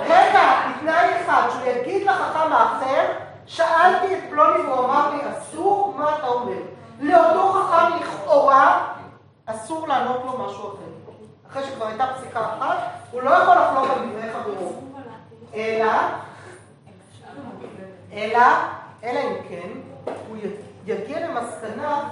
רגע, 0.00 0.70
בתנאי 0.70 1.22
אחד, 1.22 1.48
שהוא 1.50 1.66
יגיד 1.66 2.06
לחכם 2.06 2.52
האחר, 2.52 3.06
שאלתי 3.46 4.14
את 4.14 4.22
פלוני 4.30 4.62
והוא 4.62 4.84
אמר 4.84 5.14
לי, 5.14 5.20
אסור, 5.32 5.94
מה 5.98 6.16
אתה 6.18 6.26
אומר? 6.26 6.58
לאותו 7.00 7.52
חכם 7.52 7.96
לכאורה, 8.00 8.94
אסור 9.46 9.88
לענות 9.88 10.22
לו 10.24 10.38
משהו 10.38 10.68
אחר. 10.68 10.92
אחרי 11.50 11.64
שכבר 11.64 11.86
הייתה 11.86 12.06
פסיקה 12.16 12.40
אחת, 12.40 12.76
הוא 13.10 13.22
לא 13.22 13.30
יכול 13.30 13.54
לחלוק 13.54 13.90
על 13.90 14.08
דברי 14.08 14.32
חברו. 14.32 14.72
אלא, 15.54 15.92
אלא, 18.12 18.46
אלא 19.04 19.20
אם 19.20 19.34
כן, 19.48 19.68
הוא 20.28 20.36
יגיע 20.86 21.28
למסקנה 21.28 22.08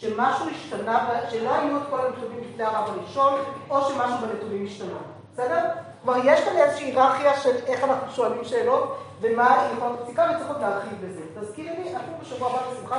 שמשהו 0.00 0.46
השתנה, 0.50 1.08
שלא 1.30 1.54
היו 1.54 1.76
את 1.76 1.82
כל 1.90 2.06
הנתונים 2.06 2.40
לפני 2.50 2.64
הרב 2.64 2.88
הראשון, 2.88 3.32
או 3.70 3.80
שמשהו 3.80 4.16
בנתונים 4.18 4.66
השתנה. 4.66 4.98
בסדר? 5.32 5.64
כלומר, 6.04 6.20
יש 6.24 6.40
כאן 6.40 6.56
איזושהי 6.56 6.86
היררכיה 6.86 7.40
של 7.40 7.56
איך 7.66 7.84
אנחנו 7.84 8.12
שואלים 8.12 8.44
שאלות, 8.44 8.98
ומה 9.20 9.68
יכולה 9.76 9.94
הפסיקה, 10.00 10.26
וצריך 10.30 10.48
עוד 10.48 10.60
להרחיב 10.60 11.06
בזה. 11.06 11.20
תזכירי 11.40 11.68
לי, 11.68 11.96
אפילו 11.96 12.16
בשבוע 12.22 12.50
הבא 12.50 12.58
בשמחה 12.72 12.96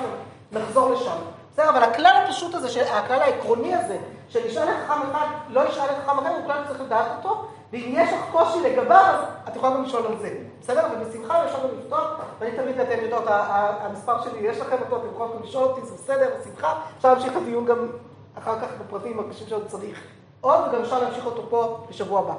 נחזור 0.51 0.89
לשם. 0.89 1.17
בסדר, 1.53 1.69
אבל 1.69 1.83
הכלל 1.83 2.23
הפשוט 2.25 2.55
הזה, 2.55 2.97
הכלל 2.97 3.21
העקרוני 3.21 3.75
הזה, 3.75 3.97
של 4.29 4.45
ישאל 4.45 4.69
לחכם 4.69 5.01
אחד, 5.11 5.25
לא 5.49 5.69
ישאל 5.69 5.83
לחכם 5.83 6.19
אחר, 6.19 6.29
הוא 6.29 6.45
כלל 6.45 6.63
צריך 6.67 6.81
לדעת 6.81 7.07
אותו, 7.17 7.47
ואם 7.71 7.93
יש 7.97 8.09
לך 8.13 8.19
קושי 8.31 8.59
לגביו, 8.61 9.15
אז 9.15 9.49
את 9.49 9.55
יכולה 9.55 9.75
גם 9.75 9.83
לשאול 9.83 10.05
על 10.05 10.17
זה. 10.21 10.37
בסדר? 10.61 10.87
ובשמחה 10.91 11.45
אפשר 11.45 11.57
גם 11.63 11.69
לפתוח, 11.79 12.07
ואני 12.39 12.57
תמיד, 12.57 12.79
אתם 12.79 13.03
יודעות, 13.03 13.23
המספר 13.27 14.23
שלי, 14.23 14.39
יש 14.39 14.57
לכם 14.57 14.75
אותו, 14.85 14.97
אתם 14.97 15.05
יכולים 15.13 15.33
לשאול 15.43 15.63
אותי, 15.63 15.81
זה 15.85 15.95
בסדר, 15.95 16.29
בשמחה. 16.39 16.73
אפשר 16.97 17.13
להמשיך 17.13 17.31
את 17.31 17.37
הדיון 17.37 17.65
גם 17.65 17.87
אחר 18.37 18.59
כך 18.59 18.67
בפרטים 18.79 19.19
הקשים 19.19 19.47
שעוד 19.47 19.67
צריך. 19.67 20.01
עוד, 20.41 20.59
וגם 20.69 20.81
אפשר 20.81 20.99
להמשיך 20.99 21.25
אותו 21.25 21.49
פה 21.49 21.77
בשבוע 21.89 22.19
הבא. 22.19 22.33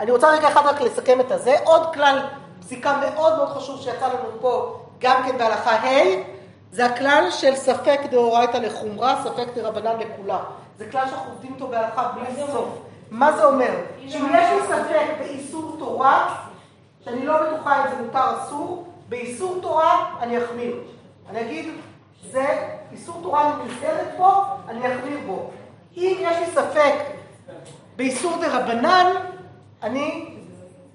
אני 0.00 0.10
רוצה 0.10 0.30
רגע 0.30 0.48
אחד 0.48 0.66
רק 0.66 0.80
לסכם 0.80 1.20
את 1.20 1.30
הזה. 1.30 1.56
עוד 1.64 1.94
כלל 1.94 2.18
פסיקה 2.60 2.96
מאוד 2.96 3.36
מאוד 3.36 3.48
חשוב 3.48 3.80
שיצא 3.80 4.06
לנו 4.08 4.40
פה, 4.40 4.78
גם 4.98 5.22
כן 5.26 5.38
בהלכה 5.38 5.70
ה', 5.70 6.22
זה 6.72 6.86
הכלל 6.86 7.26
של 7.30 7.54
ספק 7.54 8.00
דאורייתא 8.10 8.56
לחומרה, 8.56 9.22
ספק 9.24 9.46
דרבנן 9.54 9.96
לכולה. 9.98 10.38
זה 10.78 10.90
כלל 10.90 11.06
שאנחנו 11.06 11.32
עובדים 11.32 11.52
אותו 11.52 11.68
בהלכה 11.68 12.12
בלי 12.14 12.46
סוף. 12.52 12.68
מה 13.12 13.36
זה 13.36 13.44
אומר? 13.44 13.70
שאם 14.08 14.26
יש 14.34 14.50
לי 14.50 14.66
ספק 14.66 15.06
באיסור 15.18 15.76
תורה, 15.78 16.36
שאני 17.04 17.26
לא 17.26 17.42
בטוחה 17.42 17.84
אם 17.84 17.90
זה 17.90 18.02
מותר 18.02 18.36
אסור, 18.38 18.86
באיסור 19.08 19.58
תורה 19.62 20.16
אני 20.20 20.44
אחמיר. 20.44 20.76
אני 21.30 21.40
אגיד, 21.40 21.74
זה 22.30 22.46
איסור 22.92 23.20
תורה 23.22 23.46
אני 23.46 23.64
נזכרת 23.64 24.08
פה, 24.16 24.44
אני 24.68 24.94
אחמיר 24.94 25.18
בו. 25.26 25.50
אם 25.96 26.16
יש 26.20 26.36
לי 26.38 26.46
ספק 26.46 26.94
באיסור 27.96 28.40
דרבנן, 28.40 29.06
אני 29.82 30.36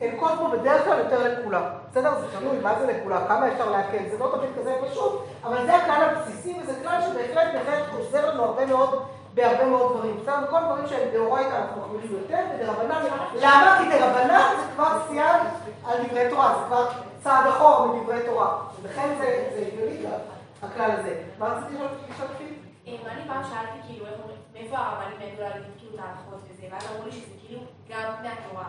אנקוט 0.01 0.31
פה 0.37 0.47
בדרך 0.47 0.85
כלל 0.85 0.99
יותר 0.99 1.39
לקולא. 1.39 1.63
בסדר? 1.91 2.19
זה 2.19 2.39
תלוי, 2.39 2.59
מה 2.59 2.79
זה 2.79 2.85
לקולא? 2.85 3.21
כמה 3.27 3.47
אפשר 3.53 3.69
להקל? 3.69 4.09
זה 4.11 4.17
לא 4.17 4.33
תמיד 4.37 4.49
כזה 4.59 4.75
פשוט, 4.89 5.21
אבל 5.43 5.65
זה 5.65 5.75
הכלל 5.75 6.03
הבסיסי, 6.03 6.55
וזה 6.61 6.73
כלל 6.83 7.01
שבהחלט 7.01 7.53
בהחלט 7.53 7.83
עוזר 7.97 8.33
לנו 8.33 8.43
הרבה 8.43 8.65
מאוד 8.65 9.03
בהרבה 9.37 9.65
מאוד 9.65 9.91
דברים. 9.91 10.17
בסדר? 10.17 10.35
וכל 10.47 10.59
דברים 10.65 10.87
שהם 10.87 11.09
דאורייתא 11.13 11.55
אנחנו 11.55 11.81
מחמירים 11.81 12.11
יותר, 12.11 12.39
ודרבנן, 12.55 13.03
למה? 13.35 13.79
כי 13.79 13.99
דרבנן 13.99 14.55
זה 14.59 14.71
כבר 14.75 14.99
סייג 15.07 15.41
על 15.85 16.03
דברי 16.03 16.29
תורה, 16.29 16.55
זה 16.59 16.65
כבר 16.67 16.89
צעד 17.23 17.47
אחורה 17.47 17.87
מדברי 17.87 18.19
תורה. 18.25 18.57
ולכן 18.81 19.15
זה 19.19 19.67
הגיוני 19.67 20.03
גם, 20.03 20.19
הכלל 20.63 20.91
הזה. 20.91 21.23
מה 21.39 21.47
רציתי 21.47 21.73
לשאול 21.73 22.27
אותי? 22.33 22.53
אני 22.87 23.27
פעם 23.27 23.43
שאלתי 23.43 23.87
כאילו, 23.87 24.05
מאיפה 24.53 24.77
הרבנים 24.77 25.21
ידעו 25.21 25.43
להגיד 25.43 25.63
כאילו 25.77 25.95
את 25.95 25.99
ההלכות 25.99 26.49
וזה, 26.49 26.67
ואז 26.71 26.83
אמרו 26.91 27.05
לי 27.05 27.11
שזה 27.11 27.33
כאילו 27.41 27.61
גם 27.89 28.13
מהתורה, 28.23 28.65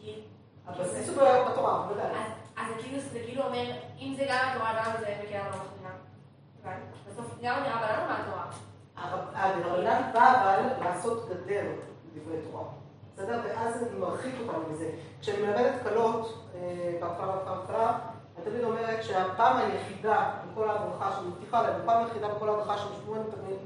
כאילו. 0.00 0.22
הבסיס 0.66 1.08
הוא 1.08 1.16
בתורה, 1.50 1.82
בוודאי. 1.88 2.06
אז 2.56 2.66
כאילו, 2.82 3.00
זה 3.00 3.18
כאילו 3.26 3.42
אומר, 3.42 3.70
אם 4.00 4.14
זה 4.16 4.24
גם 4.28 4.38
התורה, 4.50 4.72
גם 4.78 4.92
זה 5.00 5.14
לא 5.32 5.40
מחמירה. 5.40 6.76
בסוף 7.10 7.26
גם 7.42 7.54
הרבנן 7.54 8.00
הוא 8.00 8.08
מהתורה. 8.08 8.44
הרבנן 9.34 10.02
בא 10.14 10.42
אבל 10.42 10.84
לעשות 10.84 11.28
גדר 11.28 11.64
לדברי 12.14 12.36
תורה. 12.50 12.64
בסדר? 13.14 13.40
ואז 13.44 13.82
אני 13.82 13.98
מרחיק 13.98 14.34
אותם 14.40 14.72
מזה. 14.72 14.90
כשאני 15.20 15.42
מלמדת 15.42 15.72
קלות, 15.82 16.48
בהתחלה 17.00 17.32
בהתחלה, 17.36 17.98
אני 18.36 18.44
תמיד 18.50 18.64
אומרת 18.64 19.04
שהפעם 19.04 19.56
היחידה 19.56 20.30
בכל 20.52 20.68
ההדרכה 20.68 21.12
שאני 21.16 21.28
מבטיחה 21.28 21.62
להם, 21.62 21.80
הפעם 21.82 22.04
היחידה 22.04 22.28
בכל 22.28 22.48
ההדרכה 22.48 22.78
שמשמעו 22.78 23.14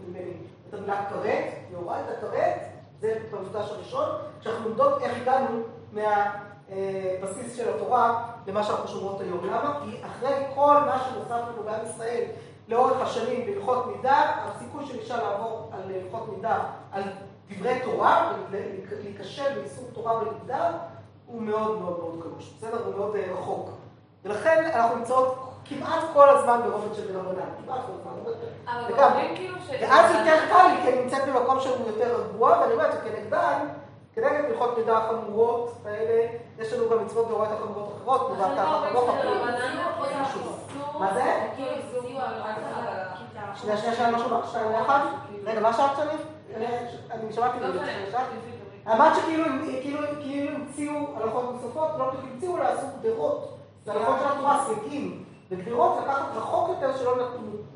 ממני 0.08 0.32
את 0.68 0.74
המילה 0.74 1.06
כרת, 1.10 1.44
יורה 1.70 2.00
את 2.00 2.04
הכרת, 2.18 2.60
זה 3.00 3.18
במפגש 3.30 3.70
הראשון, 3.70 4.08
כשאנחנו 4.40 4.68
לומדות 4.68 5.02
איך 5.02 5.12
הגענו 5.22 5.62
מהבסיס 5.92 7.56
של 7.56 7.74
התורה 7.74 8.26
למה 8.46 8.62
שאנחנו 8.64 8.88
שומרות 8.88 9.20
היום. 9.20 9.46
למה? 9.46 9.80
כי 9.84 10.00
אחרי 10.06 10.34
כל 10.54 10.80
מה 10.86 11.04
שנוסף 11.04 11.42
לנו 11.48 11.62
בעם 11.64 11.86
ישראל 11.86 12.24
לאורך 12.68 13.00
השנים 13.00 13.46
בהלכות 13.46 13.86
מידה, 13.86 14.32
הסיכוי 14.44 14.86
של 14.86 14.98
אישה 14.98 15.16
לעבור 15.16 15.70
על 15.72 15.80
הלכות 15.94 16.28
מידה, 16.36 16.58
על 16.92 17.02
דברי 17.50 17.80
תורה, 17.84 18.32
להיכשל 19.02 19.54
באיסור 19.54 19.84
תורה 19.92 20.18
ולמידה, 20.18 20.70
הוא 21.26 21.42
מאוד 21.42 21.80
מאוד 21.80 21.98
מאוד 21.98 22.22
קלוש, 22.22 22.52
בסדר? 22.58 22.84
הוא 22.86 22.94
מאוד 22.94 23.16
רחוק. 23.16 23.70
ולכן 24.24 24.70
אנחנו 24.74 24.96
נמצאות 24.96 25.54
כמעט 25.64 26.00
כל 26.12 26.28
הזמן 26.28 26.60
ברובד 26.64 26.94
של 26.94 27.12
דרבנן, 27.12 27.48
כמעט 27.64 27.80
כל 27.86 27.92
הזמן. 27.92 28.32
אבל 28.66 29.04
אומרים 29.04 29.36
כאילו 29.36 29.58
ש... 29.66 29.70
ואז 29.80 30.14
יותר 30.14 30.36
קל 30.48 30.66
לי, 30.66 30.82
כי 30.82 30.88
אני 30.92 31.02
נמצאת 31.02 31.28
במקום 31.28 31.60
שהוא 31.60 31.86
יותר 31.86 32.20
רגוע, 32.20 32.58
ואני 32.60 32.72
אומרת 32.72 32.92
שכנגדן, 32.92 33.68
כנגד 34.14 34.44
הלכות 34.44 34.78
מידה 34.78 34.98
החמורות 34.98 35.74
האלה, 35.84 36.26
יש 36.58 36.72
לנו 36.72 36.90
גם 36.90 37.04
מצוות 37.04 37.28
דאורייתא 37.28 37.54
חמורות 37.56 37.92
אחרות, 37.96 38.20
כמו 38.26 38.36
דווקא 38.36 38.60
החמורות 38.60 39.08
מה 40.98 41.14
זה? 41.14 41.50
שנייה, 43.54 43.76
שנייה, 43.76 43.94
שנייה, 43.94 44.10
משהו 44.10 44.28
שתיים 44.50 44.72
לאחד? 44.72 45.00
רגע, 45.44 45.60
מה 45.60 45.72
שאלת 45.72 45.90
שלי? 45.96 46.16
אני 47.10 47.32
שמעתי 47.32 47.58
אמרת 48.86 49.16
שכאילו 49.16 49.44
המציאו 50.54 50.94
הלכות 51.16 51.52
נוספות, 51.52 51.88
לא 51.98 52.12
המציאו 52.12 52.56
לעשות 52.56 52.90
גדרות. 53.02 53.58
זה 53.84 53.92
הלכות 53.92 54.16
של 54.20 54.32
התורה, 54.32 54.64
סייגים. 54.66 55.24
וגדרות 55.50 56.02
לקחת 56.02 56.22
רחוק 56.36 56.68
יותר 56.68 56.96
שלא 56.96 57.16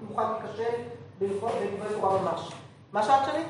נוכל 0.08 0.22
להיכשל 0.22 0.82
בדברי 1.18 1.68
תורה 2.00 2.22
ממש. 2.22 2.52
מה 2.92 3.02
שאלת 3.02 3.24
שלי? 3.26 3.42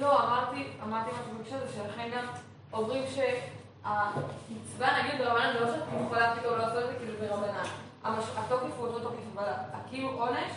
לא, 0.00 0.24
אמרתי, 0.24 0.68
אמרתי 0.82 1.10
משהו 1.10 1.38
בקשר 1.40 1.56
לזה, 1.56 1.72
שלכן 1.72 2.10
גם 2.16 2.24
אומרים 2.72 3.04
שהמצווה, 3.06 5.02
נגיד 5.02 5.20
ברבנן, 5.20 5.52
זה 5.52 5.60
לא 5.60 5.72
שאת 5.72 5.82
יכולה 6.06 6.36
פתאום 6.36 6.58
לעשות 6.58 6.82
את 6.82 6.86
זה 6.86 6.94
כאילו 6.98 7.14
ברבנן. 7.20 7.64
התוקף 8.04 8.78
הוא 8.78 8.86
אותו 8.86 8.98
תוקף, 8.98 9.16
אבל 9.36 9.44
כאילו 9.90 10.08
עונש, 10.08 10.52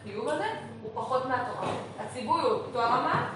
החיוב 0.00 0.28
הזה, 0.28 0.46
הוא 0.82 0.90
פחות 0.94 1.26
מהתורה. 1.26 1.68
הציווי 2.00 2.40
הוא 2.40 2.50
אותו 2.50 2.80
הרמה, 2.80 3.26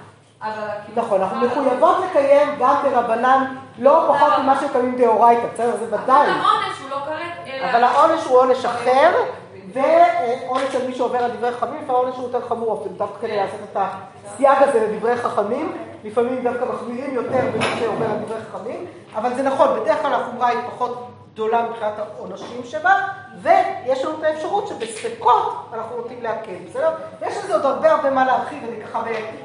אבל... 0.42 0.68
נכון, 0.96 1.20
אנחנו 1.20 1.46
מחויבות 1.46 1.96
לקיים 2.10 2.48
גם 2.58 2.76
ברבנן 2.82 3.56
לא 3.78 4.14
פחות 4.14 4.32
ממה 4.38 4.60
שקיימים 4.60 4.96
דאורייתא, 4.96 5.46
בסדר? 5.54 5.76
זה 5.76 5.96
ודאי. 5.96 6.30
העונש 6.30 6.80
הוא 6.82 6.90
לא 6.90 6.96
כרת, 6.96 7.70
אבל 7.70 7.84
העונש 7.84 8.24
הוא 8.24 8.38
עונש 8.38 8.64
אחר, 8.64 9.12
ועונש 9.72 10.74
על 10.74 10.86
מי 10.86 10.94
שעובר 10.94 11.18
על 11.18 11.30
דברי 11.30 11.52
חכמים, 11.52 11.88
והעונש 11.88 12.16
הוא 12.16 12.24
יותר 12.24 12.48
חמור 12.48 12.80
אפילו, 12.80 12.94
דווקא 12.94 13.18
כדי 13.20 13.36
לעשות 13.36 13.60
את 13.72 13.76
הסייג 13.76 14.62
הזה 14.62 14.86
לדברי 14.86 15.16
חכמים, 15.16 15.76
לפעמים 16.04 16.42
דווקא 16.42 16.64
מחמירים 16.64 17.14
יותר 17.14 17.40
במי 17.54 17.78
שעובר 17.78 18.06
על 18.06 18.18
דברי 18.18 18.40
חכמים, 18.52 18.86
אבל 19.14 19.34
זה 19.34 19.42
נכון, 19.42 19.80
בדרך 19.80 20.02
כלל 20.02 20.14
החומרה 20.14 20.48
היא 20.48 20.58
פחות 20.74 21.08
גדולה 21.38 21.66
מבחינת 21.70 21.92
העונשים 21.98 22.64
שבה, 22.64 22.94
ויש 23.42 24.04
לנו 24.04 24.18
את 24.18 24.24
האפשרות 24.24 24.68
שבספקות 24.68 25.68
אנחנו 25.72 25.96
נוטים 25.96 26.22
להקל, 26.22 26.54
בסדר? 26.68 26.90
יש 27.26 27.36
לזה 27.44 27.54
עוד 27.54 27.64
הרבה 27.64 27.90
הרבה 27.90 28.10
מה 28.10 28.26
להרחיב, 28.26 28.64
אני 28.64 28.84
ככה, 28.84 29.02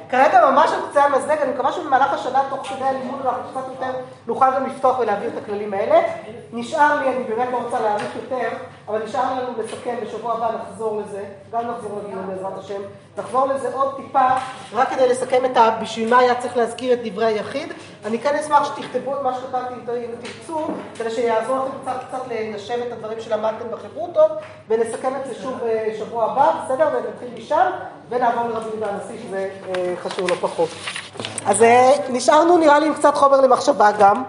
כרגע 0.10 0.50
ממש 0.52 0.72
על 0.72 0.80
קצה 0.90 1.04
המזלג, 1.04 1.38
אני 1.42 1.52
מקווה 1.54 1.72
שבמהלך 1.72 2.14
השנה, 2.14 2.44
תוך 2.50 2.68
כדי 2.68 2.84
הלימוד, 2.84 3.26
אנחנו 3.26 3.44
קצת 3.52 3.70
יותר 3.70 4.00
נוכל 4.28 4.46
גם 4.56 4.66
לפתוח 4.66 5.00
ולהעביר 5.00 5.30
את 5.30 5.44
הכללים 5.44 5.74
האלה. 5.74 6.02
נשאר 6.54 7.00
לי, 7.00 7.16
אני 7.16 7.24
באמת 7.24 7.48
לא 7.52 7.58
רוצה 7.58 7.80
להאריך 7.80 8.16
יותר, 8.16 8.50
אבל 8.88 9.04
נשאר 9.04 9.24
לנו 9.34 9.54
לסכם, 9.64 9.96
בשבוע 10.04 10.34
הבא 10.34 10.52
נחזור 10.62 11.02
לזה, 11.02 11.24
גם 11.52 11.62
נחזור 11.68 12.00
לדיון 12.04 12.28
בעזרת 12.28 12.58
השם, 12.58 12.82
נחזור 13.18 13.46
לזה 13.46 13.70
עוד 13.74 13.96
טיפה, 13.96 14.28
רק 14.74 14.90
כדי 14.90 15.10
לסכם 15.10 15.46
את 15.46 15.58
ה... 15.58 15.70
בשביל 15.82 16.10
מה 16.10 16.18
היה 16.20 16.36
צריך 16.36 16.58
להזכיר 16.58 16.94
את 16.94 17.00
דברי 17.04 17.26
היחיד. 17.26 17.74
אני 18.06 18.20
כן 18.20 18.36
אשמח 18.36 18.76
שתכתבו 18.76 19.16
את 19.16 19.22
מה 19.22 19.34
שכתבתי, 19.34 19.74
אם 19.74 20.12
תרצו, 20.22 20.68
כדי 20.98 21.12
שיעזור 21.12 21.58
לכם 21.58 21.78
קצת 21.82 22.04
קצת 22.08 22.22
לנשם 22.30 22.80
את 22.88 22.92
הדברים 22.92 23.22
שלמדתם 23.22 23.66
בחברותות, 23.84 24.32
ונסכם 24.70 25.14
את 25.22 25.28
זה 25.28 25.34
שוב 25.42 25.54
בשבוע 25.66 26.26
הבא, 26.26 26.52
בסדר? 26.66 26.88
ונתחיל 26.94 27.44
משם, 27.44 27.72
ונעבור 28.10 28.44
לרבי 28.48 28.70
יהודה 28.70 28.88
הנשיא, 28.90 29.18
שזה 29.28 29.50
חשוב 30.04 30.30
לא 30.30 30.36
פחות. 30.36 30.70
אז 31.46 31.66
נשארנו 32.10 32.58
נראה 32.58 32.80
לי 32.80 32.88
עם 32.88 32.94
קצת 32.94 33.16
חומר 33.16 33.42
למחשבה 33.42 33.92
גם. 33.92 34.24